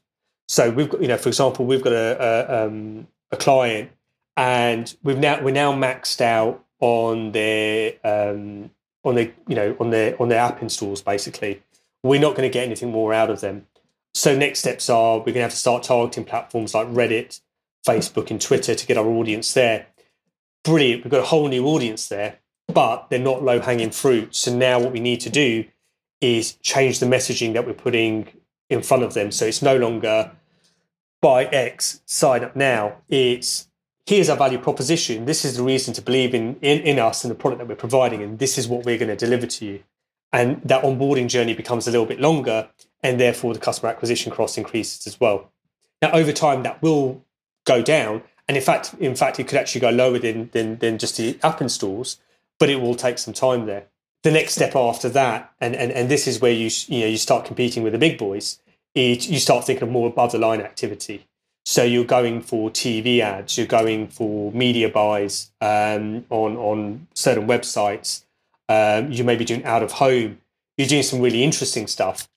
So 0.48 0.70
we've 0.70 0.90
got, 0.90 1.02
you 1.02 1.08
know, 1.08 1.18
for 1.18 1.30
example, 1.30 1.66
we've 1.66 1.82
got 1.82 1.94
a, 1.94 2.18
a, 2.20 2.66
um, 2.66 3.08
a 3.32 3.38
client 3.38 3.90
and 4.38 4.96
we've 5.04 5.18
now 5.18 5.42
we're 5.42 5.52
now 5.52 5.74
maxed 5.74 6.22
out 6.22 6.64
on 6.80 7.32
their 7.32 7.94
um, 8.04 8.72
on 9.04 9.16
their 9.16 9.32
you 9.48 9.56
know 9.56 9.76
on 9.80 9.90
their 9.90 10.20
on 10.22 10.30
their 10.30 10.40
app 10.40 10.62
installs. 10.62 11.02
Basically, 11.02 11.62
we're 12.04 12.20
not 12.20 12.36
going 12.36 12.50
to 12.50 12.54
get 12.54 12.66
anything 12.66 12.92
more 12.92 13.14
out 13.14 13.30
of 13.30 13.42
them. 13.42 13.68
So 14.14 14.36
next 14.36 14.60
steps 14.60 14.90
are 14.90 15.20
we're 15.20 15.26
going 15.26 15.36
to 15.36 15.42
have 15.42 15.52
to 15.52 15.58
start 15.58 15.84
targeting 15.84 16.26
platforms 16.26 16.74
like 16.74 16.88
Reddit, 16.88 17.42
Facebook, 17.86 18.30
and 18.30 18.42
Twitter 18.42 18.76
to 18.76 18.86
get 18.86 18.98
our 18.98 19.08
audience 19.08 19.54
there. 19.54 19.88
Brilliant, 20.64 21.04
we've 21.04 21.12
got 21.12 21.22
a 21.22 21.26
whole 21.26 21.48
new 21.48 21.66
audience 21.66 22.08
there, 22.08 22.40
but 22.68 23.10
they're 23.10 23.20
not 23.20 23.44
low 23.44 23.60
hanging 23.60 23.92
fruit. 23.92 24.36
So 24.36 24.56
now 24.56 24.80
what 24.80 24.92
we 24.92 25.00
need 25.00 25.22
to 25.22 25.30
do 25.30 25.66
is 26.20 26.54
change 26.62 27.00
the 27.00 27.08
messaging 27.08 27.54
that 27.54 27.66
we're 27.66 27.74
putting 27.74 28.28
in 28.70 28.84
front 28.84 29.04
of 29.04 29.14
them. 29.14 29.32
So 29.32 29.46
it's 29.46 29.62
no 29.62 29.76
longer 29.76 30.32
buy 31.22 31.46
X, 31.46 32.02
sign 32.06 32.44
up 32.44 32.56
now. 32.56 32.98
It's 33.10 33.68
here's 34.12 34.28
our 34.28 34.36
value 34.36 34.58
proposition. 34.58 35.24
This 35.24 35.46
is 35.46 35.56
the 35.56 35.64
reason 35.64 35.94
to 35.94 36.02
believe 36.02 36.36
in, 36.36 36.58
in, 36.62 36.82
in 36.82 37.00
us 37.00 37.24
and 37.24 37.32
the 37.32 37.36
product 37.36 37.60
that 37.60 37.68
we're 37.70 37.76
providing, 37.88 38.22
and 38.22 38.40
this 38.40 38.58
is 38.58 38.68
what 38.68 38.84
we're 38.84 38.98
going 38.98 39.08
to 39.08 39.16
deliver 39.16 39.48
to 39.48 39.66
you. 39.66 39.84
And 40.34 40.62
that 40.64 40.84
onboarding 40.84 41.30
journey 41.30 41.54
becomes 41.54 41.88
a 41.88 41.92
little 41.92 42.06
bit 42.06 42.20
longer, 42.20 42.68
and 43.02 43.22
therefore 43.22 43.54
the 43.54 43.60
customer 43.62 43.90
acquisition 43.90 44.30
cost 44.34 44.58
increases 44.58 45.08
as 45.08 45.18
well. 45.18 45.50
Now, 46.02 46.12
over 46.12 46.34
time, 46.34 46.64
that 46.64 46.82
will 46.82 47.24
go 47.64 47.82
down, 47.82 48.24
and 48.50 48.58
in 48.58 48.64
fact, 48.64 48.94
in 49.00 49.16
fact, 49.16 49.40
it 49.40 49.48
could 49.48 49.58
actually 49.58 49.80
go 49.80 49.92
lower 49.92 50.20
than 50.20 50.50
than, 50.52 50.78
than 50.80 50.98
just 50.98 51.16
the 51.16 51.40
app 51.42 51.62
installs, 51.62 52.18
but 52.60 52.70
it 52.70 52.82
will 52.82 52.96
take 52.96 53.18
some 53.18 53.34
time 53.34 53.66
there. 53.66 53.86
the 54.24 54.32
next 54.32 54.54
step 54.54 54.76
after 54.76 55.10
that, 55.10 55.52
and, 55.60 55.76
and, 55.76 55.92
and 55.92 56.10
this 56.10 56.28
is 56.28 56.40
where 56.42 56.52
you 56.52 56.70
you 56.88 57.00
know 57.02 57.08
you 57.08 57.18
start 57.18 57.46
competing 57.46 57.82
with 57.84 57.94
the 57.94 58.00
big 58.00 58.18
boys, 58.18 58.60
you 58.94 59.40
start 59.40 59.66
thinking 59.66 59.84
of 59.84 59.90
more 59.90 60.08
above 60.08 60.32
the 60.32 60.38
line 60.38 60.62
activity. 60.62 61.28
So 61.66 61.84
you're 61.84 62.06
going 62.06 62.42
for 62.42 62.70
TV 62.70 63.20
ads, 63.20 63.58
you're 63.58 63.68
going 63.68 64.08
for 64.08 64.52
media 64.52 64.90
buys 64.90 65.52
um, 65.62 66.26
on 66.30 66.58
on 66.58 67.08
certain 67.14 67.48
websites. 67.48 68.24
Um, 68.68 69.12
you 69.12 69.24
may 69.24 69.36
be 69.36 69.46
doing 69.46 69.64
out 69.64 69.84
of 69.84 69.94
home. 69.94 70.40
You're 70.78 70.88
doing 70.88 71.04
some 71.04 71.22
really 71.22 71.44
interesting 71.44 71.88
stuff. 71.88 72.28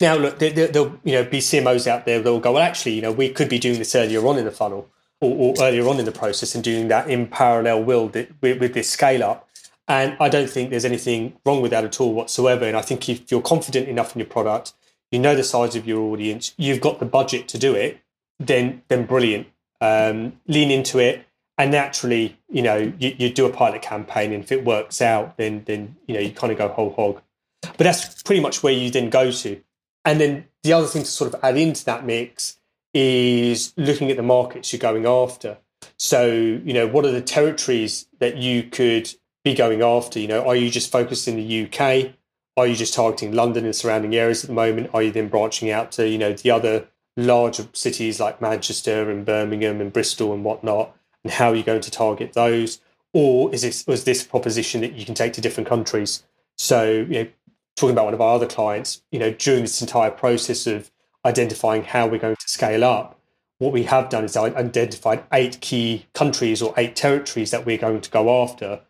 Now, 0.00 0.14
look, 0.16 0.38
there, 0.38 0.70
will 0.72 1.00
you 1.02 1.12
know 1.12 1.24
be 1.24 1.38
CMOs 1.38 1.86
out 1.86 2.06
there 2.06 2.20
that 2.20 2.30
will 2.30 2.40
go, 2.40 2.52
well, 2.52 2.62
actually, 2.62 2.94
you 2.94 3.02
know, 3.02 3.12
we 3.12 3.30
could 3.30 3.48
be 3.48 3.58
doing 3.58 3.78
this 3.78 3.94
earlier 3.94 4.24
on 4.26 4.38
in 4.38 4.44
the 4.44 4.52
funnel 4.52 4.88
or, 5.20 5.34
or 5.34 5.54
earlier 5.60 5.88
on 5.88 5.98
in 5.98 6.04
the 6.04 6.12
process 6.12 6.54
and 6.54 6.62
doing 6.62 6.88
that 6.88 7.10
in 7.10 7.26
parallel 7.26 7.82
with, 7.82 8.32
with 8.40 8.74
this 8.74 8.90
scale 8.90 9.24
up. 9.24 9.48
And 9.88 10.16
I 10.20 10.28
don't 10.28 10.50
think 10.50 10.70
there's 10.70 10.84
anything 10.84 11.34
wrong 11.44 11.62
with 11.62 11.70
that 11.70 11.84
at 11.84 12.00
all 12.00 12.12
whatsoever. 12.12 12.66
And 12.66 12.76
I 12.76 12.82
think 12.82 13.08
if 13.08 13.30
you're 13.30 13.40
confident 13.40 13.88
enough 13.88 14.14
in 14.14 14.20
your 14.20 14.28
product, 14.28 14.74
you 15.10 15.18
know 15.18 15.34
the 15.34 15.42
size 15.42 15.74
of 15.74 15.86
your 15.86 16.00
audience, 16.00 16.54
you've 16.58 16.80
got 16.80 17.00
the 17.00 17.06
budget 17.06 17.48
to 17.48 17.58
do 17.58 17.74
it, 17.74 17.98
then 18.38 18.82
then 18.88 19.06
brilliant. 19.06 19.48
Um, 19.80 20.40
lean 20.46 20.70
into 20.70 20.98
it, 20.98 21.24
and 21.56 21.70
naturally, 21.70 22.38
you 22.48 22.62
know, 22.62 22.92
you, 22.98 23.14
you 23.16 23.30
do 23.30 23.46
a 23.46 23.50
pilot 23.50 23.82
campaign, 23.82 24.32
and 24.32 24.42
if 24.42 24.52
it 24.52 24.64
works 24.64 25.00
out, 25.00 25.36
then 25.36 25.62
then 25.66 25.96
you 26.06 26.14
know 26.14 26.20
you 26.20 26.30
kind 26.30 26.52
of 26.52 26.58
go 26.58 26.68
whole 26.68 26.94
hog. 26.94 27.22
But 27.62 27.78
that's 27.78 28.22
pretty 28.22 28.40
much 28.40 28.62
where 28.62 28.72
you 28.72 28.90
then 28.90 29.10
go 29.10 29.30
to. 29.30 29.60
And 30.04 30.20
then 30.20 30.46
the 30.62 30.72
other 30.72 30.86
thing 30.86 31.02
to 31.02 31.10
sort 31.10 31.34
of 31.34 31.40
add 31.42 31.56
into 31.56 31.84
that 31.84 32.04
mix 32.04 32.58
is 32.94 33.74
looking 33.76 34.10
at 34.10 34.16
the 34.16 34.22
markets 34.22 34.72
you're 34.72 34.80
going 34.80 35.06
after. 35.06 35.58
So, 35.96 36.26
you 36.32 36.72
know, 36.72 36.86
what 36.86 37.04
are 37.04 37.10
the 37.10 37.20
territories 37.20 38.06
that 38.18 38.36
you 38.36 38.62
could 38.62 39.12
be 39.44 39.54
going 39.54 39.82
after? 39.82 40.18
You 40.18 40.28
know, 40.28 40.46
are 40.46 40.56
you 40.56 40.70
just 40.70 40.90
focused 40.90 41.28
in 41.28 41.36
the 41.36 41.64
UK? 41.64 42.14
Are 42.56 42.66
you 42.66 42.74
just 42.74 42.94
targeting 42.94 43.32
London 43.32 43.64
and 43.64 43.74
surrounding 43.74 44.14
areas 44.14 44.44
at 44.44 44.48
the 44.48 44.54
moment? 44.54 44.90
Are 44.92 45.02
you 45.02 45.12
then 45.12 45.28
branching 45.28 45.70
out 45.70 45.92
to, 45.92 46.08
you 46.08 46.18
know, 46.18 46.32
the 46.32 46.50
other 46.50 46.88
larger 47.18 47.66
cities 47.72 48.20
like 48.20 48.40
Manchester 48.40 49.10
and 49.10 49.26
Birmingham 49.26 49.80
and 49.80 49.92
Bristol 49.92 50.32
and 50.32 50.44
whatnot? 50.44 50.96
And 51.24 51.32
how 51.32 51.50
are 51.50 51.54
you 51.54 51.64
going 51.64 51.80
to 51.80 51.90
target 51.90 52.32
those? 52.32 52.80
Or 53.12 53.52
is 53.52 53.62
this 53.62 53.86
was 53.86 54.04
this 54.04 54.22
proposition 54.22 54.80
that 54.82 54.92
you 54.92 55.04
can 55.04 55.14
take 55.14 55.32
to 55.34 55.40
different 55.40 55.68
countries? 55.68 56.22
So, 56.56 57.06
you 57.08 57.24
know, 57.24 57.28
talking 57.76 57.94
about 57.94 58.06
one 58.06 58.14
of 58.14 58.20
our 58.20 58.34
other 58.34 58.46
clients, 58.46 59.02
you 59.10 59.18
know, 59.18 59.32
during 59.32 59.62
this 59.62 59.80
entire 59.80 60.10
process 60.10 60.66
of 60.66 60.90
identifying 61.24 61.84
how 61.84 62.06
we're 62.06 62.18
going 62.18 62.36
to 62.36 62.48
scale 62.48 62.84
up, 62.84 63.18
what 63.58 63.72
we 63.72 63.84
have 63.84 64.08
done 64.08 64.24
is 64.24 64.36
identified 64.36 65.24
eight 65.32 65.60
key 65.60 66.06
countries 66.14 66.62
or 66.62 66.72
eight 66.76 66.94
territories 66.94 67.50
that 67.50 67.66
we're 67.66 67.78
going 67.78 68.00
to 68.00 68.10
go 68.10 68.42
after, 68.42 68.80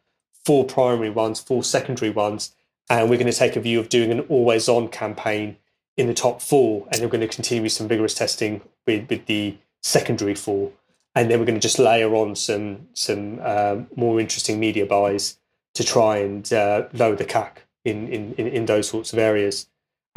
four 0.44 0.64
primary 0.64 1.10
ones, 1.10 1.40
four 1.40 1.64
secondary 1.64 2.10
ones, 2.10 2.54
and 2.90 3.08
we're 3.08 3.16
going 3.16 3.30
to 3.30 3.38
take 3.38 3.56
a 3.56 3.60
view 3.60 3.80
of 3.80 3.88
doing 3.88 4.10
an 4.10 4.20
always 4.20 4.68
on 4.68 4.88
campaign 4.88 5.56
in 5.98 6.06
the 6.06 6.14
top 6.14 6.40
four, 6.40 6.87
and 6.90 7.02
we're 7.02 7.08
going 7.08 7.20
to 7.20 7.28
continue 7.28 7.68
some 7.68 7.88
vigorous 7.88 8.14
testing 8.14 8.62
with, 8.87 9.11
with 9.11 9.26
the 9.26 9.58
secondary 9.82 10.34
four, 10.34 10.72
and 11.14 11.30
then 11.30 11.38
we're 11.38 11.46
going 11.46 11.61
to 11.61 11.61
just 11.61 11.78
layer 11.78 12.14
on 12.14 12.34
some 12.34 12.88
some 12.94 13.40
um, 13.40 13.88
more 13.94 14.18
interesting 14.18 14.58
media 14.58 14.87
buys 14.87 15.38
to 15.74 15.84
try 15.84 16.16
and 16.16 16.50
uh, 16.52 16.84
lower 16.94 17.16
the 17.16 17.24
CAC 17.24 17.58
in, 17.84 18.08
in 18.08 18.34
in 18.34 18.64
those 18.64 18.88
sorts 18.88 19.12
of 19.12 19.18
areas 19.18 19.66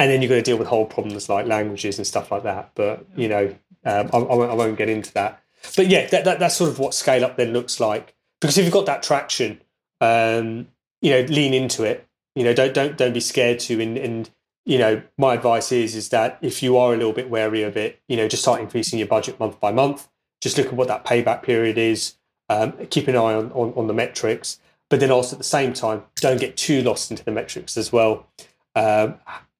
and 0.01 0.09
then 0.09 0.19
you're 0.19 0.29
going 0.29 0.41
to 0.41 0.49
deal 0.49 0.57
with 0.57 0.67
whole 0.67 0.87
problems 0.87 1.29
like 1.29 1.45
languages 1.45 1.99
and 1.99 2.07
stuff 2.07 2.31
like 2.31 2.41
that. 2.41 2.71
But 2.73 3.05
you 3.15 3.27
know, 3.27 3.55
um, 3.85 4.09
I, 4.11 4.17
I, 4.17 4.35
won't, 4.35 4.51
I, 4.51 4.53
won't, 4.55 4.75
get 4.75 4.89
into 4.89 5.13
that. 5.13 5.43
But 5.75 5.87
yeah, 5.87 6.07
that, 6.07 6.25
that, 6.25 6.39
that's 6.39 6.55
sort 6.55 6.71
of 6.71 6.79
what 6.79 6.95
scale 6.95 7.23
up 7.23 7.37
then 7.37 7.53
looks 7.53 7.79
like. 7.79 8.15
Because 8.39 8.57
if 8.57 8.65
you've 8.65 8.73
got 8.73 8.87
that 8.87 9.03
traction, 9.03 9.61
um, 9.99 10.69
you 11.01 11.11
know, 11.11 11.21
lean 11.21 11.53
into 11.53 11.83
it. 11.83 12.07
You 12.33 12.43
know, 12.43 12.53
don't 12.53 12.73
don't 12.73 12.97
don't 12.97 13.13
be 13.13 13.19
scared 13.19 13.59
to. 13.59 13.79
And, 13.79 13.95
and 13.95 14.29
you 14.65 14.77
know, 14.77 15.01
my 15.17 15.33
advice 15.33 15.71
is 15.71 15.95
is 15.95 16.09
that 16.09 16.37
if 16.41 16.61
you 16.61 16.77
are 16.77 16.93
a 16.93 16.97
little 16.97 17.13
bit 17.13 17.29
wary 17.29 17.63
of 17.63 17.75
it, 17.75 17.99
you 18.07 18.17
know, 18.17 18.27
just 18.27 18.43
start 18.43 18.61
increasing 18.61 18.99
your 18.99 19.07
budget 19.07 19.39
month 19.39 19.59
by 19.59 19.71
month. 19.71 20.07
Just 20.39 20.57
look 20.57 20.67
at 20.67 20.73
what 20.73 20.87
that 20.87 21.05
payback 21.05 21.43
period 21.43 21.77
is. 21.77 22.15
Um, 22.49 22.73
keep 22.89 23.07
an 23.07 23.15
eye 23.15 23.33
on, 23.33 23.51
on 23.53 23.73
on 23.75 23.87
the 23.87 23.93
metrics, 23.93 24.59
but 24.89 24.99
then 24.99 25.11
also 25.11 25.35
at 25.35 25.37
the 25.37 25.43
same 25.43 25.73
time, 25.73 26.03
don't 26.15 26.39
get 26.39 26.57
too 26.57 26.81
lost 26.81 27.11
into 27.11 27.23
the 27.23 27.31
metrics 27.31 27.77
as 27.77 27.91
well. 27.91 28.27
Um, 28.75 29.15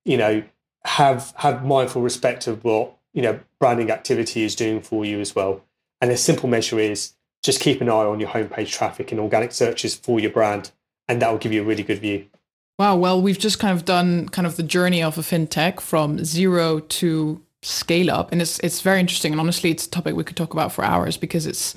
you 0.05 0.17
know, 0.17 0.43
have 0.85 1.33
have 1.37 1.63
mindful 1.63 2.01
respect 2.01 2.47
of 2.47 2.63
what 2.63 2.97
you 3.13 3.21
know 3.21 3.39
branding 3.59 3.91
activity 3.91 4.43
is 4.43 4.55
doing 4.55 4.81
for 4.81 5.05
you 5.05 5.19
as 5.19 5.35
well. 5.35 5.63
And 5.99 6.11
a 6.11 6.17
simple 6.17 6.49
measure 6.49 6.79
is 6.79 7.13
just 7.43 7.59
keep 7.59 7.81
an 7.81 7.89
eye 7.89 8.05
on 8.05 8.19
your 8.19 8.29
homepage 8.29 8.71
traffic 8.71 9.11
and 9.11 9.19
organic 9.19 9.51
searches 9.51 9.95
for 9.95 10.19
your 10.19 10.31
brand, 10.31 10.71
and 11.07 11.21
that 11.21 11.31
will 11.31 11.39
give 11.39 11.53
you 11.53 11.61
a 11.61 11.65
really 11.65 11.83
good 11.83 11.99
view. 11.99 12.27
Wow. 12.81 12.95
Well, 12.95 13.21
we've 13.21 13.37
just 13.37 13.59
kind 13.59 13.77
of 13.77 13.85
done 13.85 14.27
kind 14.29 14.47
of 14.47 14.55
the 14.55 14.63
journey 14.63 15.03
of 15.03 15.15
a 15.15 15.21
fintech 15.21 15.79
from 15.79 16.25
zero 16.25 16.79
to 16.79 17.39
scale 17.61 18.09
up, 18.09 18.31
and 18.31 18.41
it's 18.41 18.57
it's 18.61 18.81
very 18.81 18.99
interesting. 18.99 19.33
And 19.33 19.39
honestly, 19.39 19.69
it's 19.69 19.85
a 19.85 19.89
topic 19.91 20.15
we 20.15 20.23
could 20.23 20.35
talk 20.35 20.51
about 20.51 20.71
for 20.71 20.83
hours 20.83 21.15
because 21.15 21.45
it's 21.45 21.75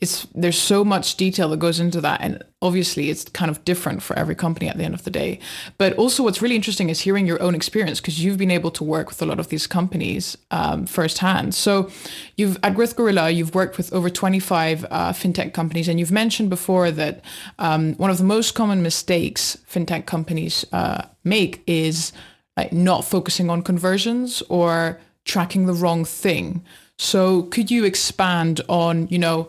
it's 0.00 0.26
there's 0.34 0.58
so 0.58 0.84
much 0.84 1.16
detail 1.16 1.48
that 1.50 1.58
goes 1.58 1.78
into 1.78 2.00
that 2.00 2.20
and 2.20 2.42
obviously 2.62 3.10
it's 3.10 3.24
kind 3.24 3.50
of 3.50 3.64
different 3.64 4.02
for 4.02 4.18
every 4.18 4.34
company 4.34 4.68
at 4.68 4.76
the 4.76 4.84
end 4.84 4.94
of 4.94 5.04
the 5.04 5.10
day. 5.10 5.38
But 5.78 5.94
also 5.94 6.22
what's 6.22 6.40
really 6.40 6.56
interesting 6.56 6.88
is 6.88 7.00
hearing 7.00 7.26
your 7.26 7.40
own 7.42 7.54
experience 7.54 8.00
because 8.00 8.22
you've 8.22 8.38
been 8.38 8.50
able 8.50 8.70
to 8.72 8.84
work 8.84 9.08
with 9.08 9.20
a 9.22 9.26
lot 9.26 9.38
of 9.38 9.48
these 9.48 9.66
companies 9.66 10.36
um, 10.50 10.86
firsthand. 10.86 11.54
So 11.54 11.90
you've 12.36 12.58
at 12.62 12.74
growth 12.74 12.96
gorilla 12.96 13.30
you've 13.30 13.54
worked 13.54 13.76
with 13.76 13.92
over 13.92 14.08
25 14.08 14.86
uh, 14.90 15.12
fintech 15.12 15.52
companies 15.52 15.88
and 15.88 16.00
you've 16.00 16.12
mentioned 16.12 16.50
before 16.50 16.90
that 16.90 17.22
um, 17.58 17.94
one 17.94 18.10
of 18.10 18.18
the 18.18 18.24
most 18.24 18.54
common 18.54 18.82
mistakes 18.82 19.58
fintech 19.70 20.06
companies 20.06 20.64
uh, 20.72 21.02
make 21.24 21.62
is 21.66 22.12
like, 22.56 22.72
not 22.72 23.04
focusing 23.04 23.50
on 23.50 23.62
conversions 23.62 24.42
or 24.48 24.98
tracking 25.24 25.66
the 25.66 25.74
wrong 25.74 26.04
thing. 26.04 26.64
So 26.98 27.44
could 27.44 27.70
you 27.70 27.84
expand 27.84 28.60
on 28.68 29.08
you 29.08 29.18
know 29.18 29.48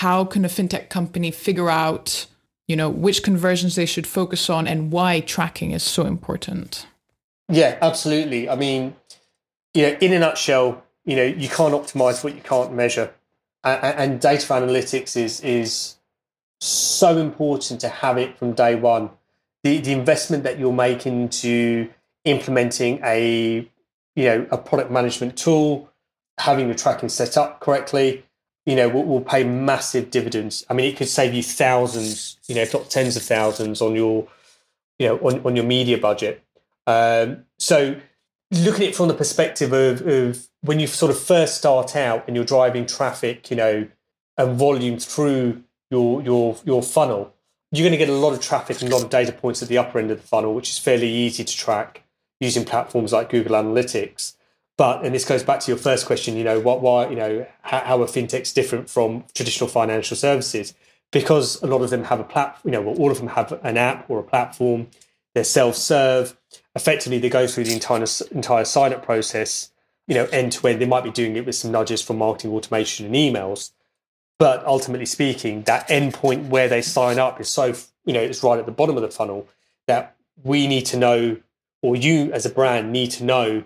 how 0.00 0.24
can 0.24 0.44
a 0.44 0.48
fintech 0.48 0.88
company 0.88 1.30
figure 1.30 1.70
out 1.70 2.26
you 2.66 2.74
know 2.74 2.90
which 2.90 3.22
conversions 3.22 3.76
they 3.76 3.86
should 3.86 4.06
focus 4.06 4.50
on 4.50 4.66
and 4.66 4.90
why 4.90 5.20
tracking 5.20 5.70
is 5.70 5.84
so 5.84 6.04
important? 6.04 6.86
Yeah 7.48 7.78
absolutely. 7.80 8.48
I 8.48 8.56
mean 8.56 8.96
you 9.72 9.82
know 9.82 9.96
in 10.00 10.12
a 10.12 10.18
nutshell 10.18 10.82
you 11.04 11.14
know 11.14 11.24
you 11.24 11.48
can't 11.48 11.74
optimize 11.74 12.24
what 12.24 12.34
you 12.34 12.42
can't 12.42 12.72
measure. 12.72 13.12
And, 13.62 14.20
data 14.20 14.46
analytics 14.52 15.16
is 15.16 15.40
is 15.40 15.96
so 16.60 17.16
important 17.16 17.80
to 17.80 17.88
have 17.88 18.18
it 18.18 18.36
from 18.36 18.52
day 18.52 18.74
one. 18.74 19.10
The 19.62 19.78
the 19.78 19.92
investment 19.92 20.42
that 20.42 20.58
you're 20.58 20.72
making 20.72 21.22
into 21.22 21.88
implementing 22.24 23.00
a 23.04 23.68
you 24.16 24.24
know 24.24 24.46
a 24.50 24.58
product 24.58 24.90
management 24.90 25.38
tool 25.38 25.88
having 26.38 26.66
the 26.68 26.74
tracking 26.74 27.08
set 27.08 27.36
up 27.36 27.60
correctly 27.60 28.24
you 28.66 28.74
know, 28.76 28.88
will, 28.88 29.04
will 29.04 29.20
pay 29.20 29.44
massive 29.44 30.10
dividends. 30.10 30.64
I 30.68 30.74
mean, 30.74 30.86
it 30.90 30.96
could 30.96 31.08
save 31.08 31.34
you 31.34 31.42
thousands, 31.42 32.38
you 32.46 32.54
know, 32.54 32.62
if 32.62 32.72
not 32.72 32.90
tens 32.90 33.16
of 33.16 33.22
thousands 33.22 33.82
on 33.82 33.94
your, 33.94 34.26
you 34.98 35.08
know, 35.08 35.18
on, 35.18 35.44
on 35.44 35.56
your 35.56 35.64
media 35.64 35.98
budget. 35.98 36.42
Um, 36.86 37.44
so 37.58 37.96
looking 38.50 38.84
at 38.84 38.90
it 38.90 38.96
from 38.96 39.08
the 39.08 39.14
perspective 39.14 39.72
of, 39.72 40.06
of 40.06 40.48
when 40.62 40.80
you 40.80 40.86
sort 40.86 41.10
of 41.10 41.18
first 41.18 41.56
start 41.56 41.94
out 41.96 42.24
and 42.26 42.36
you're 42.36 42.44
driving 42.44 42.86
traffic, 42.86 43.50
you 43.50 43.56
know, 43.56 43.88
and 44.36 44.58
volume 44.58 44.98
through 44.98 45.62
your 45.90 46.22
your 46.22 46.56
your 46.64 46.82
funnel, 46.82 47.34
you're 47.70 47.84
going 47.84 47.92
to 47.92 47.98
get 47.98 48.08
a 48.08 48.12
lot 48.12 48.32
of 48.32 48.40
traffic 48.40 48.80
and 48.80 48.90
a 48.90 48.94
lot 48.94 49.04
of 49.04 49.10
data 49.10 49.32
points 49.32 49.62
at 49.62 49.68
the 49.68 49.78
upper 49.78 49.98
end 49.98 50.10
of 50.10 50.20
the 50.20 50.26
funnel, 50.26 50.54
which 50.54 50.70
is 50.70 50.78
fairly 50.78 51.08
easy 51.08 51.44
to 51.44 51.56
track 51.56 52.02
using 52.40 52.64
platforms 52.64 53.12
like 53.12 53.30
Google 53.30 53.56
Analytics. 53.56 54.34
But 54.76 55.04
and 55.04 55.14
this 55.14 55.24
goes 55.24 55.42
back 55.42 55.60
to 55.60 55.70
your 55.70 55.78
first 55.78 56.06
question, 56.06 56.36
you 56.36 56.44
know, 56.44 56.58
what 56.58 56.80
why 56.80 57.08
you 57.08 57.16
know 57.16 57.46
how, 57.62 57.80
how 57.80 58.02
are 58.02 58.06
fintechs 58.06 58.52
different 58.52 58.90
from 58.90 59.24
traditional 59.34 59.68
financial 59.68 60.16
services? 60.16 60.74
Because 61.12 61.62
a 61.62 61.66
lot 61.66 61.82
of 61.82 61.90
them 61.90 62.04
have 62.04 62.18
a 62.18 62.24
platform, 62.24 62.62
you 62.64 62.70
know, 62.72 62.82
well, 62.82 62.96
all 62.96 63.10
of 63.12 63.18
them 63.18 63.28
have 63.28 63.52
an 63.62 63.76
app 63.76 64.10
or 64.10 64.18
a 64.18 64.24
platform. 64.24 64.88
They're 65.34 65.44
self-serve. 65.44 66.36
Effectively, 66.74 67.18
they 67.18 67.28
go 67.28 67.46
through 67.46 67.64
the 67.64 67.72
entire 67.72 68.04
entire 68.32 68.64
sign-up 68.64 69.04
process, 69.04 69.70
you 70.08 70.14
know, 70.14 70.24
end 70.26 70.52
to 70.52 70.66
end. 70.66 70.80
They 70.80 70.86
might 70.86 71.04
be 71.04 71.10
doing 71.10 71.36
it 71.36 71.46
with 71.46 71.54
some 71.54 71.70
nudges 71.70 72.02
from 72.02 72.18
marketing 72.18 72.50
automation 72.52 73.06
and 73.06 73.14
emails, 73.14 73.70
but 74.40 74.64
ultimately 74.66 75.06
speaking, 75.06 75.62
that 75.62 75.88
endpoint 75.88 76.48
where 76.48 76.68
they 76.68 76.82
sign 76.82 77.20
up 77.20 77.40
is 77.40 77.48
so 77.48 77.74
you 78.04 78.12
know 78.12 78.20
it's 78.20 78.42
right 78.42 78.58
at 78.58 78.66
the 78.66 78.72
bottom 78.72 78.96
of 78.96 79.02
the 79.02 79.10
funnel 79.10 79.46
that 79.86 80.16
we 80.42 80.66
need 80.66 80.86
to 80.86 80.96
know, 80.96 81.36
or 81.80 81.94
you 81.94 82.32
as 82.32 82.44
a 82.44 82.50
brand 82.50 82.92
need 82.92 83.12
to 83.12 83.24
know 83.24 83.62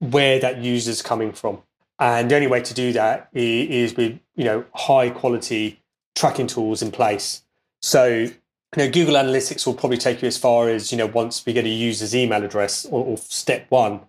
where 0.00 0.38
that 0.38 0.58
user 0.58 0.90
is 0.90 1.02
coming 1.02 1.32
from. 1.32 1.62
And 1.98 2.30
the 2.30 2.36
only 2.36 2.46
way 2.46 2.62
to 2.62 2.74
do 2.74 2.92
that 2.92 3.28
is 3.32 3.96
with 3.96 4.18
you 4.36 4.44
know 4.44 4.64
high 4.74 5.10
quality 5.10 5.80
tracking 6.14 6.46
tools 6.46 6.82
in 6.82 6.90
place. 6.90 7.42
So 7.82 8.06
you 8.06 8.32
know 8.76 8.90
Google 8.90 9.14
Analytics 9.14 9.66
will 9.66 9.74
probably 9.74 9.98
take 9.98 10.22
you 10.22 10.28
as 10.28 10.38
far 10.38 10.68
as 10.68 10.92
you 10.92 10.98
know 10.98 11.06
once 11.06 11.44
we 11.44 11.52
get 11.52 11.64
a 11.64 11.68
user's 11.68 12.14
email 12.14 12.44
address 12.44 12.84
or, 12.86 13.04
or 13.04 13.16
step 13.18 13.66
one, 13.68 14.00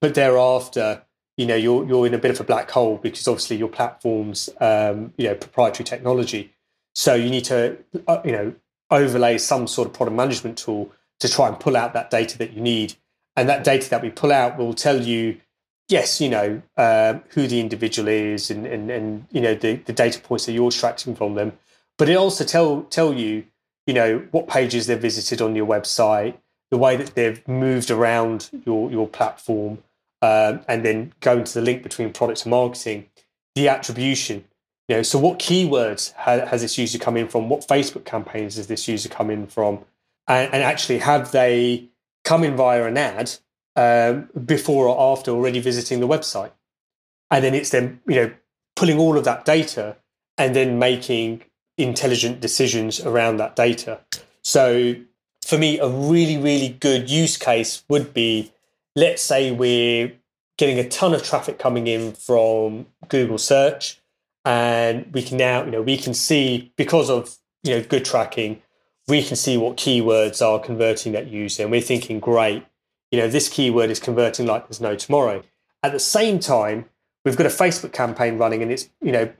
but 0.00 0.14
thereafter 0.14 1.02
you 1.36 1.46
know 1.46 1.56
you're 1.56 1.84
you're 1.86 2.06
in 2.06 2.14
a 2.14 2.18
bit 2.18 2.30
of 2.30 2.40
a 2.40 2.44
black 2.44 2.70
hole 2.70 2.98
because 2.98 3.26
obviously 3.26 3.56
your 3.56 3.68
platform's 3.68 4.48
um, 4.60 5.12
you 5.16 5.26
know 5.28 5.34
proprietary 5.34 5.84
technology. 5.84 6.52
So 6.94 7.14
you 7.14 7.30
need 7.30 7.44
to 7.46 7.78
uh, 8.06 8.20
you 8.24 8.32
know 8.32 8.54
overlay 8.90 9.38
some 9.38 9.66
sort 9.66 9.88
of 9.88 9.94
product 9.94 10.16
management 10.16 10.58
tool 10.58 10.92
to 11.18 11.28
try 11.28 11.48
and 11.48 11.58
pull 11.58 11.76
out 11.76 11.92
that 11.94 12.10
data 12.10 12.38
that 12.38 12.52
you 12.52 12.60
need. 12.60 12.94
And 13.36 13.48
that 13.48 13.64
data 13.64 13.88
that 13.90 14.02
we 14.02 14.10
pull 14.10 14.32
out 14.32 14.58
will 14.58 14.74
tell 14.74 15.00
you, 15.00 15.38
yes, 15.88 16.20
you 16.20 16.28
know, 16.28 16.62
uh, 16.76 17.20
who 17.30 17.46
the 17.46 17.60
individual 17.60 18.08
is 18.08 18.50
and, 18.50 18.66
and, 18.66 18.90
and 18.90 19.26
you 19.30 19.40
know, 19.40 19.54
the, 19.54 19.76
the 19.76 19.92
data 19.92 20.20
points 20.20 20.46
that 20.46 20.52
you're 20.52 20.68
extracting 20.68 21.14
from 21.14 21.34
them. 21.34 21.52
But 21.98 22.08
it 22.08 22.16
also 22.16 22.44
tell 22.44 22.82
tell 22.84 23.12
you, 23.12 23.44
you 23.86 23.94
know, 23.94 24.26
what 24.30 24.48
pages 24.48 24.86
they've 24.86 25.00
visited 25.00 25.40
on 25.40 25.54
your 25.54 25.66
website, 25.66 26.34
the 26.70 26.78
way 26.78 26.96
that 26.96 27.14
they've 27.14 27.46
moved 27.46 27.90
around 27.90 28.50
your, 28.64 28.90
your 28.90 29.08
platform, 29.08 29.78
um, 30.22 30.60
and 30.68 30.84
then 30.84 31.12
going 31.20 31.44
to 31.44 31.54
the 31.54 31.60
link 31.60 31.82
between 31.82 32.12
product 32.12 32.44
and 32.44 32.50
marketing, 32.50 33.06
the 33.54 33.68
attribution. 33.68 34.44
You 34.88 34.96
know, 34.96 35.02
so 35.02 35.18
what 35.18 35.38
keywords 35.38 36.12
ha- 36.14 36.46
has 36.46 36.62
this 36.62 36.76
user 36.78 36.98
come 36.98 37.16
in 37.16 37.28
from? 37.28 37.48
What 37.48 37.66
Facebook 37.66 38.04
campaigns 38.04 38.56
has 38.56 38.66
this 38.66 38.88
user 38.88 39.08
come 39.08 39.30
in 39.30 39.46
from? 39.46 39.80
And, 40.26 40.52
and 40.52 40.62
actually, 40.62 40.98
have 40.98 41.32
they 41.32 41.88
come 42.24 42.44
in 42.44 42.56
via 42.56 42.84
an 42.84 42.96
ad 42.96 43.32
um, 43.76 44.28
before 44.44 44.88
or 44.88 45.12
after 45.12 45.30
already 45.30 45.60
visiting 45.60 46.00
the 46.00 46.08
website? 46.08 46.52
And 47.30 47.44
then 47.44 47.54
it's 47.54 47.70
then 47.70 48.00
you 48.06 48.16
know 48.16 48.32
pulling 48.76 48.98
all 48.98 49.16
of 49.16 49.24
that 49.24 49.44
data 49.44 49.96
and 50.38 50.56
then 50.56 50.78
making 50.78 51.42
intelligent 51.78 52.40
decisions 52.40 53.00
around 53.00 53.36
that 53.38 53.56
data. 53.56 54.00
So 54.42 54.94
for 55.44 55.58
me, 55.58 55.78
a 55.78 55.88
really 55.88 56.36
really 56.36 56.68
good 56.68 57.10
use 57.10 57.36
case 57.36 57.84
would 57.88 58.12
be, 58.12 58.52
let's 58.96 59.22
say 59.22 59.50
we're 59.50 60.12
getting 60.58 60.78
a 60.78 60.88
ton 60.88 61.14
of 61.14 61.22
traffic 61.22 61.58
coming 61.58 61.86
in 61.86 62.12
from 62.12 62.86
Google 63.08 63.38
search 63.38 63.98
and 64.44 65.12
we 65.12 65.22
can 65.22 65.36
now 65.36 65.64
you 65.64 65.70
know 65.70 65.82
we 65.82 65.96
can 65.96 66.14
see 66.14 66.72
because 66.76 67.08
of 67.08 67.36
you 67.62 67.74
know 67.74 67.82
good 67.82 68.04
tracking 68.04 68.60
we 69.12 69.22
can 69.22 69.36
see 69.36 69.58
what 69.58 69.76
keywords 69.76 70.40
are 70.44 70.58
converting 70.58 71.12
that 71.12 71.26
user 71.28 71.62
and 71.62 71.70
we're 71.70 71.80
thinking 71.82 72.18
great 72.18 72.64
you 73.12 73.18
know 73.20 73.28
this 73.28 73.48
keyword 73.48 73.90
is 73.90 74.00
converting 74.00 74.46
like 74.46 74.66
there's 74.66 74.80
no 74.80 74.96
tomorrow. 74.96 75.42
At 75.82 75.92
the 75.92 76.00
same 76.00 76.40
time 76.40 76.86
we've 77.24 77.36
got 77.36 77.46
a 77.46 77.50
facebook 77.50 77.92
campaign 77.92 78.38
running 78.38 78.62
and 78.62 78.72
it's 78.72 78.88
you 79.00 79.12
know 79.12 79.30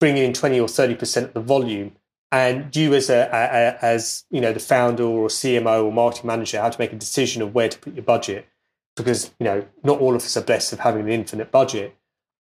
bringing 0.00 0.24
in 0.24 0.32
20 0.32 0.58
or 0.58 0.66
30% 0.66 1.24
of 1.24 1.34
the 1.34 1.40
volume. 1.40 1.92
And 2.30 2.74
you 2.74 2.94
as 2.94 3.08
a, 3.10 3.28
a, 3.32 3.84
as 3.84 4.24
you 4.30 4.40
know 4.40 4.52
the 4.52 4.60
founder 4.60 5.04
or 5.04 5.28
cmo 5.28 5.84
or 5.84 5.92
marketing 5.92 6.26
manager 6.26 6.60
have 6.60 6.72
to 6.72 6.80
make 6.80 6.92
a 6.92 6.96
decision 6.96 7.42
of 7.42 7.54
where 7.54 7.68
to 7.68 7.78
put 7.78 7.94
your 7.94 8.02
budget 8.02 8.48
because 8.96 9.30
you 9.38 9.44
know 9.44 9.66
not 9.84 10.00
all 10.00 10.14
of 10.16 10.22
us 10.22 10.36
are 10.36 10.42
blessed 10.42 10.72
of 10.72 10.80
having 10.80 11.02
an 11.02 11.10
infinite 11.10 11.50
budget. 11.52 11.94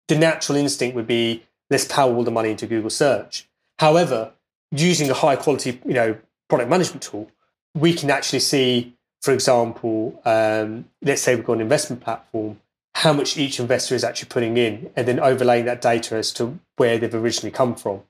The 0.09 0.17
natural 0.17 0.57
instinct 0.57 0.95
would 0.95 1.07
be 1.07 1.43
let's 1.69 1.85
power 1.85 2.13
all 2.13 2.23
the 2.25 2.31
money 2.31 2.51
into 2.51 2.67
google 2.67 2.89
search. 2.89 3.47
However 3.79 4.33
using 4.71 5.09
a 5.09 5.13
high 5.13 5.37
quality 5.37 5.79
you 5.85 5.93
know 5.93 6.17
product 6.53 6.69
management 6.69 7.01
tool 7.01 7.29
we 7.75 7.93
can 7.93 8.09
actually 8.09 8.39
see 8.39 8.95
for 9.21 9.33
example 9.33 10.21
um, 10.25 10.85
let's 11.01 11.21
say 11.21 11.35
we've 11.35 11.45
got 11.45 11.53
an 11.53 11.61
investment 11.61 12.01
platform 12.01 12.59
how 12.95 13.11
much 13.11 13.37
each 13.37 13.59
investor 13.59 13.95
is 13.95 14.03
actually 14.03 14.29
putting 14.29 14.55
in 14.57 14.91
and 14.95 15.07
then 15.07 15.19
overlaying 15.19 15.65
that 15.65 15.81
data 15.81 16.15
as 16.15 16.31
to 16.31 16.59
where 16.77 16.97
they've 16.97 17.15
originally 17.15 17.51
come 17.51 17.73
from 17.75 18.03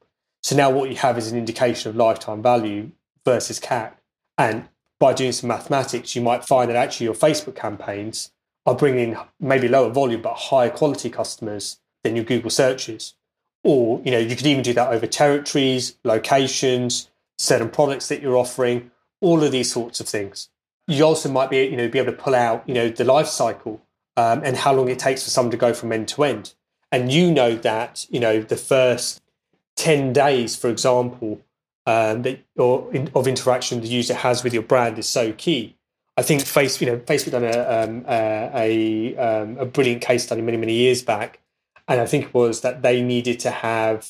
so 0.43 0.57
now 0.57 0.69
what 0.69 0.89
you 0.89 0.97
have 0.97 1.17
is 1.17 1.31
an 1.31 1.37
indication 1.37 1.89
of 1.89 1.95
lifetime 1.95 2.41
value 2.41 2.91
versus 3.25 3.59
CAC. 3.59 3.93
And 4.37 4.67
by 4.99 5.13
doing 5.13 5.31
some 5.31 5.47
mathematics, 5.47 6.15
you 6.15 6.21
might 6.21 6.45
find 6.45 6.69
that 6.69 6.75
actually 6.75 7.05
your 7.05 7.15
Facebook 7.15 7.55
campaigns 7.55 8.31
are 8.65 8.75
bringing 8.75 9.17
maybe 9.39 9.67
lower 9.67 9.89
volume 9.89 10.21
but 10.21 10.33
higher 10.33 10.69
quality 10.69 11.09
customers 11.09 11.79
than 12.03 12.15
your 12.15 12.25
Google 12.25 12.49
searches. 12.49 13.15
Or 13.63 14.01
you 14.03 14.11
know 14.11 14.19
you 14.19 14.35
could 14.35 14.45
even 14.45 14.63
do 14.63 14.73
that 14.73 14.91
over 14.91 15.07
territories, 15.07 15.97
locations, 16.03 17.09
certain 17.37 17.69
products 17.69 18.07
that 18.09 18.21
you're 18.21 18.37
offering, 18.37 18.91
all 19.21 19.43
of 19.43 19.51
these 19.51 19.71
sorts 19.71 19.99
of 19.99 20.07
things. 20.07 20.49
You 20.87 21.03
also 21.05 21.29
might 21.29 21.49
be 21.49 21.63
you 21.63 21.77
know 21.77 21.87
be 21.87 21.99
able 21.99 22.11
to 22.11 22.17
pull 22.17 22.35
out 22.35 22.67
you 22.67 22.73
know 22.73 22.89
the 22.89 23.05
life 23.05 23.27
cycle 23.27 23.81
um, 24.17 24.41
and 24.43 24.57
how 24.57 24.73
long 24.73 24.89
it 24.89 24.99
takes 24.99 25.23
for 25.23 25.29
someone 25.29 25.51
to 25.51 25.57
go 25.57 25.73
from 25.73 25.91
end 25.91 26.07
to 26.09 26.23
end. 26.23 26.53
And 26.91 27.11
you 27.11 27.31
know 27.31 27.55
that 27.55 28.05
you 28.09 28.19
know 28.19 28.41
the 28.41 28.57
first 28.57 29.21
10 29.77 30.13
days, 30.13 30.55
for 30.55 30.69
example, 30.69 31.41
um, 31.85 32.21
that 32.21 32.43
or 32.55 32.93
in, 32.93 33.09
of 33.15 33.27
interaction 33.27 33.81
the 33.81 33.87
user 33.87 34.13
has 34.13 34.43
with 34.43 34.53
your 34.53 34.63
brand 34.63 34.97
is 34.99 35.07
so 35.07 35.33
key. 35.33 35.75
I 36.15 36.21
think 36.21 36.41
Facebook, 36.41 36.81
you 36.81 36.87
know, 36.87 36.97
Facebook 36.97 37.31
done 37.31 37.43
a 37.43 37.83
um, 37.83 38.05
a, 38.07 39.17
um, 39.17 39.57
a 39.57 39.65
brilliant 39.65 40.01
case 40.01 40.23
study 40.23 40.41
many 40.41 40.57
many 40.57 40.73
years 40.73 41.01
back, 41.01 41.39
and 41.87 41.99
I 41.99 42.05
think 42.05 42.25
it 42.25 42.33
was 42.33 42.61
that 42.61 42.83
they 42.83 43.01
needed 43.01 43.39
to 43.41 43.51
have 43.51 44.09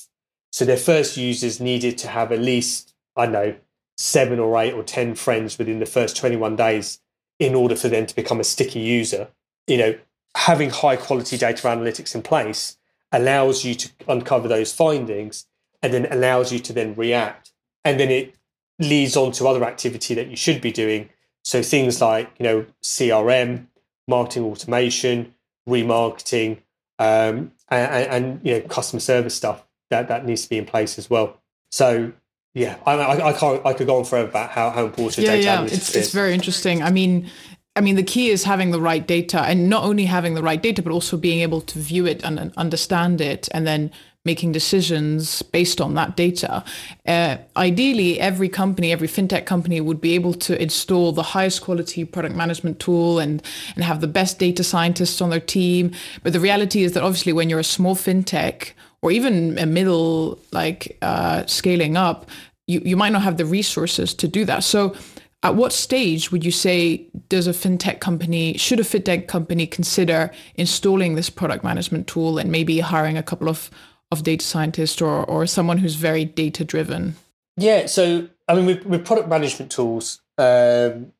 so 0.52 0.66
their 0.66 0.78
first 0.78 1.18
users 1.18 1.60
needed 1.60 1.98
to 2.00 2.08
have 2.10 2.32
at 2.32 2.40
least 2.40 2.93
I 3.16 3.26
know 3.28 3.56
seven 3.98 4.40
or 4.40 4.58
eight 4.60 4.74
or 4.74 4.84
ten 4.84 5.16
friends 5.16 5.58
within 5.58 5.80
the 5.80 5.86
first 5.86 6.18
twenty 6.18 6.36
one 6.36 6.56
days 6.56 7.00
in 7.40 7.56
order 7.56 7.76
for 7.76 7.90
them 7.90 8.06
to 8.06 8.16
become 8.16 8.40
a 8.40 8.44
sticky 8.44 8.80
user. 8.80 9.30
You 9.68 9.78
know, 9.78 9.96
having 10.36 10.70
high 10.70 10.96
quality 10.96 11.38
data 11.38 11.68
analytics 11.68 12.16
in 12.16 12.22
place 12.22 12.78
allows 13.12 13.64
you 13.64 13.76
to 13.76 13.90
uncover 14.08 14.48
those 14.48 14.74
findings 14.74 15.46
and 15.82 15.94
then 15.94 16.08
allows 16.12 16.52
you 16.52 16.60
to 16.60 16.74
then 16.74 16.96
react. 16.96 17.52
And 17.86 18.00
then 18.00 18.10
it 18.10 18.36
leads 18.80 19.16
on 19.16 19.32
to 19.34 19.48
other 19.48 19.64
activity 19.64 20.16
that 20.16 20.28
you 20.28 20.36
should 20.36 20.62
be 20.62 20.72
doing. 20.72 21.10
So 21.44 21.62
things 21.62 22.02
like, 22.02 22.32
you 22.40 22.44
know, 22.44 22.66
CRM, 22.82 23.68
marketing 24.08 24.46
automation, 24.46 25.36
remarketing, 25.68 26.60
um, 27.00 27.52
and, 27.70 28.08
and, 28.10 28.42
you 28.44 28.54
know, 28.54 28.62
customer 28.62 29.00
service 29.00 29.36
stuff 29.36 29.66
that, 29.90 30.08
that 30.08 30.26
needs 30.26 30.44
to 30.44 30.50
be 30.50 30.58
in 30.58 30.66
place 30.66 30.98
as 30.98 31.10
well. 31.10 31.40
So 31.72 32.14
yeah, 32.54 32.78
I, 32.86 32.94
I, 32.94 33.28
I 33.30 33.34
can't. 33.34 33.66
I 33.66 33.74
could 33.74 33.88
go 33.88 33.98
on 33.98 34.06
forever 34.06 34.30
about 34.30 34.52
how, 34.52 34.70
how 34.70 34.86
important 34.86 35.18
yeah, 35.18 35.32
data 35.32 35.44
yeah. 35.44 35.58
analytics 35.58 35.74
it's, 35.74 35.90
is. 35.90 35.96
It's 35.96 36.12
very 36.12 36.34
interesting. 36.34 36.84
I 36.84 36.92
mean, 36.92 37.30
I 37.76 37.82
mean, 37.82 37.96
the 37.96 38.04
key 38.04 38.30
is 38.30 38.44
having 38.44 38.72
the 38.72 38.80
right 38.80 39.06
data, 39.06 39.42
and 39.42 39.70
not 39.70 39.84
only 39.84 40.06
having 40.06 40.36
the 40.36 40.44
right 40.44 40.62
data, 40.62 40.82
but 40.82 40.92
also 40.92 41.18
being 41.18 41.42
able 41.42 41.62
to 41.62 41.80
view 41.80 42.06
it 42.06 42.24
and 42.24 42.54
understand 42.56 43.22
it, 43.22 43.50
and 43.52 43.66
then 43.66 43.92
making 44.26 44.54
decisions 44.54 45.42
based 45.42 45.82
on 45.82 45.96
that 45.96 46.16
data. 46.16 46.64
Uh, 47.06 47.38
ideally, 47.58 48.20
every 48.20 48.48
company, 48.48 48.92
every 48.92 49.08
fintech 49.08 49.46
company 49.46 49.82
would 49.82 50.00
be 50.00 50.16
able 50.16 50.34
to 50.34 50.62
install 50.62 51.12
the 51.12 51.24
highest 51.24 51.62
quality 51.62 52.06
product 52.06 52.36
management 52.36 52.80
tool 52.80 53.20
and, 53.20 53.44
and 53.76 53.84
have 53.84 54.00
the 54.00 54.08
best 54.08 54.40
data 54.40 54.64
scientists 54.64 55.20
on 55.22 55.30
their 55.30 55.42
team. 55.42 55.92
But 56.24 56.32
the 56.32 56.40
reality 56.40 56.84
is 56.84 56.94
that 56.94 57.04
obviously 57.04 57.34
when 57.34 57.50
you're 57.50 57.60
a 57.60 57.66
small 57.66 57.96
fintech 57.96 58.72
or 59.04 59.12
even 59.12 59.60
a 59.60 59.66
middle, 59.66 60.40
like 60.54 60.98
uh, 61.02 61.46
scaling 61.46 61.98
up, 61.98 62.30
you, 62.68 62.82
you 62.86 62.96
might 62.96 63.12
not 63.12 63.22
have 63.22 63.36
the 63.36 63.46
resources 63.46 64.14
to 64.14 64.30
do 64.30 64.46
that. 64.46 64.64
So 64.64 64.96
at 65.44 65.56
what 65.56 65.74
stage 65.74 66.32
would 66.32 66.46
you 66.46 66.52
say 66.52 67.06
does 67.28 67.46
a 67.46 67.52
fintech 67.52 68.00
company, 68.00 68.58
should 68.58 68.80
a 68.80 68.84
fintech 68.84 69.28
company 69.28 69.68
consider 69.68 70.32
installing 70.56 71.16
this 71.16 71.30
product 71.30 71.66
management 71.66 72.08
tool 72.08 72.38
and 72.38 72.50
maybe 72.50 72.80
hiring 72.80 73.18
a 73.18 73.24
couple 73.24 73.50
of 73.50 73.70
of 74.10 74.24
data 74.24 74.46
scientists 74.46 75.02
or 75.02 75.26
or 75.26 75.46
someone 75.46 75.80
who's 75.80 75.96
very 75.96 76.24
data 76.24 76.64
driven? 76.64 77.16
Yeah, 77.58 77.88
so 77.88 78.30
I 78.48 78.56
mean, 78.56 78.66
with, 78.66 78.86
with 78.86 79.06
product 79.06 79.28
management 79.28 79.70
tools, 79.72 80.22
um, 80.38 81.12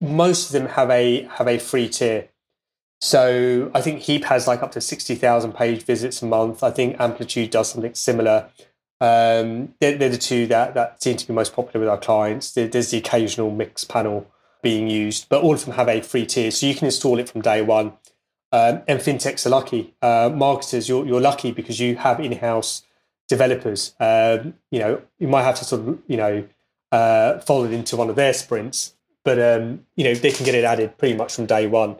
most 0.00 0.46
of 0.46 0.52
them 0.52 0.68
have 0.68 0.90
a 0.90 1.22
have 1.32 1.48
a 1.48 1.58
free 1.58 1.88
tier. 1.88 2.28
So 3.04 3.70
I 3.74 3.82
think 3.82 4.00
Heap 4.00 4.24
has 4.24 4.46
like 4.46 4.62
up 4.62 4.72
to 4.72 4.80
sixty 4.80 5.14
thousand 5.14 5.52
page 5.52 5.82
visits 5.82 6.22
a 6.22 6.26
month. 6.26 6.62
I 6.62 6.70
think 6.70 6.98
Amplitude 6.98 7.50
does 7.50 7.70
something 7.70 7.92
similar. 7.92 8.48
Um, 8.98 9.74
they're, 9.78 9.98
they're, 9.98 10.08
the 10.08 10.16
two 10.16 10.46
that 10.46 10.72
that 10.72 11.02
seem 11.02 11.18
to 11.18 11.26
be 11.26 11.34
most 11.34 11.54
popular 11.54 11.80
with 11.80 11.90
our 11.90 11.98
clients. 11.98 12.52
there's 12.52 12.92
the 12.92 12.96
occasional 12.96 13.52
Mixpanel 13.52 14.24
being 14.62 14.88
used, 14.88 15.28
but 15.28 15.42
all 15.42 15.52
of 15.52 15.66
them 15.66 15.74
have 15.74 15.86
a 15.86 16.00
free 16.00 16.24
tier, 16.24 16.50
so 16.50 16.64
you 16.64 16.74
can 16.74 16.86
install 16.86 17.18
it 17.18 17.28
from 17.28 17.42
day 17.42 17.60
one. 17.60 17.92
Um, 18.52 18.80
and 18.88 19.00
fintechs 19.00 19.44
are 19.44 19.50
lucky. 19.50 19.92
Uh, 20.00 20.30
marketers, 20.34 20.88
you're, 20.88 21.04
you're 21.04 21.20
lucky 21.20 21.52
because 21.52 21.78
you 21.80 21.96
have 21.96 22.20
in-house 22.20 22.84
developers. 23.28 23.94
Um, 24.00 24.54
you 24.70 24.78
know, 24.78 25.02
you 25.18 25.28
might 25.28 25.42
have 25.42 25.56
to 25.56 25.66
sort 25.66 25.86
of, 25.86 25.98
you 26.06 26.16
know, 26.16 26.48
uh, 26.90 27.38
fold 27.40 27.66
it 27.66 27.74
into 27.74 27.98
one 27.98 28.08
of 28.08 28.16
their 28.16 28.32
sprints, 28.32 28.94
but 29.24 29.38
um, 29.38 29.84
you 29.94 30.04
know 30.04 30.14
they 30.14 30.30
can 30.30 30.46
get 30.46 30.54
it 30.54 30.64
added 30.64 30.96
pretty 30.96 31.14
much 31.14 31.34
from 31.34 31.44
day 31.44 31.66
one. 31.66 31.96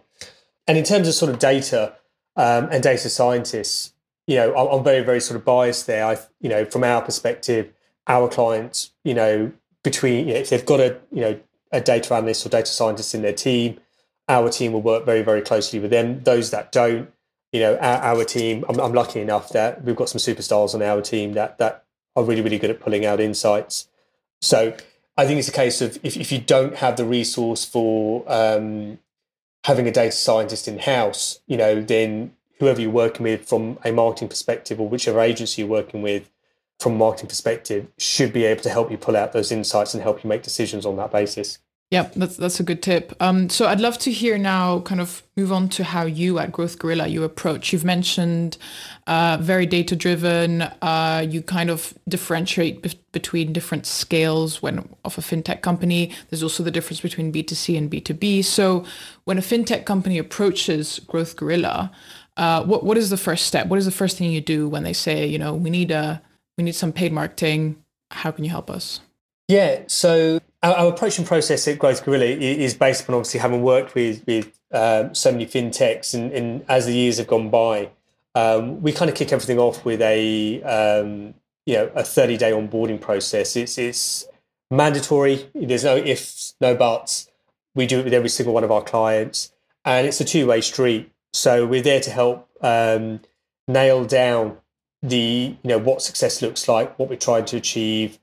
And 0.66 0.78
in 0.78 0.84
terms 0.84 1.08
of 1.08 1.14
sort 1.14 1.30
of 1.30 1.38
data 1.38 1.94
um, 2.36 2.68
and 2.70 2.82
data 2.82 3.08
scientists, 3.08 3.92
you 4.26 4.36
know, 4.36 4.54
I'm, 4.56 4.82
very 4.82 5.02
very 5.02 5.20
sort 5.20 5.36
of 5.38 5.44
biased 5.44 5.86
there. 5.86 6.04
I, 6.04 6.18
you 6.40 6.48
know, 6.48 6.64
from 6.64 6.84
our 6.84 7.02
perspective, 7.02 7.72
our 8.06 8.28
clients, 8.28 8.92
you 9.04 9.14
know, 9.14 9.52
between 9.82 10.28
you 10.28 10.34
know, 10.34 10.40
if 10.40 10.50
they've 10.50 10.64
got 10.64 10.80
a 10.80 10.98
you 11.12 11.20
know 11.20 11.40
a 11.72 11.80
data 11.80 12.14
analyst 12.14 12.46
or 12.46 12.48
data 12.48 12.66
scientist 12.66 13.14
in 13.14 13.22
their 13.22 13.32
team, 13.32 13.80
our 14.28 14.48
team 14.48 14.72
will 14.72 14.82
work 14.82 15.04
very, 15.04 15.22
very 15.22 15.42
closely 15.42 15.78
with 15.78 15.90
them. 15.90 16.22
Those 16.22 16.50
that 16.50 16.72
don't, 16.72 17.12
you 17.52 17.60
know, 17.60 17.76
our, 17.76 17.98
our 17.98 18.24
team, 18.24 18.64
I'm, 18.68 18.80
I'm, 18.80 18.92
lucky 18.92 19.20
enough 19.20 19.50
that 19.50 19.84
we've 19.84 19.96
got 19.96 20.08
some 20.08 20.18
superstars 20.18 20.74
on 20.74 20.82
our 20.82 21.02
team 21.02 21.34
that 21.34 21.58
that 21.58 21.84
are 22.16 22.24
really, 22.24 22.40
really 22.40 22.58
good 22.58 22.70
at 22.70 22.80
pulling 22.80 23.04
out 23.04 23.20
insights. 23.20 23.88
So 24.40 24.76
I 25.16 25.26
think 25.26 25.38
it's 25.38 25.48
a 25.48 25.52
case 25.52 25.80
of 25.80 25.98
if, 26.02 26.16
if 26.16 26.32
you 26.32 26.38
don't 26.38 26.76
have 26.76 26.96
the 26.96 27.04
resource 27.04 27.64
for 27.64 28.24
um, 28.26 28.98
having 29.64 29.88
a 29.88 29.90
data 29.90 30.12
scientist 30.12 30.68
in 30.68 30.78
house, 30.78 31.40
you 31.46 31.56
know, 31.56 31.80
then 31.80 32.32
whoever 32.58 32.80
you're 32.80 32.90
working 32.90 33.24
with 33.24 33.46
from 33.48 33.78
a 33.84 33.90
marketing 33.90 34.28
perspective 34.28 34.78
or 34.78 34.88
whichever 34.88 35.20
agency 35.20 35.62
you're 35.62 35.70
working 35.70 36.02
with 36.02 36.30
from 36.78 36.92
a 36.92 36.96
marketing 36.96 37.28
perspective 37.28 37.86
should 37.98 38.32
be 38.32 38.44
able 38.44 38.62
to 38.62 38.68
help 38.68 38.90
you 38.90 38.98
pull 38.98 39.16
out 39.16 39.32
those 39.32 39.50
insights 39.50 39.94
and 39.94 40.02
help 40.02 40.22
you 40.22 40.28
make 40.28 40.42
decisions 40.42 40.84
on 40.84 40.96
that 40.96 41.10
basis. 41.10 41.58
Yeah, 41.90 42.10
that's 42.16 42.36
that's 42.36 42.58
a 42.58 42.64
good 42.64 42.82
tip. 42.82 43.14
Um, 43.20 43.48
so 43.48 43.68
I'd 43.68 43.80
love 43.80 43.98
to 43.98 44.10
hear 44.10 44.36
now, 44.36 44.80
kind 44.80 45.00
of 45.00 45.22
move 45.36 45.52
on 45.52 45.68
to 45.70 45.84
how 45.84 46.06
you 46.06 46.38
at 46.40 46.50
Growth 46.50 46.78
Gorilla 46.78 47.06
you 47.06 47.22
approach. 47.22 47.72
You've 47.72 47.84
mentioned 47.84 48.56
uh, 49.06 49.38
very 49.40 49.64
data 49.64 49.94
driven. 49.94 50.62
Uh, 50.82 51.24
you 51.28 51.40
kind 51.40 51.70
of 51.70 51.94
differentiate 52.08 52.82
be- 52.82 52.98
between 53.12 53.52
different 53.52 53.86
scales 53.86 54.60
when 54.60 54.88
of 55.04 55.18
a 55.18 55.20
fintech 55.20 55.62
company. 55.62 56.10
There's 56.30 56.42
also 56.42 56.64
the 56.64 56.70
difference 56.72 57.00
between 57.00 57.32
B2C 57.32 57.78
and 57.78 57.88
B2B. 57.90 58.44
So 58.44 58.84
when 59.24 59.38
a 59.38 59.42
fintech 59.42 59.84
company 59.84 60.18
approaches 60.18 61.00
Growth 61.06 61.36
Gorilla, 61.36 61.92
uh, 62.36 62.64
what 62.64 62.82
what 62.82 62.96
is 62.96 63.10
the 63.10 63.16
first 63.16 63.46
step? 63.46 63.68
What 63.68 63.78
is 63.78 63.84
the 63.84 63.92
first 63.92 64.18
thing 64.18 64.32
you 64.32 64.40
do 64.40 64.68
when 64.68 64.82
they 64.82 64.94
say, 64.94 65.26
you 65.26 65.38
know, 65.38 65.54
we 65.54 65.70
need 65.70 65.92
a 65.92 66.20
we 66.58 66.64
need 66.64 66.74
some 66.74 66.92
paid 66.92 67.12
marketing? 67.12 67.76
How 68.10 68.32
can 68.32 68.42
you 68.42 68.50
help 68.50 68.68
us? 68.68 69.00
Yeah, 69.48 69.82
so 69.86 70.40
our, 70.64 70.74
our 70.74 70.88
approach 70.88 71.18
and 71.18 71.26
process 71.26 71.68
at 71.68 71.78
Growth 71.78 72.04
Gorilla 72.04 72.24
is 72.24 72.74
based 72.74 73.02
upon 73.02 73.16
obviously 73.16 73.40
having 73.40 73.62
worked 73.62 73.94
with 73.94 74.24
with 74.26 74.58
um, 74.72 75.14
so 75.14 75.30
many 75.30 75.46
fintechs, 75.46 76.14
and, 76.14 76.32
and, 76.32 76.64
as 76.68 76.86
the 76.86 76.94
years 76.94 77.18
have 77.18 77.28
gone 77.28 77.50
by, 77.50 77.90
um, 78.34 78.82
we 78.82 78.90
kind 78.90 79.10
of 79.10 79.16
kick 79.16 79.32
everything 79.32 79.58
off 79.58 79.84
with 79.84 80.00
a 80.00 80.62
um, 80.62 81.34
you 81.66 81.74
know 81.74 81.90
a 81.94 82.02
thirty 82.02 82.36
day 82.36 82.50
onboarding 82.50 83.00
process. 83.00 83.56
It's 83.56 83.76
it's 83.76 84.26
mandatory. 84.70 85.50
There's 85.54 85.84
no 85.84 85.96
ifs, 85.96 86.54
no 86.60 86.74
buts. 86.74 87.30
We 87.74 87.86
do 87.86 88.00
it 88.00 88.04
with 88.04 88.14
every 88.14 88.30
single 88.30 88.54
one 88.54 88.64
of 88.64 88.72
our 88.72 88.82
clients, 88.82 89.52
and 89.84 90.06
it's 90.06 90.20
a 90.20 90.24
two 90.24 90.46
way 90.46 90.62
street. 90.62 91.12
So 91.34 91.66
we're 91.66 91.82
there 91.82 92.00
to 92.00 92.10
help 92.10 92.48
um, 92.62 93.20
nail 93.68 94.04
down 94.06 94.58
the 95.02 95.56
you 95.62 95.68
know 95.68 95.78
what 95.78 96.00
success 96.00 96.40
looks 96.40 96.68
like, 96.68 96.98
what 96.98 97.10
we're 97.10 97.16
trying 97.16 97.44
to 97.46 97.58
achieve, 97.58 98.18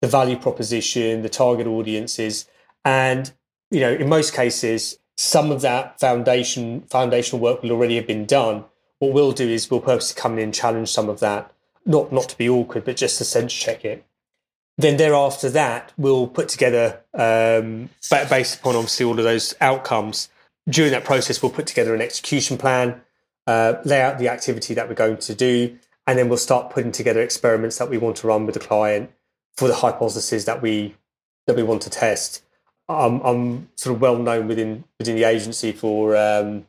the 0.00 0.08
value 0.08 0.36
proposition, 0.36 1.22
the 1.22 1.28
target 1.28 1.66
audiences, 1.66 2.48
and 2.84 3.32
you 3.70 3.80
know, 3.80 3.92
in 3.92 4.08
most 4.08 4.34
cases, 4.34 4.98
some 5.16 5.50
of 5.50 5.60
that 5.60 6.00
foundation 6.00 6.82
foundational 6.82 7.40
work 7.40 7.62
will 7.62 7.72
already 7.72 7.96
have 7.96 8.06
been 8.06 8.26
done. 8.26 8.64
What 8.98 9.12
we'll 9.12 9.32
do 9.32 9.48
is 9.48 9.70
we'll 9.70 9.80
purposely 9.80 10.20
come 10.20 10.34
in 10.38 10.44
and 10.44 10.54
challenge 10.54 10.88
some 10.88 11.08
of 11.08 11.20
that, 11.20 11.52
not 11.84 12.12
not 12.12 12.28
to 12.30 12.38
be 12.38 12.48
awkward, 12.48 12.84
but 12.84 12.96
just 12.96 13.18
to 13.18 13.24
sense 13.24 13.52
check 13.52 13.84
it. 13.84 14.04
Then 14.78 14.96
thereafter 14.96 15.50
that, 15.50 15.92
we'll 15.98 16.26
put 16.26 16.48
together, 16.48 17.00
um, 17.12 17.90
based 18.08 18.60
upon 18.60 18.76
obviously 18.76 19.04
all 19.04 19.18
of 19.18 19.24
those 19.24 19.54
outcomes. 19.60 20.30
During 20.68 20.92
that 20.92 21.04
process, 21.04 21.42
we'll 21.42 21.52
put 21.52 21.66
together 21.66 21.94
an 21.94 22.00
execution 22.00 22.56
plan, 22.56 23.02
uh, 23.46 23.74
lay 23.84 24.00
out 24.00 24.18
the 24.18 24.30
activity 24.30 24.72
that 24.72 24.88
we're 24.88 24.94
going 24.94 25.18
to 25.18 25.34
do, 25.34 25.76
and 26.06 26.18
then 26.18 26.30
we'll 26.30 26.38
start 26.38 26.70
putting 26.70 26.92
together 26.92 27.20
experiments 27.20 27.76
that 27.76 27.90
we 27.90 27.98
want 27.98 28.16
to 28.16 28.26
run 28.26 28.46
with 28.46 28.54
the 28.54 28.60
client 28.60 29.10
for 29.56 29.68
the 29.68 29.74
hypothesis 29.74 30.44
that 30.44 30.62
we 30.62 30.94
that 31.46 31.56
we 31.56 31.62
want 31.62 31.82
to 31.82 31.90
test. 31.90 32.42
I'm, 32.88 33.20
I'm 33.20 33.68
sort 33.76 33.94
of 33.94 34.02
well 34.02 34.16
known 34.16 34.48
within 34.48 34.84
within 34.98 35.16
the 35.16 35.24
agency 35.24 35.72
for 35.72 36.16
um, 36.16 36.66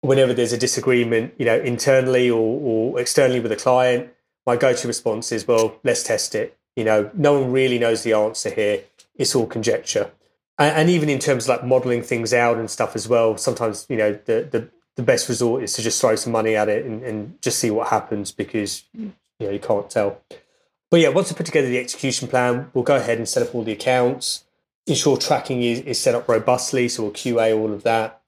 whenever 0.00 0.34
there's 0.34 0.52
a 0.52 0.58
disagreement, 0.58 1.34
you 1.38 1.44
know, 1.44 1.58
internally 1.58 2.30
or, 2.30 2.60
or 2.60 3.00
externally 3.00 3.40
with 3.40 3.52
a 3.52 3.56
client, 3.56 4.10
my 4.46 4.56
go-to 4.56 4.88
response 4.88 5.32
is, 5.32 5.46
"Well, 5.46 5.78
let's 5.84 6.02
test 6.02 6.34
it." 6.34 6.56
You 6.76 6.84
know, 6.84 7.10
no 7.14 7.38
one 7.38 7.52
really 7.52 7.78
knows 7.78 8.02
the 8.02 8.12
answer 8.14 8.50
here. 8.50 8.84
It's 9.16 9.34
all 9.34 9.46
conjecture, 9.46 10.10
and, 10.58 10.76
and 10.76 10.90
even 10.90 11.08
in 11.08 11.18
terms 11.18 11.44
of 11.44 11.50
like 11.50 11.64
modelling 11.64 12.02
things 12.02 12.32
out 12.32 12.56
and 12.56 12.70
stuff 12.70 12.96
as 12.96 13.08
well. 13.08 13.36
Sometimes, 13.36 13.86
you 13.88 13.96
know, 13.96 14.12
the 14.12 14.48
the 14.50 14.68
the 14.96 15.02
best 15.02 15.28
resort 15.28 15.62
is 15.62 15.72
to 15.74 15.82
just 15.82 16.00
throw 16.00 16.16
some 16.16 16.32
money 16.32 16.56
at 16.56 16.68
it 16.68 16.84
and, 16.84 17.02
and 17.02 17.40
just 17.42 17.58
see 17.58 17.70
what 17.70 17.88
happens 17.88 18.32
because 18.32 18.84
you 18.92 19.12
know 19.40 19.50
you 19.50 19.60
can't 19.60 19.88
tell. 19.88 20.20
But 20.90 21.00
yeah, 21.00 21.08
once 21.08 21.30
we 21.30 21.36
put 21.36 21.46
together 21.46 21.68
the 21.68 21.78
execution 21.78 22.26
plan, 22.26 22.70
we'll 22.74 22.84
go 22.84 22.96
ahead 22.96 23.18
and 23.18 23.28
set 23.28 23.42
up 23.46 23.54
all 23.54 23.62
the 23.62 23.72
accounts, 23.72 24.44
ensure 24.86 25.16
tracking 25.16 25.62
is, 25.62 25.80
is 25.80 26.00
set 26.00 26.14
up 26.16 26.28
robustly, 26.28 26.88
so 26.88 27.04
we'll 27.04 27.12
QA 27.12 27.56
all 27.56 27.72
of 27.72 27.84
that. 27.84 28.20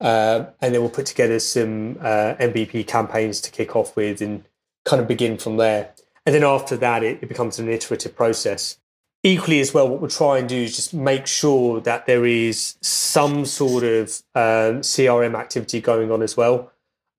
Uh, 0.00 0.46
and 0.60 0.74
then 0.74 0.80
we'll 0.80 0.90
put 0.90 1.06
together 1.06 1.38
some 1.38 1.96
uh, 2.00 2.34
MVP 2.38 2.86
campaigns 2.86 3.40
to 3.40 3.50
kick 3.50 3.74
off 3.74 3.96
with 3.96 4.20
and 4.20 4.44
kind 4.84 5.00
of 5.00 5.08
begin 5.08 5.38
from 5.38 5.56
there. 5.56 5.92
And 6.26 6.34
then 6.34 6.44
after 6.44 6.76
that, 6.76 7.02
it, 7.02 7.22
it 7.22 7.28
becomes 7.28 7.58
an 7.58 7.68
iterative 7.68 8.14
process. 8.14 8.78
Equally, 9.22 9.60
as 9.60 9.74
well, 9.74 9.88
what 9.88 10.00
we'll 10.00 10.10
try 10.10 10.38
and 10.38 10.48
do 10.48 10.56
is 10.56 10.74
just 10.74 10.94
make 10.94 11.26
sure 11.26 11.80
that 11.82 12.06
there 12.06 12.24
is 12.24 12.76
some 12.80 13.44
sort 13.44 13.84
of 13.84 14.08
um, 14.34 14.80
CRM 14.80 15.38
activity 15.38 15.80
going 15.80 16.10
on 16.10 16.22
as 16.22 16.36
well. 16.36 16.72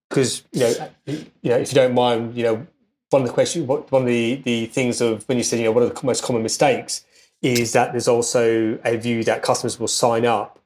Because 0.09 0.43
you 0.51 0.61
know, 0.61 0.89
you 1.05 1.25
know, 1.43 1.57
if 1.57 1.71
you 1.71 1.75
don't 1.75 1.93
mind, 1.93 2.35
you 2.35 2.43
know, 2.43 2.67
one 3.11 3.21
of 3.21 3.27
the 3.27 3.33
questions, 3.33 3.67
one 3.67 3.83
of 4.01 4.07
the, 4.07 4.35
the 4.35 4.65
things 4.67 5.01
of 5.01 5.27
when 5.27 5.37
you 5.37 5.43
said, 5.43 5.59
you 5.59 5.65
know, 5.65 5.71
what 5.71 5.83
are 5.83 5.89
the 5.89 6.05
most 6.05 6.23
common 6.23 6.41
mistakes 6.41 7.05
is 7.41 7.73
that 7.73 7.91
there's 7.91 8.07
also 8.07 8.79
a 8.85 8.95
view 8.95 9.23
that 9.25 9.43
customers 9.43 9.79
will 9.79 9.87
sign 9.87 10.25
up 10.25 10.59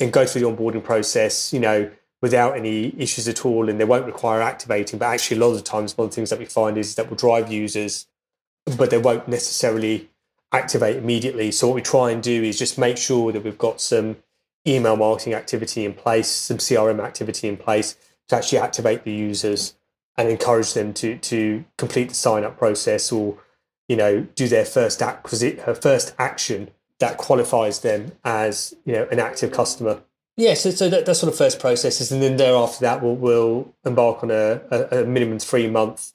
and 0.00 0.12
go 0.12 0.24
through 0.24 0.40
the 0.40 0.46
onboarding 0.46 0.82
process, 0.82 1.52
you 1.52 1.60
know, 1.60 1.90
without 2.22 2.56
any 2.56 2.94
issues 2.98 3.28
at 3.28 3.44
all, 3.44 3.68
and 3.68 3.78
they 3.78 3.84
won't 3.84 4.06
require 4.06 4.40
activating. 4.40 4.98
But 4.98 5.06
actually, 5.06 5.36
a 5.36 5.40
lot 5.40 5.50
of 5.50 5.56
the 5.56 5.62
times, 5.62 5.96
one 5.96 6.06
of 6.06 6.10
the 6.12 6.14
things 6.14 6.30
that 6.30 6.38
we 6.38 6.46
find 6.46 6.78
is 6.78 6.94
that 6.94 7.10
will 7.10 7.16
drive 7.16 7.52
users, 7.52 8.06
but 8.78 8.90
they 8.90 8.98
won't 8.98 9.28
necessarily 9.28 10.08
activate 10.50 10.96
immediately. 10.96 11.50
So 11.50 11.66
what 11.66 11.74
we 11.74 11.82
try 11.82 12.10
and 12.10 12.22
do 12.22 12.42
is 12.42 12.58
just 12.58 12.78
make 12.78 12.96
sure 12.96 13.32
that 13.32 13.44
we've 13.44 13.58
got 13.58 13.80
some 13.80 14.16
email 14.66 14.96
marketing 14.96 15.34
activity 15.34 15.84
in 15.84 15.92
place, 15.92 16.28
some 16.28 16.58
CRM 16.58 17.04
activity 17.04 17.48
in 17.48 17.56
place 17.56 17.96
to 18.28 18.36
actually 18.36 18.58
activate 18.58 19.04
the 19.04 19.12
users 19.12 19.74
and 20.16 20.28
encourage 20.28 20.74
them 20.74 20.92
to 20.94 21.18
to 21.18 21.64
complete 21.78 22.08
the 22.10 22.14
sign 22.14 22.44
up 22.44 22.58
process 22.58 23.10
or 23.12 23.38
you 23.88 23.96
know 23.96 24.22
do 24.34 24.48
their 24.48 24.64
first 24.64 25.02
acquisite 25.02 25.60
her 25.60 25.74
first 25.74 26.14
action 26.18 26.70
that 26.98 27.16
qualifies 27.16 27.80
them 27.80 28.12
as 28.24 28.74
you 28.84 28.92
know 28.92 29.06
an 29.10 29.18
active 29.18 29.50
customer. 29.50 30.00
Yeah 30.36 30.54
so, 30.54 30.70
so 30.70 30.88
that, 30.88 31.04
that's 31.04 31.18
sort 31.18 31.32
of 31.32 31.36
first 31.36 31.60
processes 31.60 32.10
and 32.10 32.22
then 32.22 32.36
thereafter 32.36 32.80
that 32.80 33.02
we'll, 33.02 33.16
we'll 33.16 33.74
embark 33.84 34.22
on 34.22 34.30
a, 34.30 34.62
a, 34.70 35.02
a 35.02 35.04
minimum 35.04 35.38
three 35.38 35.68
month 35.68 36.12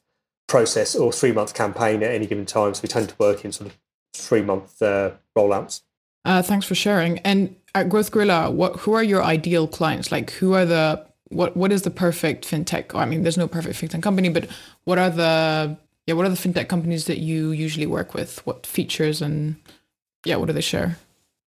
process 0.48 0.96
or 0.96 1.12
three 1.12 1.32
month 1.32 1.54
campaign 1.54 2.02
at 2.02 2.12
any 2.12 2.26
given 2.26 2.46
time. 2.46 2.74
So 2.74 2.82
we 2.82 2.90
tend 2.90 3.10
to 3.10 3.16
work 3.20 3.46
in 3.46 3.52
sort 3.52 3.70
of 3.70 3.78
three 4.14 4.42
month 4.42 4.82
uh, 4.82 5.12
rollouts. 5.38 5.82
Uh, 6.26 6.42
thanks 6.42 6.66
for 6.66 6.76
sharing. 6.76 7.20
And 7.20 7.56
at 7.76 7.90
growth 7.90 8.12
gorilla 8.12 8.50
what 8.50 8.78
who 8.78 8.94
are 8.94 9.04
your 9.04 9.24
ideal 9.24 9.68
clients? 9.68 10.12
Like 10.12 10.32
who 10.32 10.54
are 10.54 10.66
the 10.66 11.07
what 11.30 11.56
what 11.58 11.72
is 11.72 11.84
the 11.84 11.92
perfect 11.92 12.50
fintech? 12.50 12.96
I 12.96 13.06
mean, 13.06 13.24
there's 13.24 13.38
no 13.38 13.48
perfect 13.48 13.80
fintech 13.80 14.04
company, 14.04 14.30
but 14.30 14.48
what 14.86 14.98
are 14.98 15.10
the 15.10 15.78
yeah 16.06 16.14
what 16.14 16.26
are 16.26 16.30
the 16.30 16.36
fintech 16.36 16.68
companies 16.68 17.06
that 17.06 17.20
you 17.20 17.52
usually 17.52 17.86
work 17.86 18.14
with? 18.14 18.46
What 18.46 18.66
features 18.66 19.22
and 19.22 19.56
yeah, 20.26 20.36
what 20.36 20.48
do 20.48 20.54
they 20.54 20.62
share? 20.62 20.98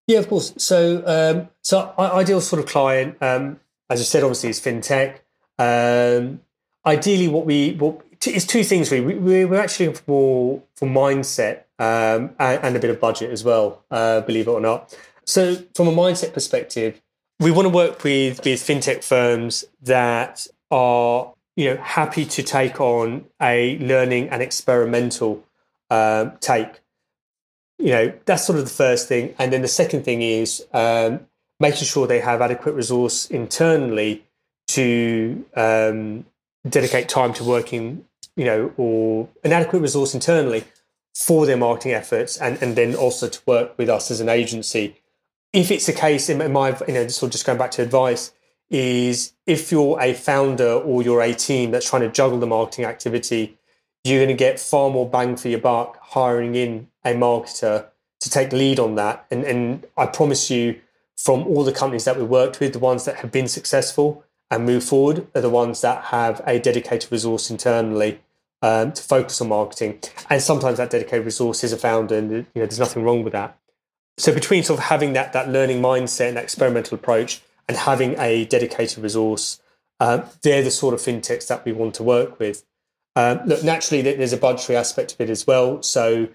Yeah, 0.07 0.18
of 0.18 0.28
course. 0.28 0.55
So 0.57 1.03
um, 1.07 1.49
so 1.62 1.95
ideal 1.99 2.41
sort 2.41 2.61
of 2.61 2.68
client, 2.68 3.16
um, 3.20 3.61
as 3.89 4.01
I 4.01 4.05
said, 4.05 4.22
obviously 4.22 4.51
is 4.51 4.61
fintech. 4.61 5.20
Um, 5.59 6.41
ideally, 6.85 7.28
what 7.28 7.47
we 7.47 7.74
what 7.74 8.03
it's 8.26 8.45
two 8.45 8.64
things 8.64 8.91
really. 8.91 9.16
We, 9.16 9.45
we're 9.45 9.61
actually 9.61 9.95
for 9.95 10.62
for 10.74 10.87
mindset 10.87 11.64
um, 11.78 12.31
and, 12.39 12.62
and, 12.62 12.76
a 12.76 12.78
bit 12.78 12.91
of 12.91 13.01
budget 13.01 13.31
as 13.31 13.45
well. 13.45 13.85
Uh, 13.91 14.20
believe 14.20 14.47
it 14.47 14.51
or 14.51 14.61
not. 14.61 14.97
So 15.24 15.57
from 15.74 15.89
a 15.89 15.93
mindset 15.93 16.35
perspective, 16.35 17.01
we 17.41 17.51
want 17.51 17.64
to 17.64 17.70
work 17.70 18.05
with 18.05 18.45
with 18.45 18.61
fintech 18.61 19.03
firms 19.03 19.64
that 19.82 20.47
are 20.70 21.32
you 21.57 21.70
know 21.70 21.80
happy 21.82 22.24
to 22.26 22.43
take 22.43 22.80
on 22.80 23.24
a 23.41 23.78
learning 23.78 24.28
and 24.28 24.43
experimental 24.43 25.43
um, 25.91 26.32
take. 26.41 26.80
You 27.78 27.93
know 27.93 28.12
that's 28.26 28.45
sort 28.45 28.59
of 28.59 28.66
the 28.66 28.70
first 28.70 29.09
thing, 29.09 29.34
and 29.38 29.53
then 29.53 29.62
the 29.62 29.68
second 29.68 30.05
thing 30.05 30.22
is 30.22 30.64
um, 30.72 31.26
making 31.59 31.84
sure 31.84 32.07
they 32.07 32.20
have 32.20 32.43
adequate 32.43 32.74
resource 32.74 33.26
internally 33.30 34.22
to 34.68 35.45
um, 35.57 36.26
dedicate 36.68 37.09
time 37.09 37.32
to 37.32 37.43
working, 37.43 38.05
you 38.36 38.45
know, 38.45 38.72
or 38.76 39.28
an 39.43 39.53
adequate 39.53 39.80
resource 39.80 40.14
internally 40.14 40.64
for 41.14 41.47
their 41.47 41.57
marketing 41.57 41.93
efforts, 41.93 42.36
and 42.36 42.62
and 42.62 42.76
then 42.76 42.95
also 42.95 43.30
to 43.30 43.41
work 43.47 43.78
with 43.78 43.88
us 43.88 44.11
as 44.11 44.20
an 44.20 44.28
agency 44.28 44.99
if 45.53 45.70
it's 45.70 45.88
a 45.88 45.92
case 45.92 46.28
in 46.28 46.53
my 46.53 46.76
you 46.86 46.94
know 46.94 47.09
sort 47.09 47.28
of 47.28 47.32
just 47.32 47.46
going 47.46 47.59
back 47.59 47.70
to 47.72 47.82
advice 47.82 48.32
is 48.70 49.32
if 49.46 49.72
you're 49.72 50.01
a 50.01 50.14
founder 50.14 50.72
or 50.72 51.03
you're 51.03 51.22
a 51.22 51.34
team 51.34 51.72
that's 51.72 51.88
trying 51.88 52.03
to 52.03 52.09
juggle 52.09 52.38
the 52.38 52.46
marketing 52.46 52.84
activity 52.84 53.59
you're 54.05 54.18
going 54.18 54.28
to 54.28 54.34
get 54.34 54.59
far 54.59 54.90
more 54.90 55.09
bang 55.09 55.36
for 55.36 55.48
your 55.48 55.59
buck 55.59 55.98
hiring 56.01 56.55
in 56.55 56.88
a 57.05 57.12
marketer 57.12 57.86
to 58.20 58.30
take 58.30 58.53
lead 58.53 58.78
on 58.78 58.94
that. 58.94 59.26
And 59.30 59.44
and 59.44 59.86
i 59.96 60.07
promise 60.07 60.51
you 60.51 60.80
from 61.16 61.46
all 61.46 61.64
the 61.64 61.72
companies 61.72 62.05
that 62.05 62.16
we 62.16 62.24
worked 62.24 62.61
with 62.61 62.72
the 62.72 62.78
ones 62.78 63.05
that 63.05 63.16
have 63.16 63.30
been 63.30 63.48
successful 63.48 64.24
and 64.51 64.64
move 64.64 64.82
forward 64.82 65.26
are 65.34 65.40
the 65.40 65.51
ones 65.51 65.80
that 65.82 66.05
have 66.05 66.40
a 66.46 66.59
dedicated 66.59 67.12
resource 67.12 67.51
internally 67.51 68.20
um, 68.62 68.92
to 68.92 69.03
focus 69.03 69.40
on 69.40 69.48
marketing. 69.48 70.01
And 70.28 70.42
sometimes 70.42 70.78
that 70.78 70.90
dedicated 70.90 71.24
resource 71.24 71.62
is 71.62 71.72
a 71.72 71.76
founder 71.76 72.16
and 72.16 72.30
you 72.30 72.46
know 72.55 72.66
there's 72.66 72.78
nothing 72.78 73.03
wrong 73.03 73.22
with 73.22 73.32
that 73.32 73.60
so 74.21 74.35
between 74.35 74.62
sort 74.62 74.79
of 74.79 74.85
having 74.87 75.14
that 75.14 75.33
that 75.33 75.49
learning 75.49 75.81
mindset 75.81 76.29
and 76.29 76.39
experimental 76.39 76.95
approach 76.95 77.41
and 77.68 77.77
having 77.77 78.18
a 78.18 78.45
dedicated 78.45 79.03
resource, 79.03 79.61
uh, 79.99 80.23
they're 80.43 80.62
the 80.62 80.71
sort 80.71 80.93
of 80.93 81.01
fintechs 81.01 81.47
that 81.49 81.64
we 81.64 81.73
want 81.73 81.95
to 81.95 82.03
work 82.03 82.39
with. 82.39 82.64
Um, 83.16 83.41
look, 83.47 83.64
naturally, 83.64 84.03
there's 84.03 84.33
a 84.33 84.37
budgetary 84.37 84.77
aspect 84.77 85.14
of 85.14 85.21
it 85.21 85.31
as 85.31 85.47
well. 85.47 85.83
So 85.83 86.29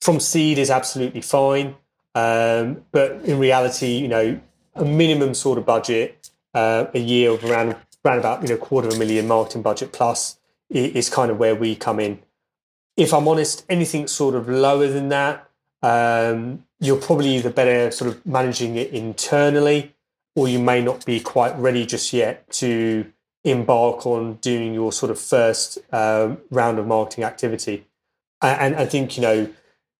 from 0.00 0.20
seed 0.20 0.58
is 0.58 0.70
absolutely 0.70 1.20
fine. 1.20 1.74
Um, 2.14 2.84
but 2.92 3.12
in 3.24 3.38
reality, 3.38 3.96
you 3.96 4.08
know, 4.08 4.40
a 4.74 4.84
minimum 4.84 5.34
sort 5.34 5.58
of 5.58 5.66
budget 5.66 6.30
uh, 6.54 6.86
a 6.94 6.98
year 6.98 7.30
of 7.30 7.44
around 7.44 7.76
around 8.04 8.18
about 8.18 8.42
you 8.42 8.48
know 8.48 8.56
quarter 8.56 8.88
of 8.88 8.94
a 8.94 8.98
million 8.98 9.26
marketing 9.26 9.62
budget 9.62 9.92
plus 9.92 10.38
is 10.70 11.10
kind 11.10 11.30
of 11.30 11.38
where 11.38 11.54
we 11.54 11.74
come 11.74 12.00
in. 12.00 12.20
If 12.96 13.12
I'm 13.12 13.28
honest, 13.28 13.64
anything 13.68 14.06
sort 14.06 14.34
of 14.34 14.48
lower 14.48 14.86
than 14.86 15.08
that, 15.08 15.48
um, 15.82 16.64
you're 16.80 17.00
probably 17.00 17.36
either 17.36 17.50
better 17.50 17.90
sort 17.90 18.10
of 18.10 18.24
managing 18.26 18.76
it 18.76 18.90
internally, 18.90 19.94
or 20.34 20.48
you 20.48 20.58
may 20.58 20.82
not 20.82 21.04
be 21.04 21.20
quite 21.20 21.56
ready 21.58 21.84
just 21.86 22.12
yet 22.12 22.50
to 22.52 23.12
embark 23.44 24.06
on 24.06 24.34
doing 24.34 24.72
your 24.72 24.92
sort 24.92 25.10
of 25.10 25.18
first 25.18 25.78
um, 25.92 26.38
round 26.50 26.78
of 26.78 26.86
marketing 26.86 27.24
activity. 27.24 27.86
And, 28.40 28.74
I 28.74 28.86
think 28.86 29.16
you 29.16 29.22
know 29.22 29.48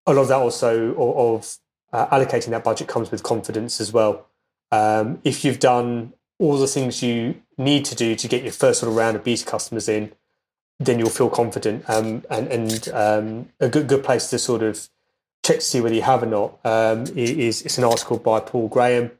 a 0.07 0.15
lot 0.15 0.23
of 0.23 0.29
that 0.29 0.39
also 0.39 0.91
of, 0.95 1.17
of 1.17 1.59
uh, 1.93 2.07
allocating 2.17 2.51
that 2.51 2.65
budget 2.65 2.89
comes 2.89 3.11
with 3.11 3.23
confidence 3.23 3.81
as 3.81 3.93
well. 3.93 4.27
Um, 4.73 5.21
if 5.23 5.45
you've 5.45 5.61
done 5.61 6.15
all 6.39 6.59
the 6.59 6.67
things 6.67 7.03
you 7.03 7.43
need 7.59 7.85
to 7.85 7.95
do 7.95 8.17
to 8.17 8.29
get 8.29 8.43
your 8.43 8.53
first 8.53 8.81
sort 8.81 8.91
of 8.91 8.97
round 8.97 9.17
of 9.17 9.23
beta 9.23 9.45
customers 9.45 9.89
in, 9.89 10.13
then 10.81 10.99
you'll 10.99 11.11
feel 11.11 11.31
confident. 11.31 11.85
Um, 11.89 12.25
and 12.31 12.49
and 12.49 12.89
um, 12.89 13.49
a 13.61 13.69
good 13.69 13.87
good 13.87 14.03
place 14.03 14.31
to 14.31 14.39
sort 14.39 14.63
of 14.63 14.89
check 15.45 15.59
to 15.59 15.65
see 15.65 15.81
whether 15.81 15.95
you 15.95 16.03
have 16.03 16.23
or 16.23 16.27
not 16.27 16.59
um, 16.65 17.05
is 17.17 17.63
it's 17.63 17.79
an 17.79 17.85
article 17.85 18.19
by 18.19 18.41
Paul 18.41 18.69
Graham, 18.69 19.11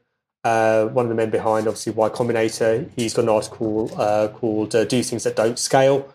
uh, 0.43 0.85
one 0.85 1.05
of 1.05 1.09
the 1.09 1.15
men 1.15 1.29
behind 1.29 1.67
obviously 1.67 1.93
Y 1.93 2.09
Combinator. 2.09 2.89
He's 2.95 3.13
got 3.13 3.23
an 3.23 3.29
article 3.29 3.91
uh, 3.99 4.29
called 4.29 4.73
uh, 4.75 4.85
"Do 4.85 5.03
Things 5.03 5.23
That 5.23 5.35
Don't 5.35 5.59
Scale." 5.59 6.13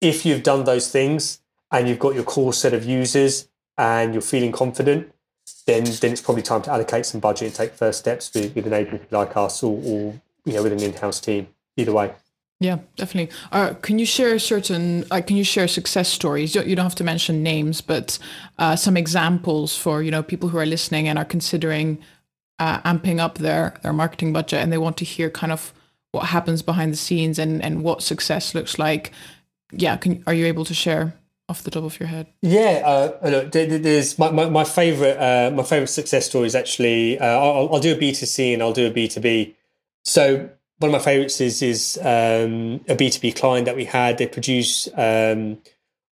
If 0.00 0.26
you've 0.26 0.42
done 0.42 0.64
those 0.64 0.90
things 0.90 1.40
and 1.70 1.88
you've 1.88 1.98
got 1.98 2.14
your 2.14 2.24
core 2.24 2.52
set 2.52 2.74
of 2.74 2.84
users 2.84 3.48
and 3.78 4.12
you're 4.12 4.22
feeling 4.22 4.52
confident, 4.52 5.12
then 5.66 5.84
then 5.84 6.12
it's 6.12 6.20
probably 6.20 6.42
time 6.42 6.62
to 6.62 6.70
allocate 6.70 7.06
some 7.06 7.20
budget 7.20 7.46
and 7.46 7.54
take 7.54 7.72
first 7.72 8.00
steps 8.00 8.32
with, 8.34 8.54
with 8.54 8.66
an 8.66 8.72
agency 8.72 9.06
like 9.10 9.36
us 9.36 9.62
or, 9.62 9.78
or 9.84 10.20
you 10.44 10.52
know 10.52 10.62
with 10.62 10.72
an 10.72 10.82
in-house 10.82 11.20
team. 11.20 11.48
Either 11.78 11.92
way. 11.92 12.12
Yeah, 12.58 12.78
definitely. 12.96 13.36
Uh, 13.52 13.74
can 13.82 13.98
you 13.98 14.06
share 14.06 14.38
certain? 14.38 15.04
Uh, 15.10 15.20
can 15.20 15.36
you 15.36 15.44
share 15.44 15.68
success 15.68 16.08
stories? 16.08 16.54
You 16.54 16.74
don't 16.74 16.86
have 16.86 16.94
to 16.94 17.04
mention 17.04 17.42
names, 17.42 17.82
but 17.82 18.18
uh, 18.58 18.76
some 18.76 18.96
examples 18.96 19.76
for 19.76 20.02
you 20.02 20.10
know 20.10 20.22
people 20.22 20.48
who 20.48 20.58
are 20.58 20.66
listening 20.66 21.06
and 21.06 21.18
are 21.18 21.24
considering 21.24 21.98
uh, 22.58 22.80
amping 22.80 23.20
up 23.20 23.38
their 23.38 23.74
their 23.82 23.92
marketing 23.92 24.32
budget, 24.32 24.62
and 24.62 24.72
they 24.72 24.78
want 24.78 24.96
to 24.98 25.04
hear 25.04 25.28
kind 25.28 25.52
of 25.52 25.74
what 26.12 26.26
happens 26.26 26.62
behind 26.62 26.92
the 26.94 26.96
scenes 26.96 27.38
and 27.38 27.62
and 27.62 27.82
what 27.82 28.02
success 28.02 28.54
looks 28.54 28.78
like. 28.78 29.12
Yeah, 29.72 29.98
can 29.98 30.24
are 30.26 30.34
you 30.34 30.46
able 30.46 30.64
to 30.64 30.74
share? 30.74 31.14
off 31.48 31.62
the 31.62 31.70
top 31.70 31.84
of 31.84 32.00
your 32.00 32.08
head? 32.08 32.26
Yeah, 32.42 32.82
uh, 32.84 33.28
look, 33.30 33.52
there's 33.52 34.18
my, 34.18 34.30
my, 34.30 34.48
my 34.48 34.64
favorite 34.64 35.16
uh, 35.16 35.50
my 35.52 35.62
favorite 35.62 35.88
success 35.88 36.26
story 36.26 36.46
is 36.46 36.54
actually 36.54 37.18
uh, 37.18 37.24
I'll, 37.24 37.74
I'll 37.74 37.80
do 37.80 37.94
a 37.94 37.96
B 37.96 38.12
two 38.12 38.26
C 38.26 38.52
and 38.52 38.62
I'll 38.62 38.72
do 38.72 38.86
a 38.86 38.90
B 38.90 39.08
two 39.08 39.20
B. 39.20 39.54
So 40.04 40.50
one 40.78 40.90
of 40.90 40.92
my 40.92 41.04
favorites 41.04 41.40
is 41.40 41.62
is 41.62 41.98
um, 42.02 42.84
a 42.88 42.94
B 42.96 43.10
two 43.10 43.20
B 43.20 43.32
client 43.32 43.66
that 43.66 43.76
we 43.76 43.86
had. 43.86 44.18
They 44.18 44.26
produce 44.26 44.88
um, 44.94 45.58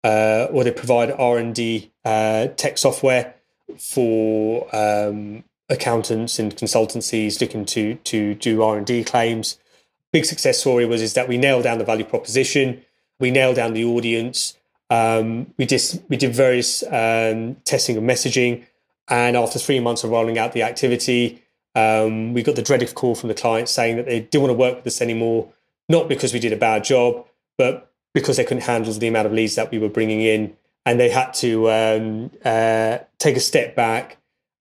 uh, 0.03 0.47
or 0.51 0.63
they 0.63 0.71
provide 0.71 1.11
R 1.11 1.37
and 1.37 1.53
D 1.53 1.91
uh, 2.03 2.47
tech 2.47 2.77
software 2.77 3.35
for 3.77 4.67
um, 4.75 5.43
accountants 5.69 6.39
and 6.39 6.55
consultancies 6.55 7.39
looking 7.39 7.65
to 7.65 7.95
to 7.95 8.35
do 8.35 8.63
R 8.63 8.77
and 8.77 8.85
D 8.85 9.03
claims. 9.03 9.59
Big 10.11 10.25
success 10.25 10.59
story 10.59 10.85
was 10.85 11.01
is 11.01 11.13
that 11.13 11.27
we 11.27 11.37
nailed 11.37 11.63
down 11.63 11.77
the 11.77 11.83
value 11.85 12.05
proposition, 12.05 12.81
we 13.19 13.29
nailed 13.29 13.57
down 13.57 13.73
the 13.73 13.83
audience, 13.83 14.57
um, 14.89 15.53
we 15.57 15.65
did 15.65 15.81
we 16.09 16.17
did 16.17 16.33
various 16.33 16.81
um, 16.83 17.55
testing 17.65 17.97
of 17.97 18.03
messaging, 18.03 18.63
and 19.07 19.35
after 19.35 19.59
three 19.59 19.79
months 19.79 20.03
of 20.03 20.09
rolling 20.09 20.39
out 20.39 20.53
the 20.53 20.63
activity, 20.63 21.43
um, 21.77 22.33
we 22.33 22.41
got 22.41 22.55
the 22.55 22.63
dreaded 22.63 22.95
call 22.95 23.13
from 23.13 23.29
the 23.29 23.35
client 23.35 23.69
saying 23.69 23.97
that 23.97 24.07
they 24.07 24.21
didn't 24.21 24.41
want 24.41 24.49
to 24.49 24.57
work 24.57 24.77
with 24.77 24.87
us 24.87 24.99
anymore, 24.99 25.53
not 25.87 26.09
because 26.09 26.33
we 26.33 26.39
did 26.39 26.51
a 26.51 26.57
bad 26.57 26.83
job, 26.83 27.27
but 27.55 27.91
because 28.15 28.37
they 28.37 28.43
couldn't 28.43 28.63
handle 28.63 28.91
the 28.91 29.07
amount 29.07 29.27
of 29.27 29.31
leads 29.31 29.53
that 29.55 29.69
we 29.69 29.77
were 29.77 29.87
bringing 29.87 30.21
in, 30.21 30.57
and 30.87 30.99
they 30.99 31.09
had 31.09 31.33
to 31.35 31.69
um, 31.69 32.31
uh, 32.43 32.97
take 33.19 33.37
a 33.37 33.39
step 33.39 33.75
back 33.75 34.17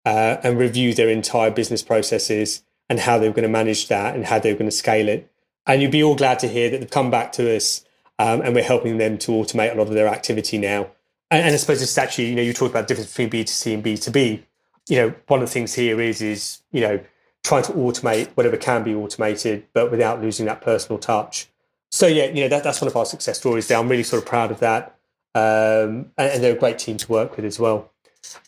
uh, 0.05 0.39
and 0.43 0.59
review 0.59 0.93
their 0.93 1.09
entire 1.09 1.53
business 1.53 1.83
processes 1.83 2.65
and 2.89 2.99
how 2.99 3.17
they 3.17 3.29
were 3.29 3.35
going 3.35 3.45
to 3.45 3.49
manage 3.49 3.87
that 3.89 4.17
and 4.17 4.27
how 4.27 4.41
they 4.41 4.53
were 4.53 4.59
going 4.59 4.71
to 4.71 4.77
scale 4.77 5.09
it. 5.09 5.31
And 5.67 5.81
you'd 5.81 5.93
be 5.93 6.03
all 6.03 6.17
glad 6.17 6.41
to 6.41 6.49
hear 6.49 6.69
that 6.71 6.81
they've 6.81 6.91
come 6.91 7.11
back 7.13 7.33
to 7.33 7.55
us 7.55 7.85
um, 8.19 8.43
and 8.43 8.55
we're 8.55 8.65
helping 8.65 8.99
them 8.99 9.19
to 9.19 9.31
automate 9.31 9.73
a 9.73 9.77
lot 9.77 9.87
of 9.87 9.95
their 9.95 10.09
activity 10.09 10.59
now. 10.59 10.89
And, 11.31 11.45
and 11.45 11.55
I 11.55 11.57
suppose 11.57 11.81
it's 11.81 11.97
actually, 11.97 12.27
you 12.27 12.35
know, 12.35 12.43
you 12.43 12.53
talk 12.53 12.71
about 12.71 12.89
the 12.89 12.95
difference 12.95 13.17
between 13.17 13.31
B2C 13.31 13.75
and 13.75 13.85
B2B. 13.85 14.43
You 14.89 14.97
know, 14.97 15.15
one 15.29 15.41
of 15.41 15.49
the 15.49 15.53
things 15.53 15.75
here 15.75 16.01
is, 16.01 16.21
is, 16.21 16.63
you 16.73 16.81
know, 16.81 17.01
trying 17.43 17.63
to 17.65 17.73
automate 17.73 18.29
whatever 18.35 18.57
can 18.57 18.83
be 18.83 18.95
automated, 18.95 19.67
but 19.73 19.91
without 19.91 20.21
losing 20.21 20.47
that 20.47 20.61
personal 20.61 20.99
touch. 20.99 21.49
So 21.91 22.07
yeah, 22.07 22.27
you 22.27 22.43
know, 22.43 22.49
that, 22.49 22.65
that's 22.65 22.81
one 22.81 22.89
of 22.89 22.97
our 22.97 23.07
success 23.07 23.39
stories 23.39 23.69
there. 23.69 23.79
I'm 23.79 23.89
really 23.89 24.03
sort 24.03 24.23
of 24.23 24.29
proud 24.29 24.51
of 24.51 24.61
that. 24.61 24.97
Um, 25.35 26.13
and, 26.17 26.33
and, 26.33 26.45
they're 26.45 26.55
a 26.55 26.59
great 26.59 26.79
team 26.79 26.97
to 26.97 27.11
work 27.11 27.37
with 27.37 27.45
as 27.45 27.59
well. 27.59 27.91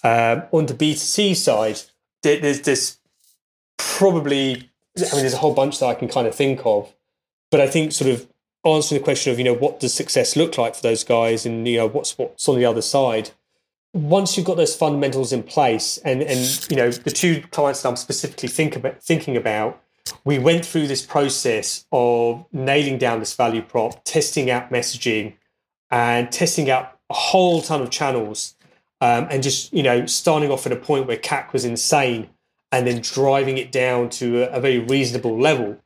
Um, 0.04 0.44
on 0.52 0.66
the 0.66 0.74
B2C 0.74 1.34
side, 1.34 1.80
there, 2.22 2.38
there's 2.38 2.60
this 2.60 2.98
probably, 3.76 4.70
I 4.96 5.00
mean, 5.00 5.22
there's 5.22 5.34
a 5.34 5.38
whole 5.38 5.54
bunch 5.54 5.80
that 5.80 5.86
I 5.86 5.94
can 5.94 6.08
kind 6.08 6.28
of 6.28 6.34
think 6.34 6.60
of, 6.64 6.94
but 7.50 7.60
I 7.60 7.66
think 7.66 7.92
sort 7.92 8.10
of 8.10 8.28
answering 8.64 9.00
the 9.00 9.04
question 9.04 9.32
of 9.32 9.38
you 9.38 9.44
know 9.44 9.54
what 9.54 9.80
does 9.80 9.94
success 9.94 10.36
look 10.36 10.58
like 10.58 10.74
for 10.74 10.82
those 10.82 11.04
guys 11.04 11.46
and 11.46 11.66
you 11.68 11.76
know 11.76 11.86
what's 11.86 12.18
what's 12.18 12.48
on 12.48 12.56
the 12.56 12.64
other 12.64 12.82
side 12.82 13.30
once 13.96 14.36
you've 14.36 14.46
got 14.46 14.56
those 14.56 14.76
fundamentals 14.76 15.32
in 15.32 15.42
place 15.42 15.98
and 15.98 16.22
and 16.22 16.66
you 16.70 16.76
know 16.76 16.90
the 16.90 17.10
two 17.10 17.42
clients 17.50 17.82
that 17.82 17.88
i'm 17.88 17.96
specifically 17.96 18.48
think 18.48 18.76
about, 18.76 19.02
thinking 19.02 19.36
about 19.36 19.80
we 20.24 20.38
went 20.38 20.64
through 20.64 20.86
this 20.86 21.04
process 21.04 21.84
of 21.92 22.44
nailing 22.52 22.98
down 22.98 23.20
this 23.20 23.34
value 23.34 23.62
prop 23.62 24.04
testing 24.04 24.50
out 24.50 24.70
messaging 24.70 25.34
and 25.90 26.30
testing 26.30 26.70
out 26.70 26.98
a 27.10 27.14
whole 27.14 27.62
ton 27.62 27.80
of 27.80 27.90
channels 27.90 28.54
um, 29.00 29.26
and 29.30 29.42
just 29.42 29.72
you 29.72 29.82
know 29.82 30.04
starting 30.06 30.50
off 30.50 30.66
at 30.66 30.72
a 30.72 30.76
point 30.76 31.06
where 31.06 31.16
cac 31.16 31.52
was 31.52 31.64
insane 31.64 32.28
and 32.72 32.86
then 32.86 33.00
driving 33.00 33.58
it 33.58 33.72
down 33.72 34.10
to 34.10 34.42
a, 34.42 34.56
a 34.56 34.60
very 34.60 34.78
reasonable 34.78 35.38
level. 35.38 35.78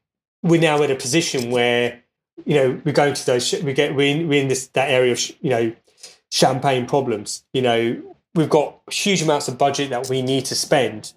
We're 0.42 0.60
now 0.60 0.82
at 0.82 0.90
a 0.90 0.96
position 0.96 1.50
where 1.50 2.02
you 2.46 2.54
know, 2.54 2.80
we're 2.84 2.92
going 2.92 3.14
to 3.14 3.26
those, 3.26 3.52
we 3.62 3.72
get, 3.72 3.94
we're 3.94 4.16
in, 4.16 4.28
we're 4.28 4.40
in 4.40 4.48
this, 4.48 4.68
that 4.68 4.90
area 4.90 5.12
of, 5.12 5.20
you 5.40 5.50
know, 5.50 5.74
champagne 6.30 6.86
problems. 6.86 7.44
You 7.52 7.62
know, 7.62 8.02
we've 8.34 8.50
got 8.50 8.80
huge 8.90 9.22
amounts 9.22 9.48
of 9.48 9.58
budget 9.58 9.90
that 9.90 10.08
we 10.08 10.22
need 10.22 10.44
to 10.46 10.54
spend, 10.54 11.12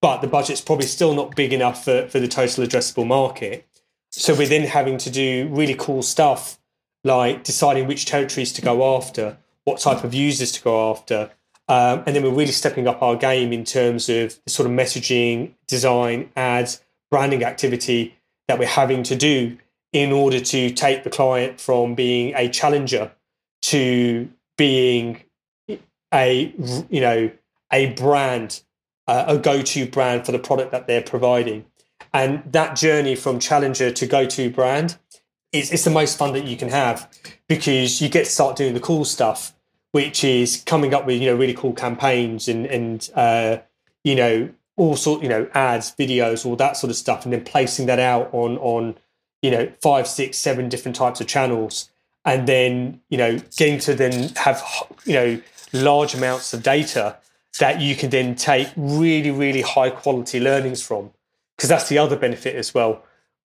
but 0.00 0.20
the 0.20 0.26
budget's 0.26 0.60
probably 0.60 0.86
still 0.86 1.14
not 1.14 1.34
big 1.34 1.52
enough 1.52 1.84
for, 1.84 2.08
for 2.08 2.20
the 2.20 2.28
total 2.28 2.64
addressable 2.64 3.06
market. 3.06 3.66
So 4.10 4.34
we're 4.34 4.48
then 4.48 4.62
having 4.62 4.98
to 4.98 5.10
do 5.10 5.48
really 5.50 5.74
cool 5.74 6.02
stuff 6.02 6.58
like 7.04 7.44
deciding 7.44 7.86
which 7.86 8.06
territories 8.06 8.52
to 8.54 8.62
go 8.62 8.96
after, 8.96 9.38
what 9.64 9.80
type 9.80 10.04
of 10.04 10.14
users 10.14 10.52
to 10.52 10.62
go 10.62 10.90
after. 10.90 11.30
Um, 11.68 12.02
and 12.06 12.16
then 12.16 12.22
we're 12.22 12.30
really 12.30 12.52
stepping 12.52 12.88
up 12.88 13.02
our 13.02 13.16
game 13.16 13.52
in 13.52 13.64
terms 13.64 14.08
of 14.08 14.38
the 14.44 14.50
sort 14.50 14.68
of 14.68 14.74
messaging, 14.74 15.52
design, 15.66 16.30
ads, 16.34 16.82
branding 17.10 17.44
activity 17.44 18.16
that 18.48 18.58
we're 18.58 18.66
having 18.66 19.02
to 19.04 19.16
do 19.16 19.58
in 19.92 20.12
order 20.12 20.40
to 20.40 20.70
take 20.70 21.04
the 21.04 21.10
client 21.10 21.60
from 21.60 21.94
being 21.94 22.34
a 22.34 22.48
challenger 22.48 23.12
to 23.60 24.28
being 24.58 25.22
a 26.12 26.54
you 26.90 27.00
know 27.00 27.30
a 27.72 27.92
brand 27.94 28.62
uh, 29.06 29.24
a 29.26 29.38
go-to 29.38 29.86
brand 29.86 30.26
for 30.26 30.32
the 30.32 30.38
product 30.38 30.70
that 30.70 30.86
they're 30.86 31.02
providing. 31.02 31.64
And 32.12 32.42
that 32.52 32.76
journey 32.76 33.16
from 33.16 33.38
challenger 33.38 33.90
to 33.90 34.06
go-to 34.06 34.50
brand 34.50 34.98
is 35.50 35.72
it's 35.72 35.84
the 35.84 35.90
most 35.90 36.18
fun 36.18 36.34
that 36.34 36.44
you 36.44 36.58
can 36.58 36.68
have 36.68 37.08
because 37.48 38.02
you 38.02 38.10
get 38.10 38.26
to 38.26 38.30
start 38.30 38.56
doing 38.56 38.74
the 38.74 38.80
cool 38.80 39.06
stuff 39.06 39.54
which 39.92 40.22
is 40.22 40.62
coming 40.66 40.92
up 40.92 41.06
with 41.06 41.20
you 41.20 41.30
know 41.30 41.36
really 41.36 41.54
cool 41.54 41.72
campaigns 41.72 42.48
and 42.48 42.66
and 42.66 43.10
uh, 43.14 43.58
you 44.04 44.14
know 44.14 44.48
all 44.76 44.96
sort 44.96 45.22
you 45.22 45.28
know 45.28 45.48
ads 45.54 45.94
videos 45.98 46.44
all 46.44 46.56
that 46.56 46.76
sort 46.76 46.90
of 46.90 46.96
stuff 46.96 47.24
and 47.24 47.32
then 47.32 47.42
placing 47.42 47.86
that 47.86 47.98
out 47.98 48.28
on 48.32 48.58
on 48.58 48.96
you 49.42 49.50
know 49.50 49.70
five 49.80 50.06
six 50.06 50.36
seven 50.36 50.68
different 50.68 50.96
types 50.96 51.20
of 51.20 51.26
channels 51.26 51.90
and 52.28 52.46
then 52.46 53.00
you 53.08 53.16
know 53.16 53.38
getting 53.56 53.78
to 53.78 53.94
then 53.94 54.28
have 54.36 54.62
you 55.06 55.14
know 55.14 55.40
large 55.72 56.14
amounts 56.14 56.52
of 56.52 56.62
data 56.62 57.16
that 57.58 57.80
you 57.80 57.96
can 57.96 58.10
then 58.10 58.34
take 58.34 58.68
really 58.76 59.30
really 59.30 59.62
high 59.62 59.90
quality 59.90 60.38
learnings 60.38 60.82
from. 60.82 61.10
Because 61.56 61.70
that's 61.70 61.88
the 61.88 61.98
other 61.98 62.16
benefit 62.16 62.54
as 62.54 62.72
well. 62.72 63.02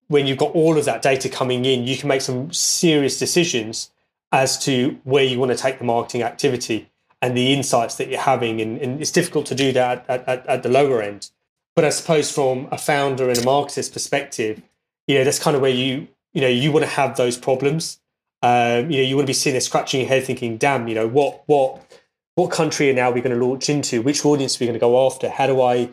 When 0.08 0.28
you've 0.28 0.38
got 0.38 0.52
all 0.52 0.78
of 0.78 0.86
that 0.86 1.02
data 1.02 1.30
coming 1.30 1.66
in 1.66 1.88
you 1.88 1.98
can 1.98 2.10
make 2.10 2.22
some 2.22 2.52
serious 2.52 3.18
decisions 3.18 3.90
as 4.32 4.58
to 4.66 5.00
where 5.04 5.24
you 5.24 5.40
want 5.40 5.52
to 5.52 5.58
take 5.58 5.78
the 5.80 5.86
marketing 5.86 6.24
activity 6.24 6.90
and 7.22 7.38
the 7.38 7.54
insights 7.54 7.96
that 7.96 8.10
you're 8.10 8.20
having 8.20 8.60
and, 8.60 8.78
and 8.80 9.00
it's 9.00 9.12
difficult 9.12 9.46
to 9.46 9.56
do 9.56 9.72
that 9.72 10.04
at, 10.10 10.28
at, 10.28 10.46
at 10.46 10.64
the 10.64 10.70
lower 10.70 11.02
end. 11.02 11.30
But 11.76 11.86
i 11.86 11.90
suppose 11.90 12.30
from 12.32 12.68
a 12.70 12.78
founder 12.78 13.30
and 13.30 13.38
a 13.38 13.44
marketer's 13.44 13.90
perspective 13.90 14.62
you 15.08 15.16
know 15.18 15.24
that's 15.24 15.40
kind 15.40 15.56
of 15.56 15.62
where 15.62 15.72
you 15.72 16.08
you 16.34 16.42
know 16.42 16.48
you 16.50 16.72
want 16.72 16.84
to 16.84 16.92
have 16.92 17.16
those 17.16 17.38
problems 17.38 18.00
um, 18.44 18.92
you 18.92 18.98
know 18.98 19.04
you 19.04 19.16
want 19.16 19.26
to 19.26 19.32
be 19.32 19.34
sitting 19.34 19.54
there 19.54 19.62
scratching 19.62 20.02
your 20.02 20.10
head 20.10 20.24
thinking 20.24 20.58
damn 20.58 20.88
you 20.88 20.94
know 20.94 21.08
what 21.08 21.42
what 21.48 21.84
what 22.36 22.52
country 22.52 22.90
are 22.90 22.94
now 22.94 23.12
we 23.12 23.22
going 23.22 23.38
to 23.38 23.46
launch 23.46 23.70
into? 23.70 24.02
Which 24.02 24.26
audience 24.26 24.58
are 24.58 24.60
we 24.62 24.68
going 24.68 24.74
to 24.74 24.80
go 24.80 25.06
after? 25.06 25.30
How 25.30 25.48
do 25.48 25.62
I 25.62 25.90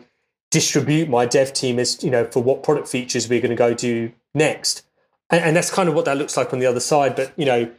distribute 0.49 1.07
my 1.07 1.25
dev 1.25 1.53
team 1.53 1.77
as, 1.79 2.03
you 2.03 2.09
know, 2.09 2.25
for 2.25 2.41
what 2.41 2.63
product 2.63 2.87
features 2.87 3.29
we're 3.29 3.41
going 3.41 3.51
to 3.51 3.55
go 3.55 3.73
do 3.73 4.11
next? 4.33 4.83
And, 5.29 5.43
and 5.43 5.55
that's 5.55 5.69
kind 5.69 5.87
of 5.87 5.95
what 5.95 6.05
that 6.05 6.17
looks 6.17 6.35
like 6.35 6.51
on 6.51 6.59
the 6.59 6.65
other 6.65 6.79
side. 6.79 7.15
But, 7.15 7.31
you 7.37 7.45
know, 7.45 7.71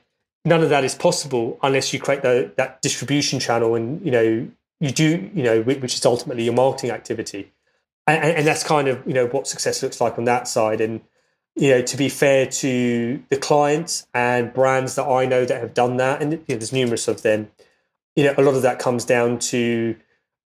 none 0.45 0.63
of 0.63 0.69
that 0.71 0.85
is 0.85 0.95
possible 0.95 1.59
unless 1.63 1.93
you 1.93 1.99
create 1.99 2.23
the, 2.23 2.53
that 2.57 2.81
distribution 2.83 3.41
channel 3.41 3.75
and, 3.75 4.05
you 4.05 4.13
know, 4.13 4.49
you 4.81 4.91
do, 4.91 5.31
you 5.35 5.43
know, 5.43 5.63
which 5.63 5.95
is 5.95 6.07
ultimately 6.07 6.45
your 6.45 6.55
marketing 6.55 6.91
activity. 6.91 7.53
And, 8.07 8.25
and 8.25 8.47
that's 8.47 8.63
kind 8.63 8.87
of, 8.87 9.05
you 9.07 9.15
know, 9.15 9.27
what 9.27 9.49
success 9.49 9.83
looks 9.83 10.01
like 10.01 10.19
on 10.19 10.25
that 10.25 10.47
side. 10.47 10.81
And, 10.81 11.01
you 11.55 11.69
know, 11.69 11.83
to 11.83 11.97
be 11.97 12.09
fair 12.09 12.47
to 12.47 13.23
the 13.29 13.37
clients 13.37 14.07
and 14.15 14.53
brands 14.53 14.95
that 14.95 15.05
I 15.05 15.27
know 15.27 15.45
that 15.45 15.61
have 15.61 15.75
done 15.75 15.97
that, 15.99 16.23
and 16.23 16.33
you 16.33 16.39
know, 16.39 16.45
there's 16.57 16.73
numerous 16.73 17.09
of 17.09 17.23
them, 17.23 17.51
you 18.17 18.25
know, 18.25 18.35
a 18.37 18.43
lot 18.43 18.55
of 18.55 18.63
that 18.63 18.79
comes 18.79 19.05
down 19.05 19.39
to 19.39 19.97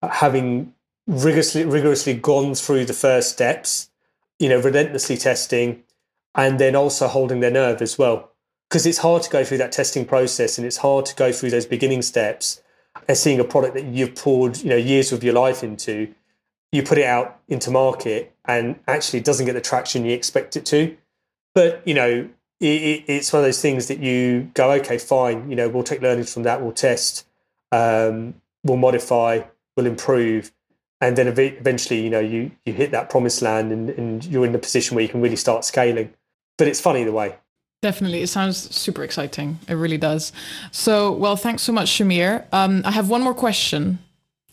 uh, 0.02 0.08
having 0.08 0.74
rigorously 1.06 1.64
rigorously 1.64 2.14
gone 2.14 2.54
through 2.54 2.84
the 2.84 2.92
first 2.92 3.30
steps, 3.30 3.90
you 4.38 4.48
know, 4.48 4.60
relentlessly 4.60 5.16
testing, 5.16 5.84
and 6.34 6.58
then 6.58 6.74
also 6.74 7.06
holding 7.06 7.40
their 7.40 7.50
nerve 7.50 7.80
as 7.80 7.96
well. 7.98 8.32
Because 8.68 8.84
it's 8.84 8.98
hard 8.98 9.22
to 9.22 9.30
go 9.30 9.44
through 9.44 9.58
that 9.58 9.72
testing 9.72 10.04
process, 10.04 10.58
and 10.58 10.66
it's 10.66 10.78
hard 10.78 11.06
to 11.06 11.14
go 11.14 11.30
through 11.30 11.50
those 11.50 11.66
beginning 11.66 12.02
steps, 12.02 12.60
and 13.06 13.16
seeing 13.16 13.38
a 13.38 13.44
product 13.44 13.74
that 13.74 13.84
you've 13.84 14.16
poured, 14.16 14.58
you 14.58 14.70
know, 14.70 14.76
years 14.76 15.12
of 15.12 15.22
your 15.22 15.34
life 15.34 15.62
into, 15.62 16.12
you 16.72 16.82
put 16.82 16.98
it 16.98 17.04
out 17.04 17.40
into 17.48 17.70
market 17.70 18.34
and 18.44 18.78
actually 18.86 19.20
doesn't 19.20 19.46
get 19.46 19.54
the 19.54 19.60
traction 19.60 20.04
you 20.04 20.12
expect 20.12 20.56
it 20.56 20.66
to. 20.66 20.96
But, 21.54 21.82
you 21.86 21.94
know, 21.94 22.28
it, 22.60 23.04
it's 23.06 23.32
one 23.32 23.40
of 23.40 23.46
those 23.46 23.60
things 23.60 23.88
that 23.88 23.98
you 23.98 24.50
go, 24.54 24.72
okay, 24.72 24.98
fine, 24.98 25.48
you 25.48 25.56
know, 25.56 25.68
we'll 25.68 25.82
take 25.82 26.02
learnings 26.02 26.32
from 26.32 26.42
that, 26.44 26.62
we'll 26.62 26.72
test, 26.72 27.26
um, 27.72 28.34
we'll 28.64 28.76
modify, 28.76 29.42
we'll 29.76 29.86
improve. 29.86 30.52
And 31.00 31.16
then 31.16 31.28
eventually, 31.28 32.00
you 32.00 32.10
know, 32.10 32.20
you, 32.20 32.50
you 32.64 32.72
hit 32.72 32.90
that 32.92 33.10
promised 33.10 33.42
land 33.42 33.70
and, 33.70 33.90
and 33.90 34.24
you're 34.24 34.46
in 34.46 34.54
a 34.54 34.58
position 34.58 34.94
where 34.94 35.02
you 35.02 35.08
can 35.08 35.20
really 35.20 35.36
start 35.36 35.64
scaling. 35.64 36.12
But 36.56 36.68
it's 36.68 36.80
funny 36.80 37.04
the 37.04 37.12
way. 37.12 37.36
Definitely. 37.82 38.22
It 38.22 38.28
sounds 38.28 38.74
super 38.74 39.04
exciting. 39.04 39.58
It 39.68 39.74
really 39.74 39.98
does. 39.98 40.32
So, 40.72 41.12
well, 41.12 41.36
thanks 41.36 41.62
so 41.62 41.72
much, 41.72 41.88
Shamir. 41.88 42.46
Um, 42.50 42.80
I 42.86 42.90
have 42.90 43.10
one 43.10 43.22
more 43.22 43.34
question 43.34 43.98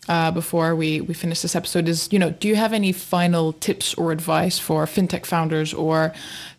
uh, 0.08 0.30
before 0.30 0.74
we, 0.74 1.00
we 1.00 1.14
finish 1.14 1.40
this 1.40 1.56
episode 1.56 1.88
is, 1.88 2.08
you 2.12 2.18
know, 2.18 2.30
do 2.30 2.48
you 2.48 2.56
have 2.56 2.72
any 2.72 2.92
final 2.92 3.52
tips 3.54 3.94
or 3.94 4.12
advice 4.12 4.58
for 4.58 4.84
fintech 4.86 5.24
founders 5.24 5.72
or 5.72 6.12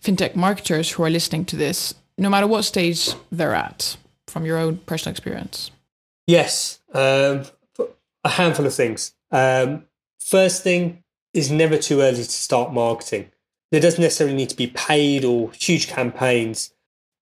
fintech 0.04 0.36
marketers 0.36 0.92
who 0.92 1.04
are 1.04 1.10
listening 1.10 1.46
to 1.46 1.56
this, 1.56 1.94
no 2.18 2.30
matter 2.30 2.48
what 2.48 2.64
stage 2.64 3.14
they're 3.32 3.54
at, 3.54 3.98
from 4.28 4.46
your 4.46 4.58
own 4.58 4.78
personal 4.86 5.12
experience? 5.12 5.72
Yes, 6.28 6.80
um, 6.94 7.44
a 8.24 8.30
handful 8.30 8.66
of 8.66 8.74
things. 8.74 9.14
Um, 9.32 9.86
first 10.20 10.64
thing 10.64 11.04
is 11.34 11.52
never 11.52 11.78
too 11.78 12.02
early 12.02 12.18
to 12.18 12.24
start 12.24 12.74
marketing. 12.74 13.32
There 13.72 13.82
doesn't 13.82 14.02
necessarily 14.02 14.36
need 14.36 14.50
to 14.50 14.56
be 14.56 14.68
paid 14.68 15.26
or 15.26 15.52
huge 15.52 15.88
campaigns. 15.88 16.72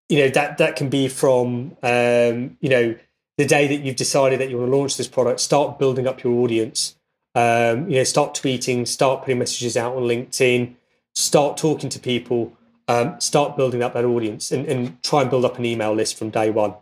You 0.10 0.20
know 0.20 0.30
that 0.30 0.60
that 0.60 0.76
can 0.76 0.90
be 0.90 1.08
from 1.08 1.76
um, 1.82 2.58
you 2.60 2.70
know 2.70 2.96
the 3.38 3.46
day 3.46 3.68
that 3.68 3.84
you've 3.84 3.96
decided 3.96 4.40
that 4.40 4.50
you 4.50 4.58
want 4.58 4.72
to 4.72 4.78
launch 4.78 4.98
this 4.98 5.08
product, 5.08 5.40
start 5.40 5.80
building 5.80 6.08
up 6.08 6.24
your 6.24 6.34
audience. 6.34 6.96
Um, 7.36 7.90
you 7.90 7.98
know, 7.98 8.04
start 8.04 8.36
tweeting, 8.36 8.88
start 8.88 9.22
putting 9.22 9.40
messages 9.40 9.76
out 9.76 9.96
on 9.96 10.04
LinkedIn, 10.04 10.76
start 11.16 11.58
talking 11.58 11.90
to 11.90 12.00
people, 12.00 12.56
um, 12.88 13.20
start 13.20 13.58
building 13.58 13.82
up 13.82 13.94
that 13.94 14.06
audience, 14.06 14.52
and, 14.52 14.68
and 14.68 15.02
try 15.04 15.22
and 15.22 15.32
build 15.32 15.46
up 15.46 15.58
an 15.58 15.66
email 15.66 15.94
list 15.94 16.18
from 16.18 16.30
day 16.30 16.52
one 16.52 16.76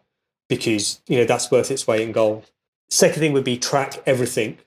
because 0.49 1.01
you 1.07 1.17
know 1.17 1.23
that's 1.23 1.49
worth 1.49 1.71
its 1.71 1.87
weight 1.87 2.01
in 2.01 2.11
gold. 2.11 2.51
Second 2.89 3.21
thing 3.21 3.31
would 3.31 3.45
be 3.45 3.57
track 3.57 4.03
everything. 4.05 4.57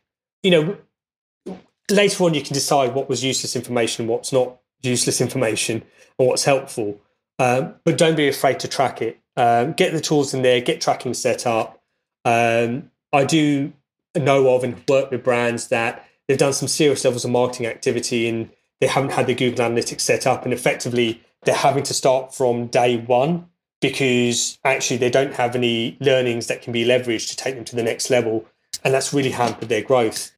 You 0.43 0.51
know, 0.51 1.57
later 1.91 2.24
on 2.24 2.32
you 2.32 2.41
can 2.41 2.55
decide 2.55 2.95
what 2.95 3.09
was 3.09 3.22
useless 3.22 3.55
information, 3.55 4.07
what's 4.07 4.32
not 4.32 4.57
useless 4.82 5.20
information, 5.20 5.82
and 6.18 6.28
what's 6.28 6.45
helpful. 6.45 7.01
Um, 7.39 7.74
but 7.85 7.99
don't 7.99 8.16
be 8.16 8.28
afraid 8.28 8.61
to 8.61 8.68
track 8.68 9.03
it. 9.03 9.20
Um, 9.37 9.72
get 9.72 9.93
the 9.93 10.01
tools 10.01 10.32
in 10.32 10.43
there, 10.43 10.61
get 10.61 10.80
tracking 10.80 11.14
set 11.14 11.47
up. 11.47 11.82
Um, 12.24 12.91
I 13.12 13.24
do 13.24 13.72
know 14.14 14.55
of 14.55 14.64
and 14.64 14.82
work 14.89 15.11
with 15.11 15.24
brands 15.24 15.68
that 15.68 16.07
they've 16.26 16.39
done 16.39 16.53
some 16.53 16.68
serious 16.68 17.05
levels 17.05 17.24
of 17.24 17.30
marketing 17.30 17.66
activity 17.66 18.28
and 18.28 18.51
they 18.80 18.87
haven't 18.87 19.12
had 19.12 19.26
the 19.26 19.35
Google 19.35 19.64
Analytics 19.66 20.01
set 20.01 20.26
up, 20.26 20.45
and 20.45 20.53
effectively 20.53 21.22
they're 21.45 21.55
having 21.55 21.85
to 21.85 21.95
start 21.95 22.35
from 22.35 22.66
day 22.66 22.97
one 22.97 23.49
because 23.80 24.59
actually 24.64 24.97
they 24.97 25.11
don't 25.11 25.35
have 25.35 25.55
any 25.55 25.97
learnings 26.01 26.47
that 26.49 26.62
can 26.62 26.72
be 26.72 26.85
leveraged 26.85 27.28
to 27.30 27.37
take 27.37 27.55
them 27.55 27.64
to 27.64 27.76
the 27.76 27.82
next 27.82 28.11
level, 28.11 28.47
and 28.82 28.93
that's 28.93 29.12
really 29.12 29.30
hampered 29.30 29.68
their 29.68 29.82
growth. 29.82 30.32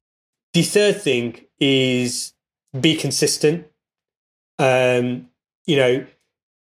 The 0.53 0.63
third 0.63 1.01
thing 1.01 1.45
is 1.59 2.33
be 2.79 2.95
consistent. 2.95 3.67
Um, 4.59 5.29
you 5.65 5.77
know, 5.77 6.05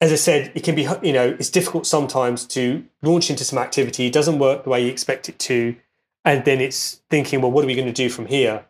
as 0.06 0.12
I 0.12 0.16
said, 0.16 0.52
it 0.54 0.64
can 0.64 0.76
be, 0.76 0.88
you 1.02 1.14
know, 1.14 1.36
it's 1.40 1.50
difficult 1.50 1.88
sometimes 1.88 2.46
to 2.48 2.86
launch 3.02 3.32
into 3.32 3.44
some 3.44 3.58
activity. 3.58 4.06
It 4.06 4.14
doesn't 4.14 4.38
work 4.38 4.64
the 4.64 4.70
way 4.70 4.86
you 4.86 4.92
expect 4.92 5.30
it 5.30 5.40
to. 5.40 5.76
And 6.24 6.46
then 6.46 6.62
it's 6.62 7.02
thinking, 7.10 7.42
well, 7.42 7.52
what 7.52 7.64
are 7.64 7.68
we 7.68 7.74
going 7.76 7.88
to 7.88 7.94
do 7.94 8.10
from 8.10 8.28
here? 8.28 8.66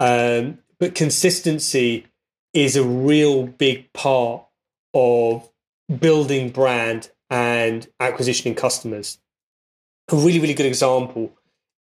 Um, 0.00 0.58
but 0.78 0.96
consistency 0.96 2.06
is 2.52 2.74
a 2.74 2.84
real 2.84 3.46
big 3.46 3.92
part 3.92 4.44
of 4.92 5.48
building 6.00 6.50
brand 6.50 7.10
and 7.30 7.86
acquisitioning 8.00 8.56
customers. 8.56 9.18
A 10.10 10.16
really, 10.16 10.40
really 10.40 10.54
good 10.54 10.66
example 10.66 11.32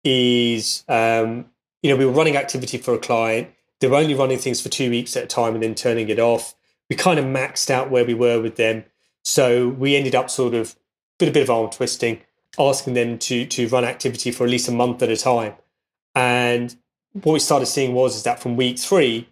is, 0.03 0.83
um, 0.87 1.45
you 1.81 1.89
know, 1.89 1.95
we 1.97 2.05
were 2.05 2.11
running 2.11 2.37
activity 2.37 2.77
for 2.77 2.93
a 2.93 2.99
client. 2.99 3.49
They 3.79 3.87
were 3.87 3.97
only 3.97 4.13
running 4.13 4.37
things 4.37 4.61
for 4.61 4.69
two 4.69 4.91
weeks 4.91 5.17
at 5.17 5.23
a 5.23 5.27
time 5.27 5.55
and 5.55 5.63
then 5.63 5.73
turning 5.73 6.09
it 6.09 6.19
off 6.19 6.53
we 6.89 6.95
kind 6.95 7.19
of 7.19 7.25
maxed 7.25 7.69
out 7.69 7.89
where 7.89 8.03
we 8.03 8.13
were 8.13 8.41
with 8.41 8.55
them. 8.55 8.83
So 9.29 9.69
we 9.69 9.95
ended 9.95 10.15
up 10.15 10.31
sort 10.31 10.55
of 10.55 10.75
with 11.19 11.29
a 11.29 11.31
bit 11.31 11.43
of 11.43 11.51
arm 11.51 11.69
twisting, 11.69 12.21
asking 12.57 12.95
them 12.95 13.19
to 13.19 13.45
to 13.45 13.67
run 13.67 13.85
activity 13.85 14.31
for 14.31 14.45
at 14.45 14.49
least 14.49 14.67
a 14.67 14.71
month 14.71 15.03
at 15.03 15.09
a 15.09 15.15
time. 15.15 15.53
And 16.15 16.75
what 17.13 17.33
we 17.33 17.39
started 17.39 17.67
seeing 17.67 17.93
was 17.93 18.15
is 18.15 18.23
that 18.23 18.39
from 18.39 18.57
week 18.57 18.79
three, 18.79 19.29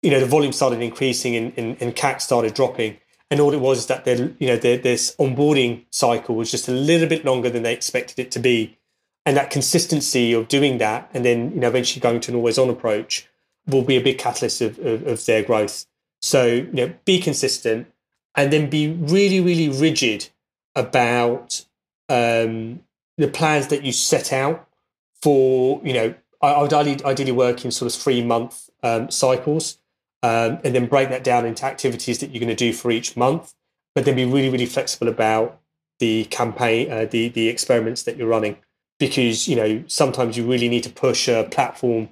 you 0.00 0.10
know, 0.10 0.18
the 0.18 0.24
volume 0.24 0.52
started 0.52 0.80
increasing 0.80 1.36
and, 1.36 1.52
and, 1.58 1.76
and 1.82 1.94
CAC 1.94 2.22
started 2.22 2.54
dropping. 2.54 2.96
And 3.30 3.38
all 3.38 3.52
it 3.52 3.60
was 3.60 3.80
is 3.80 3.86
that 3.86 4.06
their, 4.06 4.30
you 4.38 4.46
know, 4.46 4.56
their, 4.56 4.78
this 4.78 5.14
onboarding 5.16 5.84
cycle 5.90 6.34
was 6.34 6.50
just 6.50 6.66
a 6.66 6.72
little 6.72 7.08
bit 7.08 7.22
longer 7.22 7.50
than 7.50 7.64
they 7.64 7.74
expected 7.74 8.18
it 8.18 8.30
to 8.30 8.38
be. 8.38 8.78
And 9.26 9.36
that 9.36 9.50
consistency 9.50 10.32
of 10.32 10.48
doing 10.48 10.78
that 10.78 11.10
and 11.12 11.22
then, 11.22 11.52
you 11.52 11.60
know, 11.60 11.68
eventually 11.68 12.00
going 12.00 12.20
to 12.20 12.30
an 12.30 12.36
always 12.36 12.56
on 12.56 12.70
approach 12.70 13.28
will 13.66 13.82
be 13.82 13.96
a 13.96 14.02
big 14.02 14.16
catalyst 14.16 14.62
of, 14.62 14.78
of, 14.78 15.06
of 15.06 15.26
their 15.26 15.42
growth. 15.42 15.84
So, 16.22 16.46
you 16.46 16.72
know, 16.72 16.94
be 17.04 17.20
consistent 17.20 17.88
and 18.36 18.52
then 18.52 18.68
be 18.68 18.88
really, 18.88 19.40
really 19.40 19.68
rigid 19.68 20.28
about 20.74 21.64
um, 22.08 22.80
the 23.16 23.28
plans 23.28 23.68
that 23.68 23.82
you 23.82 23.92
set 23.92 24.32
out 24.32 24.68
for, 25.22 25.80
you 25.82 25.92
know, 25.92 26.14
I, 26.42 26.60
would 26.60 26.72
ideally, 26.72 27.04
ideally 27.04 27.32
work 27.32 27.64
in 27.64 27.70
sort 27.70 27.92
of 27.92 28.00
three 28.00 28.22
month 28.22 28.68
um, 28.82 29.10
cycles 29.10 29.78
um, 30.22 30.58
and 30.62 30.74
then 30.74 30.86
break 30.86 31.08
that 31.08 31.24
down 31.24 31.46
into 31.46 31.64
activities 31.64 32.18
that 32.18 32.30
you're 32.30 32.40
going 32.40 32.48
to 32.48 32.54
do 32.54 32.72
for 32.72 32.90
each 32.90 33.16
month, 33.16 33.54
but 33.94 34.04
then 34.04 34.16
be 34.16 34.26
really, 34.26 34.50
really 34.50 34.66
flexible 34.66 35.08
about 35.08 35.58
the 35.98 36.26
campaign, 36.26 36.92
uh, 36.92 37.06
the, 37.06 37.28
the 37.30 37.48
experiments 37.48 38.02
that 38.02 38.16
you're 38.16 38.28
running. 38.28 38.58
Because, 38.98 39.48
you 39.48 39.56
know, 39.56 39.84
sometimes 39.88 40.36
you 40.36 40.46
really 40.46 40.68
need 40.68 40.82
to 40.84 40.90
push 40.90 41.28
a 41.28 41.44
platform 41.44 42.10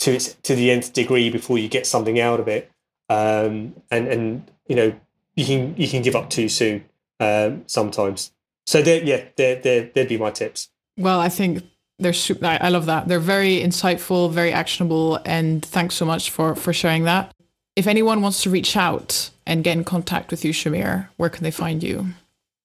to 0.00 0.12
its 0.12 0.34
to 0.34 0.54
the 0.54 0.70
nth 0.70 0.92
degree 0.92 1.30
before 1.30 1.58
you 1.58 1.68
get 1.68 1.86
something 1.86 2.20
out 2.20 2.38
of 2.38 2.46
it 2.46 2.70
um, 3.08 3.74
and 3.90 4.06
and 4.08 4.50
you 4.66 4.76
know 4.76 4.92
you 5.36 5.44
can 5.44 5.74
you 5.76 5.88
can 5.88 6.02
give 6.02 6.16
up 6.16 6.30
too 6.30 6.48
soon 6.48 6.84
um, 7.20 7.64
sometimes. 7.66 8.32
So 8.66 8.78
yeah, 8.78 9.24
they're, 9.36 9.56
they're, 9.60 9.90
they'd 9.94 10.08
be 10.08 10.16
my 10.16 10.30
tips. 10.30 10.70
Well, 10.96 11.20
I 11.20 11.28
think 11.28 11.62
they're 11.98 12.12
super, 12.12 12.46
I 12.46 12.68
love 12.70 12.86
that. 12.86 13.08
They're 13.08 13.20
very 13.20 13.60
insightful, 13.60 14.30
very 14.32 14.52
actionable, 14.52 15.20
and 15.24 15.64
thanks 15.64 15.94
so 15.94 16.04
much 16.04 16.30
for 16.30 16.54
for 16.54 16.72
sharing 16.72 17.04
that. 17.04 17.34
If 17.76 17.86
anyone 17.86 18.22
wants 18.22 18.42
to 18.44 18.50
reach 18.50 18.76
out 18.76 19.30
and 19.46 19.64
get 19.64 19.76
in 19.76 19.84
contact 19.84 20.30
with 20.30 20.44
you, 20.44 20.52
Shamir, 20.52 21.08
where 21.16 21.28
can 21.28 21.42
they 21.42 21.50
find 21.50 21.82
you? 21.82 22.06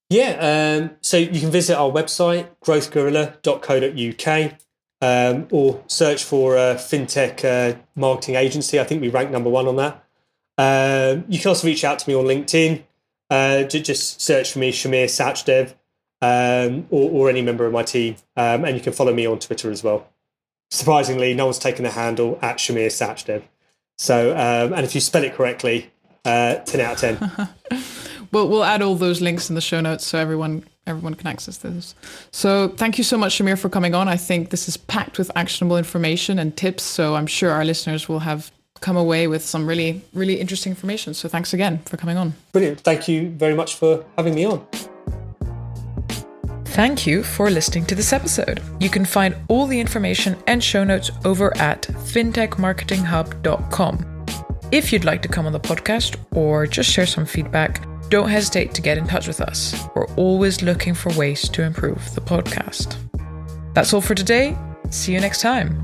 Yeah, 0.09 0.79
um, 0.81 0.91
so 1.01 1.17
you 1.17 1.39
can 1.39 1.51
visit 1.51 1.77
our 1.77 1.91
website, 1.91 2.47
growthgorilla.co.uk, 2.63 4.53
um, 5.01 5.47
or 5.51 5.83
search 5.87 6.23
for 6.23 6.55
a 6.55 6.75
fintech 6.75 7.45
uh, 7.45 7.77
marketing 7.95 8.35
agency. 8.35 8.79
I 8.79 8.83
think 8.83 9.01
we 9.01 9.09
rank 9.09 9.29
number 9.31 9.49
one 9.49 9.67
on 9.67 9.75
that. 9.77 10.03
Um, 10.59 11.23
you 11.29 11.39
can 11.39 11.47
also 11.47 11.65
reach 11.65 11.85
out 11.85 11.99
to 11.99 12.09
me 12.09 12.15
on 12.15 12.25
LinkedIn. 12.25 12.83
Uh, 13.29 13.63
just 13.63 14.19
search 14.19 14.51
for 14.51 14.59
me, 14.59 14.73
Shamir 14.73 15.05
Sachdev, 15.05 15.73
um, 16.21 16.85
or, 16.89 17.09
or, 17.11 17.29
any 17.29 17.41
member 17.41 17.65
of 17.65 17.71
my 17.71 17.83
team. 17.83 18.17
Um, 18.35 18.65
and 18.65 18.75
you 18.75 18.81
can 18.81 18.91
follow 18.91 19.13
me 19.13 19.25
on 19.25 19.39
Twitter 19.39 19.71
as 19.71 19.83
well. 19.83 20.09
Surprisingly, 20.69 21.33
no 21.33 21.45
one's 21.45 21.59
taken 21.59 21.83
the 21.83 21.91
handle 21.91 22.37
at 22.41 22.57
Shamir 22.57 22.87
Sachdev. 22.87 23.43
So, 23.97 24.31
um, 24.31 24.73
and 24.73 24.85
if 24.85 24.93
you 24.95 24.99
spell 24.99 25.23
it 25.23 25.33
correctly, 25.33 25.91
uh, 26.25 26.55
10 26.55 26.81
out 26.81 27.03
of 27.03 27.19
10. 27.69 27.83
we'll, 28.33 28.49
we'll 28.49 28.65
add 28.65 28.81
all 28.81 28.95
those 28.95 29.21
links 29.21 29.47
in 29.47 29.55
the 29.55 29.61
show 29.61 29.79
notes 29.79 30.05
so 30.05 30.19
everyone 30.19 30.65
everyone 30.87 31.13
can 31.13 31.27
access 31.27 31.57
this. 31.57 31.93
So 32.31 32.69
thank 32.69 32.97
you 32.97 33.03
so 33.03 33.15
much, 33.15 33.37
Shamir, 33.37 33.59
for 33.59 33.69
coming 33.69 33.93
on. 33.93 34.07
I 34.07 34.17
think 34.17 34.49
this 34.49 34.67
is 34.67 34.75
packed 34.75 35.19
with 35.19 35.29
actionable 35.35 35.77
information 35.77 36.39
and 36.39 36.57
tips. 36.57 36.81
So 36.81 37.15
I'm 37.15 37.27
sure 37.27 37.51
our 37.51 37.63
listeners 37.63 38.09
will 38.09 38.19
have 38.19 38.51
come 38.81 38.97
away 38.97 39.27
with 39.27 39.43
some 39.43 39.67
really, 39.67 40.01
really 40.13 40.39
interesting 40.39 40.71
information. 40.71 41.13
So 41.13 41.29
thanks 41.29 41.53
again 41.53 41.79
for 41.85 41.97
coming 41.97 42.17
on. 42.17 42.33
Brilliant. 42.51 42.81
Thank 42.81 43.07
you 43.07 43.29
very 43.29 43.55
much 43.55 43.75
for 43.75 44.03
having 44.17 44.35
me 44.35 44.45
on. 44.45 44.65
Thank 46.65 47.07
you 47.07 47.23
for 47.23 47.49
listening 47.49 47.85
to 47.87 47.95
this 47.95 48.13
episode. 48.13 48.61
You 48.79 48.89
can 48.89 49.03
find 49.03 49.35
all 49.47 49.65
the 49.65 49.79
information 49.79 50.37
and 50.47 50.63
show 50.63 50.83
notes 50.83 51.09
over 51.25 51.57
at 51.57 51.81
fintechmarketinghub.com. 51.81 54.05
If 54.71 54.93
you'd 54.93 55.03
like 55.03 55.23
to 55.23 55.27
come 55.27 55.47
on 55.47 55.51
the 55.51 55.59
podcast 55.59 56.15
or 56.31 56.67
just 56.67 56.91
share 56.91 57.07
some 57.07 57.25
feedback, 57.25 57.83
don't 58.09 58.29
hesitate 58.29 58.73
to 58.75 58.81
get 58.81 58.97
in 58.97 59.05
touch 59.07 59.27
with 59.27 59.41
us. 59.41 59.75
We're 59.95 60.07
always 60.15 60.61
looking 60.61 60.93
for 60.93 61.11
ways 61.17 61.49
to 61.49 61.63
improve 61.63 62.15
the 62.15 62.21
podcast. 62.21 62.95
That's 63.73 63.93
all 63.93 63.99
for 64.01 64.15
today. 64.15 64.57
See 64.89 65.13
you 65.13 65.19
next 65.19 65.41
time. 65.41 65.83